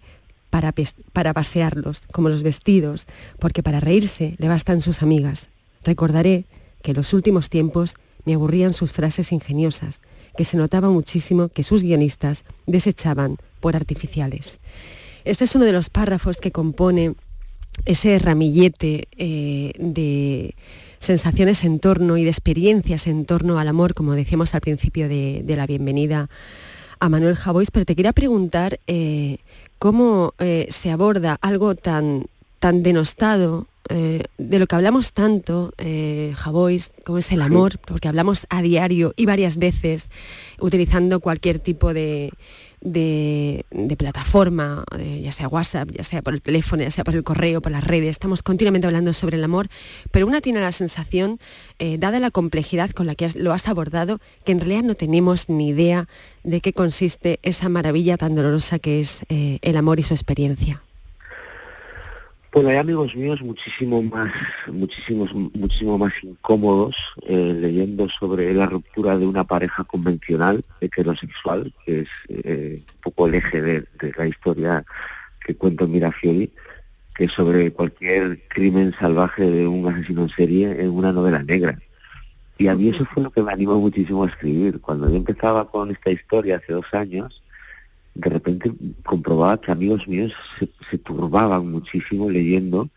para, 0.53 0.75
para 1.15 1.33
pasearlos, 1.33 2.03
como 2.13 2.29
los 2.29 2.43
vestidos, 2.43 3.07
porque 3.39 3.63
para 3.63 3.81
reírse 3.81 4.35
le 4.37 4.49
bastan 4.49 4.83
sus 4.83 5.01
amigas. 5.01 5.49
Recordaré 5.83 6.45
que 6.83 6.91
en 6.91 6.99
los 6.99 7.15
últimos 7.15 7.49
tiempos 7.49 7.95
me 8.27 8.35
aburrían 8.35 8.75
sus 8.75 8.93
frases 8.93 9.33
ingeniosas, 9.33 10.03
que 10.37 10.45
se 10.45 10.59
notaba 10.59 10.91
muchísimo 10.91 11.49
que 11.49 11.63
sus 11.63 11.83
guionistas 11.83 12.45
desechaban 12.67 13.39
por 13.61 13.77
artificiales. 13.77 14.61
Este 15.25 15.45
es 15.45 15.55
uno 15.57 15.65
de 15.65 15.73
los 15.73 15.89
párrafos 15.89 16.37
que 16.37 16.53
compone 16.53 17.15
ese 17.87 18.19
ramillete 18.19 19.09
eh, 19.17 19.73
de 19.79 20.55
sensaciones 20.99 21.65
en 21.65 21.79
torno 21.79 22.19
y 22.19 22.25
de 22.25 22.31
experiencias 22.31 23.07
en 23.07 23.25
torno 23.25 23.59
al 23.59 23.69
amor, 23.69 23.95
como 23.95 24.13
decíamos 24.13 24.55
al 24.55 24.61
principio 24.61 25.09
de, 25.09 25.41
de 25.47 25.57
la 25.57 25.67
bienvenida 25.67 26.29
a 27.03 27.09
Manuel 27.09 27.35
Javois, 27.35 27.73
pero 27.73 27.85
te 27.85 27.97
quería 27.97 28.13
preguntar 28.13 28.79
eh, 28.87 29.39
cómo 29.83 30.33
eh, 30.39 30.69
se 30.71 30.93
aborda 30.93 31.39
algo 31.41 31.75
tan, 31.75 32.27
tan 32.61 32.85
denostado 32.85 33.67
eh, 33.89 34.23
de 34.39 34.61
lo 34.61 34.69
que 34.69 34.77
hablamos 34.77 35.13
tanto, 35.13 35.75
eh, 35.77 36.35
Javois, 36.37 36.93
como 37.05 37.19
es 37.19 37.33
el 37.33 37.43
amor, 37.43 37.81
porque 37.85 38.07
hablamos 38.07 38.47
a 38.49 38.63
diario 38.63 39.13
y 39.17 39.27
varias 39.27 39.57
veces 39.57 40.09
utilizando 40.61 41.19
cualquier 41.19 41.59
tipo 41.59 41.93
de, 41.93 42.31
de, 42.83 43.65
plataforma, 43.97 44.85
eh, 44.99 45.21
ya 45.23 45.33
sea 45.33 45.49
WhatsApp, 45.49 45.91
ya 45.91 46.05
sea 46.05 46.23
por 46.23 46.35
el 46.35 46.43
teléfono, 46.43 46.83
ya 46.83 46.91
sea 46.91 47.05
por 47.05 47.15
el 47.15 47.23
correo, 47.23 47.61
por 47.61 47.73
las 47.73 47.85
redes, 47.85 48.11
estamos 48.11 48.43
continuamente 48.43 48.87
hablando 48.87 49.13
sobre 49.13 49.37
el 49.37 49.45
amor, 49.45 49.69
pero 50.11 50.27
una 50.27 50.41
tiene 50.41 50.61
la 50.61 50.73
sensación, 50.73 51.39
eh, 51.79 51.99
dada 51.99 52.21
la 52.21 52.31
complejidad 52.31 52.91
con 52.91 53.07
la 53.07 53.15
que 53.15 53.29
lo 53.37 53.53
has 53.53 53.69
abordado, 53.69 54.21
que 54.45 54.53
en 54.53 54.61
realidad 54.61 54.83
no 54.83 54.95
tenemos 54.95 55.49
ni 55.49 55.69
idea 55.69 56.09
de 56.43 56.61
qué 56.61 56.73
consiste 56.73 57.39
esa 57.43 57.69
maravilla 57.69 58.17
tan 58.17 58.35
dolorosa 58.35 58.79
que 58.79 59.01
es 59.01 59.25
eh, 59.29 59.59
el 59.63 59.77
amor 59.77 60.01
y 60.01 60.03
su 60.03 60.15
experiencia. 60.15 60.83
Bueno, 62.53 62.69
hay 62.69 62.77
amigos 62.77 63.17
míos 63.17 63.41
muchísimo 63.41 64.03
más, 64.03 64.31
muchísimos, 64.71 65.33
muchísimo 65.33 65.97
más 65.97 66.13
incómodos 66.23 66.95
eh, 67.23 67.57
leyendo 67.59 68.11
sobre 68.11 68.53
la 68.53 68.67
ruptura 68.67 69.17
de 69.17 69.27
una 69.27 69.45
pareja 69.45 69.85
convencional 69.85 70.63
heterosexual, 70.83 71.73
que 71.87 72.01
es 72.01 72.09
eh, 72.29 72.83
un 72.87 73.01
poco 73.01 73.27
el 73.27 73.37
eje 73.37 73.63
de, 73.63 73.87
la 74.19 74.27
historia 74.27 74.85
que 75.43 75.55
cuento 75.55 75.89
Mirafiori, 75.89 76.53
que 77.15 77.27
sobre 77.27 77.73
cualquier 77.73 78.47
crimen 78.49 78.93
salvaje 79.01 79.51
de 79.51 79.67
un 79.67 79.89
asesino 79.89 80.25
en 80.25 80.29
serie 80.29 80.83
en 80.83 80.91
una 80.91 81.11
novela 81.11 81.43
negra. 81.43 81.79
Y 82.59 82.69
a 82.69 82.75
mí 82.75 82.91
eso 82.91 83.07
fue 83.07 83.23
lo 83.23 83.31
que 83.31 83.43
me 83.43 83.51
animó 83.51 83.81
muchísimo 83.81 84.25
a 84.25 84.29
escribir. 84.29 84.79
Cuando 84.83 85.09
yo 85.09 85.17
empezaba 85.17 85.71
con 85.71 85.91
esta 85.91 86.11
historia 86.11 86.57
hace 86.57 86.75
dos 86.75 86.93
años, 86.93 87.42
de 88.15 88.31
repente 88.31 88.73
comprobaba 89.05 89.61
que 89.61 89.73
amigos 89.73 90.07
míos 90.07 90.33
se, 90.59 90.99
turbaban 90.99 91.71
muchísimo 91.71 92.29
leyendo 92.29 92.89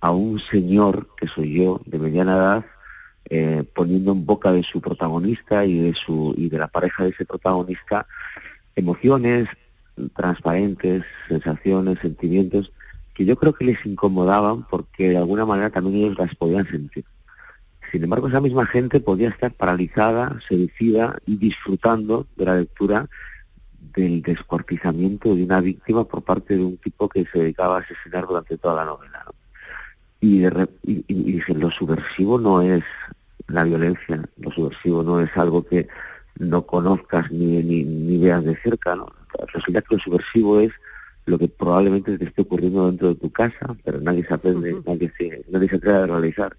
a 0.00 0.10
un 0.10 0.40
señor, 0.40 1.08
que 1.16 1.28
soy 1.28 1.54
yo, 1.54 1.80
de 1.86 1.98
mediana 1.98 2.36
edad, 2.36 2.66
eh, 3.28 3.64
poniendo 3.74 4.12
en 4.12 4.26
boca 4.26 4.50
de 4.50 4.62
su 4.62 4.80
protagonista 4.80 5.64
y 5.64 5.78
de, 5.78 5.94
su, 5.94 6.34
y 6.36 6.48
de 6.48 6.58
la 6.58 6.68
pareja 6.68 7.04
de 7.04 7.10
ese 7.10 7.24
protagonista 7.24 8.06
emociones 8.74 9.48
transparentes, 10.16 11.04
sensaciones, 11.28 11.98
sentimientos, 12.00 12.72
que 13.14 13.24
yo 13.24 13.36
creo 13.36 13.52
que 13.52 13.66
les 13.66 13.84
incomodaban 13.84 14.66
porque 14.68 15.10
de 15.10 15.18
alguna 15.18 15.44
manera 15.44 15.70
también 15.70 15.96
ellos 15.96 16.18
las 16.18 16.34
podían 16.34 16.66
sentir. 16.66 17.04
Sin 17.92 18.04
embargo, 18.04 18.28
esa 18.28 18.40
misma 18.40 18.66
gente 18.66 19.00
podía 19.00 19.28
estar 19.28 19.52
paralizada, 19.52 20.38
seducida 20.48 21.18
y 21.26 21.36
disfrutando 21.36 22.26
de 22.36 22.44
la 22.44 22.56
lectura 22.56 23.08
del 24.00 24.22
descuartizamiento 24.22 25.34
de 25.34 25.44
una 25.44 25.60
víctima 25.60 26.04
por 26.04 26.22
parte 26.22 26.56
de 26.56 26.64
un 26.64 26.76
tipo 26.78 27.08
que 27.08 27.26
se 27.26 27.38
dedicaba 27.38 27.76
a 27.76 27.80
asesinar 27.80 28.26
durante 28.26 28.56
toda 28.56 28.76
la 28.76 28.84
novela. 28.84 29.24
Y, 30.20 30.40
dije, 31.08 31.54
lo 31.54 31.70
subversivo 31.70 32.38
no 32.38 32.60
es 32.62 32.84
la 33.48 33.64
violencia, 33.64 34.22
lo 34.38 34.50
subversivo 34.50 35.02
no 35.02 35.20
es 35.20 35.34
algo 35.36 35.64
que 35.64 35.88
no 36.38 36.66
conozcas 36.66 37.30
ni, 37.30 37.62
ni, 37.62 38.18
veas 38.18 38.44
de 38.44 38.56
cerca, 38.56 38.94
¿no? 38.96 39.10
Resulta 39.52 39.82
que 39.82 39.94
lo 39.94 40.00
subversivo 40.00 40.60
es 40.60 40.72
lo 41.26 41.38
que 41.38 41.48
probablemente 41.48 42.18
te 42.18 42.24
esté 42.24 42.42
ocurriendo 42.42 42.86
dentro 42.86 43.08
de 43.08 43.14
tu 43.14 43.30
casa, 43.30 43.76
pero 43.84 44.00
nadie 44.00 44.24
se 44.24 44.34
aprende, 44.34 44.76
nadie, 44.86 45.10
se, 45.16 45.44
nadie 45.48 45.68
se 45.68 45.76
atreve 45.76 45.98
a 45.98 46.06
realizar. 46.06 46.56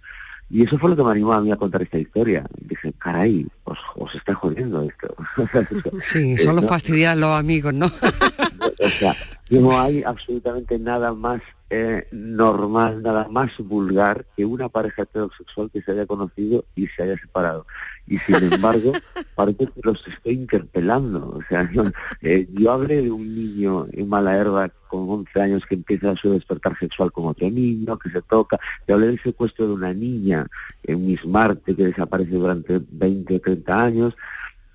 Y 0.52 0.64
eso 0.64 0.78
fue 0.78 0.90
lo 0.90 0.98
que 0.98 1.04
me 1.04 1.12
animó 1.12 1.32
a 1.32 1.42
mí 1.42 1.50
a 1.52 1.56
contar 1.56 1.82
esta 1.82 1.98
historia. 1.98 2.46
Dije, 2.60 2.94
caray, 2.98 3.48
os, 3.64 3.80
os 3.96 4.14
está 4.16 4.34
jodiendo 4.34 4.82
esto. 4.82 5.16
sí, 6.02 6.38
solo 6.38 6.62
fastidian 6.64 7.22
los 7.22 7.30
amigos, 7.30 7.74
¿no? 7.74 7.86
o 8.80 8.90
sea, 8.90 9.16
no 9.50 9.80
hay 9.80 10.04
absolutamente 10.04 10.78
nada 10.78 11.14
más 11.14 11.42
eh, 11.74 12.06
normal, 12.12 13.02
nada 13.02 13.30
más 13.30 13.58
vulgar 13.60 14.26
que 14.36 14.44
una 14.44 14.68
pareja 14.68 15.04
heterosexual 15.04 15.72
que 15.72 15.82
se 15.82 15.94
haya 15.94 16.06
conocido 16.06 16.66
y 16.76 16.86
se 16.88 17.04
haya 17.04 17.18
separado. 17.18 17.66
Y 18.08 18.18
sin 18.18 18.36
embargo, 18.54 18.92
parece 19.36 19.68
que 19.68 19.82
los 19.82 20.06
estoy 20.06 20.34
interpelando. 20.34 21.30
O 21.38 21.42
sea, 21.44 21.72
yo, 21.74 21.86
eh, 22.22 22.46
yo 22.52 22.72
hablé 22.74 23.02
de 23.04 23.10
un 23.10 23.34
niño 23.34 23.88
en 23.94 24.10
mala 24.10 24.36
herba 24.36 24.70
con 24.90 25.10
11 25.10 25.42
años 25.42 25.64
que 25.66 25.76
empieza 25.76 26.14
su 26.18 26.34
despertar 26.34 26.78
sexual 26.78 27.10
con 27.14 27.28
otro 27.28 27.50
niño, 27.50 27.98
que 27.98 28.10
se 28.10 28.22
toca. 28.22 28.60
Yo 28.86 28.96
hablé 28.96 29.08
del 29.08 29.22
secuestro 29.22 29.66
de 29.66 29.74
una 29.74 29.94
niña 29.94 30.46
en 30.84 31.06
Miss 31.06 31.26
Marte 31.26 31.74
que 31.74 31.86
desaparece 31.86 32.32
durante 32.32 32.82
20 32.86 33.34
o 33.34 33.40
30 33.40 33.82
años. 33.82 34.14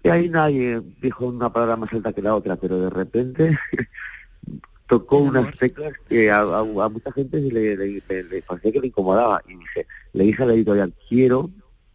Y 0.02 0.08
ahí 0.08 0.30
nadie 0.30 0.80
dijo 1.02 1.26
una 1.26 1.52
palabra 1.52 1.76
más 1.76 1.92
alta 1.92 2.14
que 2.14 2.22
la 2.22 2.34
otra, 2.34 2.56
pero 2.56 2.80
de 2.80 2.88
repente 2.88 3.58
tocó 4.86 5.18
unas 5.18 5.56
teclas 5.56 5.94
que 6.08 6.30
a, 6.30 6.44
mucha 6.64 7.12
gente 7.12 7.40
le, 7.40 7.76
le, 7.76 8.42
parecía 8.42 8.72
que 8.72 8.80
le 8.80 8.86
incomodaba 8.88 9.42
y 9.48 9.56
dije, 9.56 9.86
le 10.12 10.24
dije 10.24 10.42
a 10.42 10.46
la 10.46 10.54
editorial, 10.54 10.92
quiero, 11.08 11.50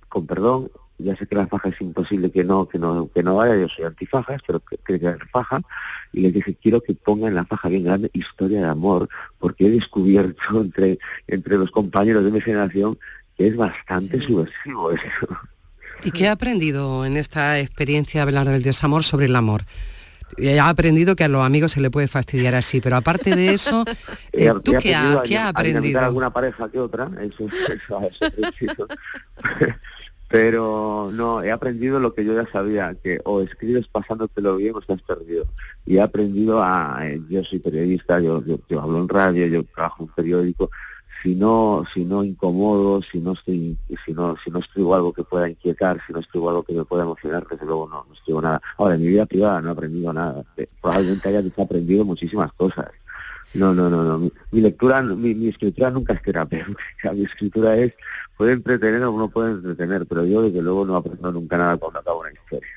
con 0.09 0.27
perdón, 0.27 0.69
ya 0.97 1.15
sé 1.15 1.25
que 1.25 1.35
la 1.35 1.47
faja 1.47 1.69
es 1.69 1.81
imposible 1.81 2.31
que 2.31 2.43
no, 2.43 2.67
que 2.67 2.77
no, 2.77 3.09
que 3.13 3.23
no 3.23 3.35
vaya, 3.35 3.55
yo 3.55 3.67
soy 3.67 3.85
antifajas, 3.85 4.41
pero 4.45 4.59
que, 4.59 4.77
que 4.77 5.17
faja, 5.31 5.61
y 6.13 6.21
le 6.21 6.31
dije, 6.31 6.55
quiero 6.61 6.81
que 6.81 6.93
pongan 6.93 7.35
la 7.35 7.45
faja 7.45 7.69
bien 7.69 7.83
grande 7.83 8.09
historia 8.13 8.59
de 8.59 8.67
amor, 8.67 9.09
porque 9.39 9.67
he 9.67 9.69
descubierto 9.71 10.41
entre, 10.61 10.99
entre 11.27 11.57
los 11.57 11.71
compañeros 11.71 12.23
de 12.23 12.31
mi 12.31 12.41
generación 12.41 12.97
que 13.37 13.47
es 13.47 13.55
bastante 13.55 14.21
subversivo 14.21 14.91
eso. 14.91 15.27
¿Y 16.03 16.11
qué 16.11 16.27
ha 16.27 16.33
aprendido 16.33 17.05
en 17.05 17.15
esta 17.15 17.59
experiencia 17.59 18.19
de 18.21 18.23
hablar 18.23 18.49
del 18.49 18.63
desamor 18.63 19.03
sobre 19.03 19.27
el 19.27 19.35
amor? 19.35 19.63
Ha 20.59 20.69
aprendido 20.69 21.15
que 21.15 21.23
a 21.23 21.27
los 21.27 21.45
amigos 21.45 21.71
se 21.71 21.81
le 21.81 21.91
puede 21.91 22.07
fastidiar 22.07 22.55
así, 22.55 22.81
pero 22.81 22.95
aparte 22.95 23.35
de 23.35 23.53
eso, 23.53 23.85
eh, 24.33 24.51
¿tú 24.63 24.73
qué, 24.81 24.95
ha, 24.95 25.21
¿qué 25.23 25.37
has 25.37 25.49
aprendido? 25.49 25.99
alguna 25.99 26.31
pareja 26.31 26.69
que 26.69 26.79
otra, 26.79 27.09
eso, 27.21 27.45
eso, 27.69 28.87
pero 30.31 31.11
no, 31.13 31.43
he 31.43 31.51
aprendido 31.51 31.99
lo 31.99 32.13
que 32.13 32.23
yo 32.23 32.33
ya 32.33 32.49
sabía, 32.51 32.95
que 33.03 33.19
o 33.25 33.41
escribes 33.41 33.87
pasándotelo 33.87 34.55
bien 34.55 34.73
o 34.73 34.79
estás 34.79 35.01
perdido. 35.01 35.45
Y 35.85 35.97
he 35.97 36.01
aprendido 36.01 36.63
a, 36.63 36.99
eh, 37.03 37.21
yo 37.29 37.43
soy 37.43 37.59
periodista, 37.59 38.21
yo, 38.21 38.41
yo 38.45 38.81
hablo 38.81 38.99
en 38.99 39.09
radio, 39.09 39.45
yo 39.47 39.63
trabajo 39.65 40.03
en 40.03 40.09
periódico, 40.09 40.71
si 41.21 41.35
no, 41.35 41.85
si 41.93 42.05
no 42.05 42.23
incomodo, 42.23 43.01
si 43.01 43.19
no 43.19 43.33
estoy, 43.33 43.77
si 44.05 44.13
no, 44.13 44.35
si 44.43 44.49
no 44.49 44.59
escribo 44.59 44.95
algo 44.95 45.13
que 45.13 45.23
pueda 45.23 45.49
inquietar, 45.49 45.99
si 46.05 46.13
no 46.13 46.19
escribo 46.19 46.49
algo 46.49 46.63
que 46.63 46.73
me 46.73 46.85
pueda 46.85 47.03
emocionar, 47.03 47.45
desde 47.49 47.65
luego 47.65 47.87
no, 47.87 48.05
no 48.07 48.13
escribo 48.13 48.41
nada. 48.41 48.61
Ahora, 48.77 48.95
en 48.95 49.01
mi 49.01 49.07
vida 49.07 49.25
privada 49.25 49.61
no 49.61 49.69
he 49.69 49.71
aprendido 49.71 50.13
nada. 50.13 50.43
Eh, 50.57 50.67
probablemente 50.81 51.29
haya 51.29 51.43
aprendido 51.57 52.05
muchísimas 52.05 52.51
cosas. 52.53 52.87
No, 53.53 53.73
no, 53.73 53.89
no, 53.89 54.03
no. 54.03 54.31
Mi, 54.51 54.61
lectura, 54.61 55.01
mi, 55.03 55.47
escritura 55.47 55.91
nunca 55.91 56.13
es 56.13 56.21
terapéutica. 56.21 56.81
Mi 57.13 57.25
escritura 57.25 57.75
es, 57.75 57.93
puede 58.37 58.53
entretener 58.53 59.03
o 59.03 59.17
no 59.17 59.29
puede 59.29 59.51
entretener, 59.51 60.05
pero 60.05 60.25
yo 60.25 60.41
desde 60.41 60.61
luego 60.61 60.85
no 60.85 60.95
aprendo 60.95 61.31
nunca 61.31 61.57
nada 61.57 61.77
cuando 61.77 61.99
acabo 61.99 62.21
una 62.21 62.31
historia. 62.31 62.69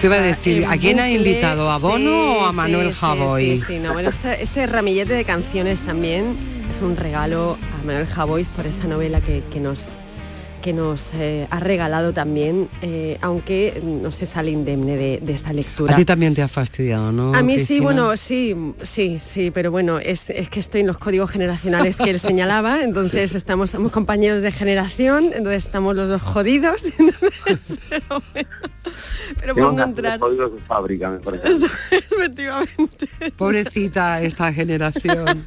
Te 0.00 0.06
iba 0.06 0.16
a 0.16 0.20
decir, 0.20 0.66
¿a 0.66 0.76
quién 0.76 1.00
ha 1.00 1.10
invitado? 1.10 1.70
¿A 1.70 1.78
Bono 1.78 2.38
o 2.38 2.44
a 2.46 2.52
Manuel 2.52 2.92
Javoy? 2.92 3.58
Sí, 3.58 3.64
sí, 3.66 3.78
no, 3.78 3.92
bueno, 3.92 4.10
este, 4.10 4.42
este, 4.42 4.66
ramillete 4.66 5.14
de 5.14 5.24
canciones 5.24 5.80
también 5.80 6.36
es 6.70 6.82
un 6.82 6.96
regalo 6.96 7.58
a 7.78 7.84
Manuel 7.84 8.06
Javoy 8.06 8.44
por 8.44 8.66
esta 8.66 8.86
novela 8.86 9.20
que, 9.20 9.42
que 9.50 9.60
nos 9.60 9.88
que 10.68 10.74
nos 10.74 11.14
eh, 11.14 11.48
ha 11.48 11.60
regalado 11.60 12.12
también, 12.12 12.68
eh, 12.82 13.16
aunque 13.22 13.80
no 13.82 14.12
se 14.12 14.26
sale 14.26 14.50
indemne 14.50 14.98
de, 14.98 15.32
esta 15.32 15.50
lectura. 15.50 15.94
A 15.94 15.96
ti 15.96 16.04
también 16.04 16.34
te 16.34 16.42
ha 16.42 16.48
fastidiado, 16.48 17.10
¿no? 17.10 17.34
A 17.34 17.42
mí 17.42 17.58
sí, 17.58 17.80
bueno, 17.80 18.14
sí, 18.18 18.74
sí, 18.82 19.16
sí, 19.18 19.50
pero 19.50 19.70
bueno, 19.70 19.98
es, 19.98 20.26
que 20.26 20.60
estoy 20.60 20.82
en 20.82 20.88
los 20.88 20.98
códigos 20.98 21.30
generacionales 21.30 21.96
que 21.96 22.10
él 22.10 22.20
señalaba, 22.20 22.82
entonces 22.84 23.34
estamos, 23.34 23.70
somos 23.70 23.92
compañeros 23.92 24.42
de 24.42 24.52
generación, 24.52 25.30
entonces 25.34 25.64
estamos 25.64 25.96
los 25.96 26.10
dos 26.10 26.20
jodidos. 26.20 26.84
Pero 29.40 29.54
Tengo 29.54 29.68
por 29.68 29.72
no 29.72 29.76
que 29.76 29.82
hacer 29.82 29.96
entrar. 29.96 30.18
códigos 30.18 30.54
de 30.54 30.60
fábrica, 30.60 31.10
me 31.10 31.18
parece. 31.20 31.66
Efectivamente. 31.90 33.08
Pobrecita 33.36 34.22
esta 34.22 34.52
generación. 34.52 35.44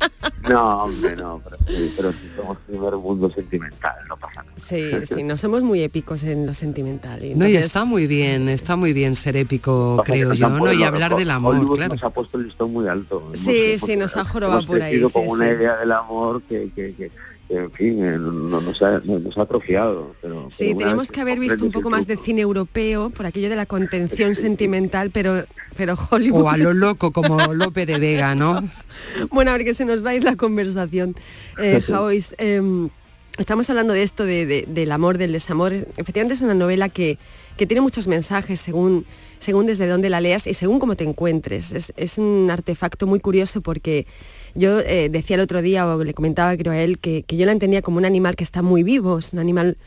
No, 0.48 0.84
hombre, 0.84 1.16
no, 1.16 1.42
pero, 1.44 1.58
sí, 1.68 1.94
pero 1.96 2.12
si 2.12 2.32
somos 2.36 2.58
primer 2.68 2.96
mundo 2.96 3.32
sentimental, 3.32 3.96
no 4.08 4.18
pasa 4.18 4.44
nada. 4.44 4.58
Sí, 4.58 4.92
sí, 5.14 5.24
no 5.24 5.38
somos 5.38 5.64
muy 5.64 5.82
épicos 5.82 6.24
en 6.24 6.46
lo 6.46 6.54
sentimental. 6.54 7.24
y 7.24 7.36
No, 7.36 7.46
y 7.46 7.52
entonces- 7.52 7.68
está 7.68 7.86
muy 7.86 8.08
bien, 8.08 8.50
está 8.50 8.76
muy 8.76 8.94
bien 8.94 9.16
ser 9.16 9.38
épico, 9.38 9.98
Pasa 9.98 10.14
creo 10.14 10.34
yo, 10.34 10.50
¿no? 10.50 10.72
Y 10.74 10.84
hablar 10.84 11.16
del 11.16 11.30
amor, 11.32 11.56
Hollywood 11.56 11.78
claro. 11.78 11.94
nos 11.96 12.04
ha 12.04 12.10
puesto 12.10 12.38
el 12.38 12.46
listón 12.46 12.72
muy 12.74 12.88
alto. 12.88 13.32
Sí, 13.34 13.78
sí, 13.78 13.96
nos 13.96 14.16
ha 14.18 14.24
jorobado 14.26 14.60
hemos 14.60 14.68
por 14.68 14.82
ahí, 14.82 14.92
crecido 15.00 15.08
sí, 15.10 15.14
con 15.14 15.28
una 15.38 15.46
sí. 15.50 15.56
idea 15.56 15.78
del 15.78 15.92
amor 15.92 16.42
que, 16.44 16.70
que, 16.76 16.94
que, 16.96 17.12
que, 17.48 17.58
en 17.58 17.72
fin, 17.72 18.04
eh, 18.06 18.18
no- 18.18 18.62
nos, 18.62 18.82
ha, 18.82 19.02
no- 19.04 19.20
nos 19.20 19.38
ha 19.38 19.42
atrofiado. 19.42 20.16
Pero, 20.22 20.48
Sí, 20.50 20.68
pero 20.68 20.78
tenemos 20.80 21.10
que 21.10 21.20
haber 21.22 21.38
visto 21.40 21.66
un 21.66 21.72
poco 21.72 21.90
más 21.90 22.08
de 22.08 22.16
cine 22.18 22.42
europeo 22.42 23.10
por 23.10 23.26
aquello 23.26 23.50
de 23.50 23.56
la 23.58 23.66
contención 23.66 24.36
sentimental, 24.36 25.12
pero, 25.12 25.44
pero 25.76 25.96
Hollywood... 26.10 26.44
O 26.44 26.50
a 26.50 26.56
lo 26.58 26.74
loco 26.74 27.12
como 27.12 27.54
Lope 27.54 27.86
de 27.86 28.00
Vega, 28.00 28.36
¿no? 28.36 28.62
Bueno, 29.32 29.52
a 29.52 29.54
ver 29.56 29.66
que 29.66 29.74
se 29.74 29.84
nos 29.84 30.06
va 30.06 30.12
a 30.12 30.16
ir 30.16 30.24
la 30.24 30.36
conversación. 30.38 31.16
Eh, 31.62 31.82
em, 32.38 32.90
estamos 33.38 33.70
hablando 33.70 33.94
de 33.94 34.04
esto, 34.04 34.26
de- 34.26 34.46
de- 34.46 34.66
del 34.68 34.92
amor, 34.92 35.18
del 35.18 35.32
desamor. 35.32 35.74
Efectivamente 35.98 36.34
es 36.36 36.42
una 36.42 36.54
novela 36.54 36.90
que, 36.90 37.18
que 37.58 37.66
tiene 37.66 37.82
muchos 37.82 38.08
mensajes 38.08 38.60
según, 38.62 39.06
según 39.40 39.66
desde 39.66 39.88
dónde 39.88 40.10
la 40.10 40.22
leas 40.22 40.48
y 40.48 40.54
según 40.54 40.80
cómo 40.80 40.96
te 40.96 41.04
encuentres. 41.04 41.72
Es, 41.72 41.94
es 41.98 42.18
un 42.18 42.50
artefacto 42.52 43.08
muy 43.08 43.20
curioso 43.20 43.62
porque 43.62 44.06
yo 44.54 44.80
eh, 44.80 45.10
decía 45.10 45.36
el 45.36 45.42
otro 45.42 45.62
día, 45.62 45.88
o 45.88 46.04
le 46.04 46.14
comentaba 46.14 46.56
creo 46.58 46.74
a 46.74 46.80
él, 46.82 47.00
que, 47.00 47.24
que 47.24 47.38
yo 47.38 47.46
la 47.46 47.52
entendía 47.54 47.82
como 47.82 47.98
un 47.98 48.06
animal 48.06 48.36
que 48.36 48.44
está 48.44 48.62
muy 48.62 48.84
vivo, 48.84 49.20
es 49.20 49.34
un 49.34 49.40
animal 49.40 49.78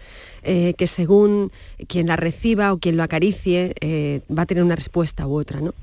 eh, 0.43 0.75
que 0.77 0.87
según 0.87 1.53
quien 1.87 2.07
la 2.07 2.17
reciba 2.17 2.73
o 2.73 2.79
quien 2.79 2.97
lo 2.97 3.03
acaricie 3.03 3.75
eh, 3.81 4.21
va 4.37 4.43
a 4.43 4.47
tener 4.47 4.65
una 4.65 4.75
respuesta 4.77 5.27
u 5.27 5.39
otra, 5.39 5.61
¿no? 5.61 5.75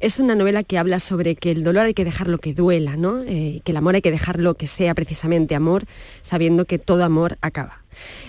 Es 0.00 0.18
una 0.18 0.34
novela 0.34 0.62
que 0.62 0.78
habla 0.78 1.00
sobre 1.00 1.36
que 1.36 1.50
el 1.50 1.64
dolor 1.64 1.86
hay 1.86 1.94
que 1.94 2.04
dejarlo 2.04 2.38
que 2.38 2.52
duela, 2.52 2.96
¿no? 2.96 3.22
Eh, 3.22 3.60
que 3.64 3.72
el 3.72 3.76
amor 3.76 3.94
hay 3.94 4.02
que 4.02 4.10
dejarlo 4.10 4.54
que 4.54 4.66
sea 4.66 4.94
precisamente 4.94 5.54
amor, 5.54 5.84
sabiendo 6.22 6.64
que 6.64 6.78
todo 6.78 7.04
amor 7.04 7.38
acaba. 7.40 7.82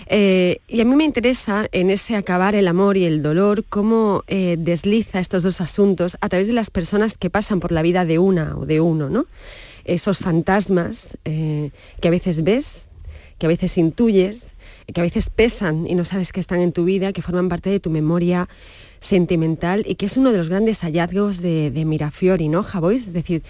Eh, 0.06 0.60
y 0.66 0.80
a 0.80 0.84
mí 0.84 0.96
me 0.96 1.04
interesa 1.04 1.68
en 1.72 1.90
ese 1.90 2.16
acabar 2.16 2.54
el 2.54 2.68
amor 2.68 2.96
y 2.96 3.04
el 3.04 3.22
dolor 3.22 3.64
cómo 3.68 4.24
eh, 4.26 4.56
desliza 4.58 5.20
estos 5.20 5.42
dos 5.42 5.60
asuntos 5.60 6.16
a 6.20 6.28
través 6.28 6.46
de 6.46 6.54
las 6.54 6.70
personas 6.70 7.18
que 7.18 7.28
pasan 7.28 7.60
por 7.60 7.72
la 7.72 7.82
vida 7.82 8.06
de 8.06 8.18
una 8.18 8.56
o 8.56 8.64
de 8.64 8.80
uno, 8.80 9.10
¿no? 9.10 9.26
Esos 9.84 10.18
fantasmas 10.18 11.16
que 11.24 11.72
a 12.02 12.10
veces 12.10 12.44
ves, 12.44 12.82
que 13.38 13.46
a 13.46 13.48
veces 13.48 13.78
intuyes, 13.78 14.48
que 14.92 15.00
a 15.00 15.04
veces 15.04 15.30
pesan 15.30 15.86
y 15.86 15.94
no 15.94 16.04
sabes 16.04 16.32
que 16.32 16.40
están 16.40 16.60
en 16.60 16.72
tu 16.72 16.84
vida, 16.84 17.12
que 17.12 17.22
forman 17.22 17.48
parte 17.48 17.70
de 17.70 17.80
tu 17.80 17.90
memoria 17.90 18.48
sentimental 19.00 19.84
y 19.86 19.94
que 19.96 20.06
es 20.06 20.16
uno 20.16 20.32
de 20.32 20.38
los 20.38 20.48
grandes 20.48 20.80
hallazgos 20.80 21.40
de, 21.40 21.70
Mirafiori, 21.86 22.48
¿no, 22.48 22.62
Javois? 22.62 23.06
Es 23.06 23.12
decir, 23.12 23.42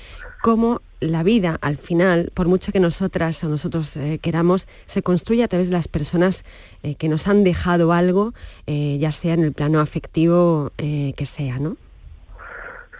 cómo 0.42 0.82
la 1.00 1.22
vida 1.22 1.58
al 1.60 1.76
final, 1.76 2.30
por 2.34 2.48
mucho 2.48 2.72
que 2.72 2.80
nosotras 2.80 3.42
o 3.44 3.48
nosotros 3.48 3.96
eh, 3.96 4.18
queramos, 4.20 4.66
se 4.86 5.02
construye 5.02 5.44
a 5.44 5.48
través 5.48 5.68
de 5.68 5.74
las 5.74 5.88
personas 5.88 6.44
eh, 6.82 6.94
que 6.96 7.08
nos 7.08 7.28
han 7.28 7.44
dejado 7.44 7.92
algo, 7.92 8.34
eh, 8.66 8.98
ya 9.00 9.12
sea 9.12 9.34
en 9.34 9.44
el 9.44 9.52
plano 9.52 9.80
afectivo 9.80 10.72
que 10.76 11.24
sea, 11.26 11.58
¿no? 11.58 11.76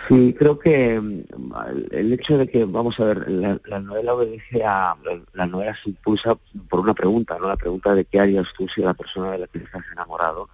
Sí, 0.07 0.35
creo 0.39 0.59
que 0.59 0.99
mm, 1.01 1.25
el- 1.91 2.13
hecho 2.13 2.39
de 2.39 2.49
que, 2.49 2.65
vamos 2.65 2.99
a 3.01 3.05
ver, 3.05 3.29
la, 3.31 3.61
la 3.67 3.81
novela 3.81 4.15
obedece 4.15 4.65
a, 4.65 4.97
la, 5.05 5.21
la 5.35 5.47
novela 5.47 5.77
se 5.83 5.91
impulsa 5.91 6.37
por 6.69 6.81
una 6.81 6.95
pregunta, 6.95 7.37
¿no? 7.39 7.49
La 7.49 7.57
pregunta 7.57 7.95
de 7.95 8.05
qué 8.07 8.19
harías 8.21 8.47
tú 8.57 8.69
si 8.69 8.81
la 8.81 8.95
persona 8.95 9.33
de 9.33 9.39
la 9.39 9.47
que 9.49 9.59
estás 9.59 9.85
enamorado 9.93 10.49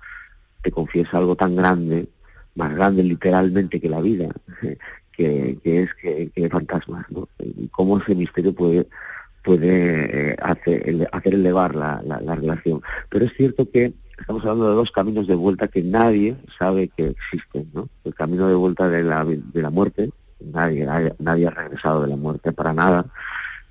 te 0.64 0.72
confiesa 0.72 1.18
algo 1.18 1.36
tan 1.36 1.54
grande, 1.54 2.08
más 2.56 2.74
grande 2.74 3.04
literalmente 3.04 3.80
que 3.80 3.88
la 3.88 4.00
vida, 4.00 4.28
que, 5.12 5.58
es 5.64 5.94
que, 5.94 6.30
que 6.34 6.48
fantasmas, 6.48 7.06
¿no? 7.10 7.28
Cómo 7.70 7.98
ese 7.98 8.14
misterio 8.16 8.52
puede 8.54 8.88
puede 9.44 10.30
eh, 10.32 10.36
hacer, 10.42 10.88
ele- 10.88 11.08
hacer 11.12 11.34
elevar 11.34 11.74
la, 11.74 12.00
la- 12.04 12.18
la 12.20 12.34
relación. 12.34 12.80
Pero 13.10 13.26
es 13.26 13.32
cierto 13.36 13.70
que 13.70 13.92
estamos 14.18 14.42
hablando 14.42 14.70
de 14.70 14.74
dos 14.76 14.90
caminos 14.90 15.26
de 15.26 15.34
vuelta 15.34 15.68
que 15.68 15.82
nadie 15.82 16.34
sabe 16.58 16.88
que 16.96 17.08
existen, 17.08 17.68
¿no? 17.74 17.90
El 18.04 18.14
camino 18.14 18.48
de 18.48 18.54
vuelta 18.54 18.88
de 18.88 19.02
la, 19.02 19.22
de 19.26 19.60
la 19.62 19.68
muerte, 19.68 20.10
nadie, 20.40 20.86
nadie, 20.86 21.12
nadie 21.18 21.46
ha 21.46 21.50
regresado 21.50 22.00
de 22.02 22.08
la 22.08 22.16
muerte 22.16 22.52
para 22.52 22.72
nada 22.72 23.04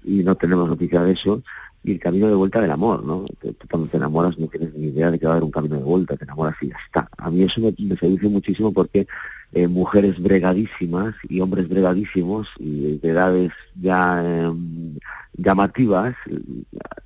y 0.03 0.21
no 0.23 0.35
tenemos 0.35 0.69
noticia 0.69 1.01
de 1.01 1.13
eso, 1.13 1.41
y 1.83 1.91
el 1.91 1.99
camino 1.99 2.27
de 2.27 2.35
vuelta 2.35 2.61
del 2.61 2.71
amor, 2.71 3.03
¿no? 3.03 3.25
Tú 3.39 3.55
cuando 3.69 3.87
te 3.89 3.97
enamoras 3.97 4.37
no 4.39 4.47
tienes 4.47 4.73
ni 4.73 4.87
idea 4.87 5.11
de 5.11 5.19
que 5.19 5.25
va 5.25 5.33
a 5.33 5.35
haber 5.35 5.43
un 5.43 5.51
camino 5.51 5.75
de 5.75 5.83
vuelta, 5.83 6.15
te 6.15 6.23
enamoras 6.23 6.55
y 6.61 6.69
ya 6.69 6.77
está. 6.85 7.09
A 7.17 7.29
mí 7.29 7.43
eso 7.43 7.59
me, 7.59 7.73
me 7.77 7.97
seduce 7.97 8.27
muchísimo 8.29 8.71
porque 8.71 9.05
eh, 9.51 9.67
mujeres 9.67 10.19
bregadísimas 10.19 11.13
y 11.29 11.39
hombres 11.41 11.69
bregadísimos 11.69 12.47
y 12.57 12.97
de 12.97 13.09
edades 13.09 13.51
ya 13.79 14.23
em, 14.25 14.97
llamativas, 15.33 16.15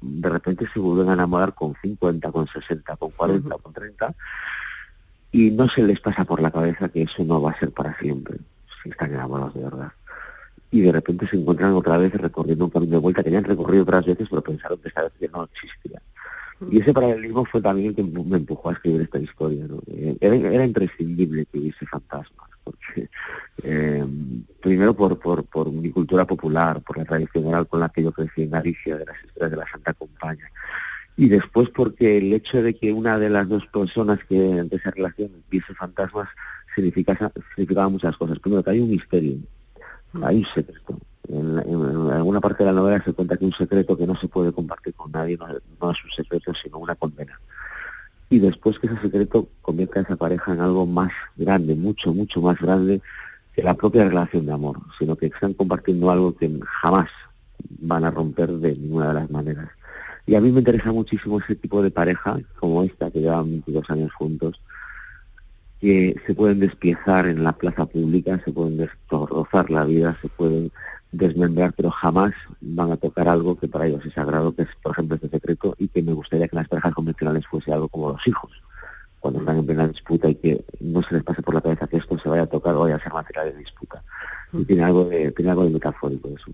de 0.01 0.29
repente 0.29 0.65
se 0.73 0.79
vuelven 0.79 1.09
a 1.09 1.13
enamorar 1.13 1.53
con 1.53 1.75
50, 1.81 2.31
con 2.31 2.47
60, 2.47 2.95
con 2.95 3.11
40, 3.11 3.57
con 3.57 3.73
30 3.73 4.15
y 5.31 5.51
no 5.51 5.67
se 5.67 5.83
les 5.83 5.99
pasa 5.99 6.23
por 6.23 6.41
la 6.41 6.51
cabeza 6.51 6.87
que 6.89 7.01
eso 7.01 7.23
no 7.23 7.41
va 7.41 7.51
a 7.51 7.59
ser 7.59 7.71
para 7.71 7.97
siempre, 7.97 8.37
si 8.81 8.89
están 8.89 9.13
enamorados 9.13 9.53
de 9.53 9.63
verdad. 9.63 9.91
Y 10.71 10.81
de 10.81 10.91
repente 10.91 11.27
se 11.27 11.37
encuentran 11.37 11.73
otra 11.73 11.97
vez 11.97 12.13
recorriendo 12.13 12.65
un 12.65 12.71
camino 12.71 12.93
de 12.93 13.01
vuelta 13.01 13.23
que 13.23 13.31
ya 13.31 13.41
recorrido 13.41 13.83
otras 13.83 14.05
veces, 14.05 14.27
pero 14.29 14.41
pensaron 14.41 14.77
que 14.79 14.89
esta 14.89 15.03
vez 15.03 15.13
que 15.19 15.29
no 15.29 15.43
existía. 15.43 16.01
Y 16.71 16.79
ese 16.79 16.93
paralelismo 16.93 17.45
fue 17.45 17.61
también 17.61 17.89
el 17.89 17.95
que 17.95 18.03
me 18.03 18.37
empujó 18.37 18.69
a 18.69 18.73
escribir 18.73 19.01
esta 19.01 19.19
historia. 19.19 19.65
¿no? 19.67 19.79
Eh, 19.87 20.17
Era, 20.19 20.65
imprescindible 20.65 21.45
que 21.45 21.59
hubiese 21.59 21.85
fantasmas, 21.85 22.49
porque 22.63 23.09
eh, 23.63 24.05
primero 24.61 24.93
por, 24.95 25.19
por, 25.19 25.45
por 25.45 25.71
mi 25.71 25.91
cultura 25.91 26.25
popular, 26.25 26.81
por 26.81 26.97
la 26.97 27.05
tradición 27.05 27.45
oral 27.45 27.67
con 27.67 27.79
la 27.79 27.89
que 27.89 28.03
yo 28.03 28.11
crecí 28.11 28.43
en 28.43 28.51
Galicia, 28.51 28.97
de 28.97 29.05
las 29.05 29.23
historias 29.23 29.51
de 29.51 29.57
la 29.57 29.67
Santa 29.67 29.93
Compaña, 29.93 30.49
y 31.15 31.29
después 31.29 31.69
porque 31.69 32.17
el 32.17 32.31
hecho 32.33 32.61
de 32.61 32.75
que 32.75 32.93
una 32.93 33.17
de 33.17 33.29
las 33.29 33.49
dos 33.49 33.65
personas 33.67 34.23
que 34.25 34.35
de 34.35 34.75
esa 34.75 34.91
relación 34.91 35.31
viese 35.49 35.73
fantasmas 35.73 36.29
significa, 36.75 37.31
significaba 37.55 37.89
muchas 37.89 38.15
cosas. 38.17 38.39
Primero 38.39 38.63
que 38.63 38.69
hay 38.69 38.79
un 38.79 38.91
misterio, 38.91 39.37
hay 40.23 40.43
secreto. 40.45 40.97
En, 41.27 41.59
en- 41.59 42.11
alguna 42.11 42.39
parte 42.39 42.63
de 42.63 42.71
la 42.71 42.79
novela 42.79 43.03
se 43.03 43.13
cuenta 43.13 43.37
que 43.37 43.45
un 43.45 43.53
secreto 43.53 43.97
que 43.97 44.07
no 44.07 44.15
se 44.15 44.27
puede 44.27 44.51
compartir 44.53 44.93
con 44.93 45.11
nadie 45.11 45.37
no, 45.37 45.47
no 45.47 45.91
es 45.91 46.03
un 46.03 46.11
secreto, 46.11 46.53
sino 46.53 46.77
una 46.79 46.95
condena. 46.95 47.39
Y 48.29 48.39
después 48.39 48.77
que 48.79 48.87
ese 48.87 48.99
secreto 49.01 49.47
convierta 49.61 49.99
a 49.99 50.03
esa 50.03 50.15
pareja 50.15 50.53
en 50.53 50.59
algo 50.61 50.85
más 50.85 51.11
grande, 51.35 51.75
mucho, 51.75 52.13
mucho 52.13 52.41
más 52.41 52.59
grande 52.59 53.01
que 53.53 53.63
la 53.63 53.73
propia 53.73 54.03
relación 54.07 54.45
de 54.45 54.51
amor, 54.53 54.79
sino 54.99 55.15
que 55.15 55.27
están 55.27 55.53
compartiendo 55.53 56.11
algo 56.11 56.35
que 56.35 56.59
jamás 56.65 57.09
van 57.79 58.03
a 58.05 58.11
romper 58.11 58.51
de 58.51 58.75
ninguna 58.75 59.07
de 59.09 59.13
las 59.15 59.29
maneras. 59.31 59.69
Y 60.25 60.35
a 60.35 60.41
mí 60.41 60.51
me 60.51 60.59
interesa 60.59 60.91
muchísimo 60.91 61.39
ese 61.39 61.55
tipo 61.55 61.81
de 61.81 61.89
pareja, 61.89 62.37
como 62.59 62.83
esta, 62.83 63.09
que 63.09 63.21
llevan 63.21 63.49
22 63.49 63.89
años 63.89 64.11
juntos, 64.13 64.59
que 65.79 66.15
se 66.25 66.33
pueden 66.33 66.59
despiezar 66.59 67.27
en 67.27 67.43
la 67.43 67.53
plaza 67.53 67.85
pública, 67.85 68.39
se 68.43 68.51
pueden 68.51 68.77
destrozar 68.77 69.69
la 69.69 69.85
vida, 69.85 70.17
se 70.21 70.27
pueden 70.29 70.71
desmembrar, 71.11 71.73
pero 71.73 71.91
jamás 71.91 72.33
van 72.61 72.91
a 72.91 72.97
tocar 72.97 73.27
algo 73.27 73.57
que 73.57 73.67
para 73.67 73.87
ellos 73.87 74.05
es 74.05 74.13
sagrado, 74.13 74.55
que 74.55 74.63
es, 74.63 74.69
por 74.81 74.91
ejemplo, 74.91 75.15
este 75.15 75.29
secreto, 75.29 75.75
y 75.77 75.87
que 75.87 76.01
me 76.01 76.13
gustaría 76.13 76.47
que 76.47 76.55
las 76.55 76.67
parejas 76.67 76.93
convencionales 76.93 77.45
fuese 77.47 77.71
algo 77.71 77.87
como 77.89 78.11
los 78.11 78.27
hijos, 78.27 78.51
cuando 79.19 79.39
están 79.39 79.57
en 79.57 79.65
plena 79.65 79.87
disputa 79.87 80.29
y 80.29 80.35
que 80.35 80.65
no 80.79 81.01
se 81.03 81.15
les 81.15 81.23
pase 81.23 81.41
por 81.41 81.53
la 81.53 81.61
cabeza 81.61 81.87
que 81.87 81.97
esto 81.97 82.17
se 82.19 82.29
vaya 82.29 82.43
a 82.43 82.47
tocar 82.47 82.75
o 82.75 82.81
vaya 82.81 82.95
a 82.95 83.03
ser 83.03 83.13
material 83.13 83.51
de 83.51 83.59
disputa. 83.59 84.03
Y 84.53 84.65
tiene 84.65 84.83
algo 84.83 85.05
de, 85.05 85.31
tiene 85.31 85.51
algo 85.51 85.63
de 85.63 85.69
metafórico 85.71 86.29
eso. 86.29 86.51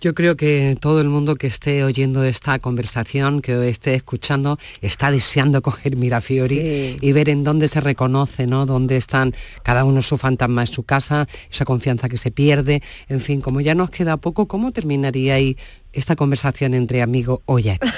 Yo 0.00 0.14
creo 0.14 0.36
que 0.36 0.76
todo 0.80 1.00
el 1.00 1.08
mundo 1.08 1.36
que 1.36 1.46
esté 1.46 1.82
oyendo 1.82 2.24
esta 2.24 2.58
conversación, 2.58 3.40
que 3.40 3.68
esté 3.68 3.94
escuchando, 3.94 4.58
está 4.82 5.10
deseando 5.10 5.62
coger 5.62 5.96
Mirafiori 5.96 6.56
Sí. 6.56 6.96
y 7.00 7.12
ver 7.12 7.28
en 7.30 7.42
dónde 7.42 7.68
se 7.68 7.80
reconoce, 7.80 8.46
¿no? 8.46 8.66
Dónde 8.66 8.96
están 8.96 9.32
cada 9.62 9.84
uno 9.84 10.02
su 10.02 10.18
fantasma 10.18 10.60
en 10.62 10.66
su 10.66 10.82
casa, 10.82 11.26
esa 11.50 11.64
confianza 11.64 12.08
que 12.08 12.18
se 12.18 12.30
pierde. 12.30 12.82
En 13.08 13.20
fin, 13.20 13.40
como 13.40 13.60
ya 13.62 13.74
nos 13.74 13.90
queda 13.90 14.16
poco, 14.18 14.46
¿cómo 14.46 14.72
terminaría 14.72 15.34
ahí 15.34 15.56
esta 15.92 16.16
conversación 16.16 16.74
entre 16.74 17.00
amigo 17.00 17.40
hoy 17.46 17.70
aquí? 17.70 17.88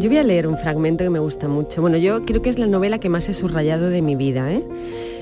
Yo 0.00 0.08
voy 0.08 0.18
a 0.18 0.22
leer 0.22 0.46
un 0.46 0.56
fragmento 0.58 1.04
que 1.04 1.10
me 1.10 1.18
gusta 1.18 1.48
mucho. 1.48 1.80
Bueno, 1.80 1.96
yo 1.98 2.24
creo 2.24 2.40
que 2.42 2.50
es 2.50 2.58
la 2.58 2.66
novela 2.66 2.98
que 2.98 3.08
más 3.08 3.28
he 3.28 3.34
subrayado 3.34 3.90
de 3.90 4.00
mi 4.02 4.16
vida, 4.16 4.52
¿eh? 4.52 4.62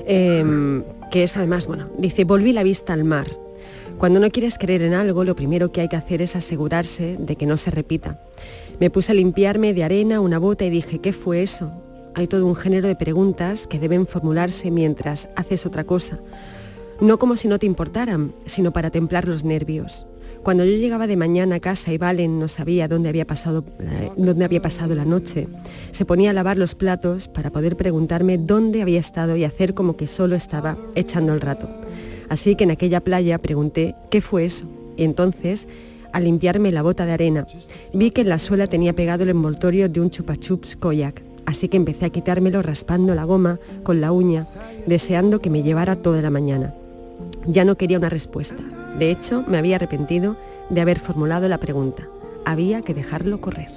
Em, 0.07 0.83
que 1.11 1.23
es 1.23 1.35
además, 1.35 1.65
bueno, 1.67 1.89
dice, 1.97 2.23
volví 2.25 2.53
la 2.53 2.63
vista 2.63 2.93
al 2.93 3.03
mar. 3.03 3.27
Cuando 3.97 4.19
no 4.19 4.29
quieres 4.29 4.59
creer 4.59 4.83
en 4.83 4.93
algo, 4.93 5.23
lo 5.23 5.35
primero 5.35 5.71
que 5.71 5.81
hay 5.81 5.87
que 5.87 5.95
hacer 5.95 6.21
es 6.21 6.35
asegurarse 6.35 7.17
de 7.19 7.35
que 7.35 7.47
no 7.47 7.57
se 7.57 7.71
repita. 7.71 8.21
Me 8.79 8.91
puse 8.91 9.11
a 9.11 9.15
limpiarme 9.15 9.73
de 9.73 9.83
arena 9.83 10.19
una 10.19 10.37
bota 10.37 10.65
y 10.65 10.69
dije, 10.69 10.99
¿qué 10.99 11.13
fue 11.13 11.41
eso? 11.41 11.71
Hay 12.13 12.27
todo 12.27 12.45
un 12.45 12.55
género 12.55 12.87
de 12.87 12.95
preguntas 12.95 13.65
que 13.65 13.79
deben 13.79 14.05
formularse 14.05 14.69
mientras 14.69 15.29
haces 15.35 15.65
otra 15.65 15.83
cosa. 15.83 16.19
No 17.01 17.17
como 17.17 17.35
si 17.35 17.47
no 17.47 17.57
te 17.57 17.65
importaran, 17.65 18.33
sino 18.45 18.71
para 18.71 18.91
templar 18.91 19.27
los 19.27 19.43
nervios. 19.43 20.05
Cuando 20.43 20.63
yo 20.63 20.77
llegaba 20.77 21.07
de 21.07 21.17
mañana 21.17 21.55
a 21.55 21.59
casa 21.59 21.91
y 21.91 21.97
Valen 21.97 22.39
no 22.39 22.47
sabía 22.47 22.87
dónde 22.87 23.09
había 23.09 23.25
pasado, 23.25 23.65
eh, 23.79 24.11
dónde 24.15 24.45
había 24.45 24.61
pasado 24.61 24.93
la 24.93 25.05
noche, 25.05 25.47
se 25.89 26.05
ponía 26.05 26.29
a 26.29 26.33
lavar 26.33 26.59
los 26.59 26.75
platos 26.75 27.27
para 27.27 27.49
poder 27.49 27.75
preguntarme 27.75 28.37
dónde 28.37 28.83
había 28.83 28.99
estado 28.99 29.35
y 29.35 29.43
hacer 29.43 29.73
como 29.73 29.97
que 29.97 30.05
solo 30.05 30.35
estaba 30.35 30.77
echando 30.93 31.33
el 31.33 31.41
rato. 31.41 31.67
Así 32.29 32.55
que 32.55 32.65
en 32.65 32.71
aquella 32.71 33.01
playa 33.01 33.37
pregunté 33.37 33.95
qué 34.09 34.21
fue 34.21 34.45
eso 34.45 34.65
y 34.95 35.03
entonces 35.03 35.67
al 36.11 36.23
limpiarme 36.23 36.71
la 36.71 36.81
bota 36.81 37.05
de 37.05 37.11
arena, 37.11 37.45
vi 37.93 38.11
que 38.11 38.21
en 38.21 38.29
la 38.29 38.39
suela 38.39 38.67
tenía 38.67 38.93
pegado 38.93 39.23
el 39.23 39.29
envoltorio 39.29 39.89
de 39.89 40.01
un 40.01 40.09
chupachups 40.09 40.75
koyak, 40.75 41.21
así 41.45 41.67
que 41.67 41.77
empecé 41.77 42.05
a 42.05 42.09
quitármelo 42.09 42.61
raspando 42.61 43.13
la 43.13 43.23
goma 43.23 43.59
con 43.83 44.01
la 44.01 44.11
uña, 44.11 44.47
deseando 44.85 45.39
que 45.39 45.49
me 45.49 45.63
llevara 45.63 45.95
toda 45.97 46.21
la 46.21 46.29
mañana. 46.29 46.73
Ya 47.45 47.65
no 47.65 47.75
quería 47.75 47.97
una 47.97 48.09
respuesta. 48.09 48.63
De 48.97 49.11
hecho, 49.11 49.43
me 49.47 49.57
había 49.57 49.75
arrepentido 49.75 50.37
de 50.69 50.81
haber 50.81 50.99
formulado 50.99 51.47
la 51.47 51.59
pregunta. 51.59 52.07
Había 52.45 52.81
que 52.81 52.93
dejarlo 52.93 53.39
correr. 53.39 53.69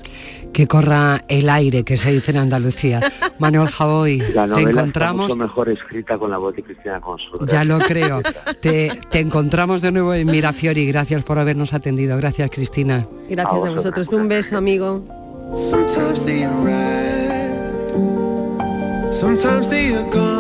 Que 0.53 0.67
corra 0.67 1.25
el 1.29 1.49
aire, 1.49 1.85
que 1.85 1.97
se 1.97 2.13
dice 2.13 2.33
en 2.33 2.39
Andalucía. 2.39 3.01
Manuel 3.39 3.69
Javoy, 3.69 4.19
te 4.55 4.61
encontramos... 4.61 5.27
está 5.27 5.35
mucho 5.35 5.37
mejor 5.37 5.69
escrita 5.69 6.19
con 6.19 6.31
la 6.31 6.39
voz 6.39 6.57
de 6.57 6.63
Cristina 6.63 7.01
Consul. 7.01 7.47
Ya 7.47 7.65
lo 7.65 7.79
creo. 7.79 8.23
Te, 8.61 8.99
te 9.11 9.21
encontramos 9.21 9.81
de 9.83 9.93
nuevo 9.93 10.13
en 10.15 10.27
Mirafiori. 10.27 10.87
Gracias 10.87 11.23
por 11.23 11.39
habernos 11.39 11.73
atendido. 11.73 12.17
Gracias, 12.17 12.51
Cristina. 12.51 13.07
Gracias 13.29 13.65
a 13.65 13.71
vosotros. 13.71 14.09
Un 14.09 14.29
beso, 14.29 14.57
amigo. 14.57 15.05
Sometimes 15.55 16.25
they 16.25 16.45
arrive, 16.45 17.91
sometimes 19.11 19.69
they 19.69 19.93
are 19.95 20.09
gone. 20.11 20.40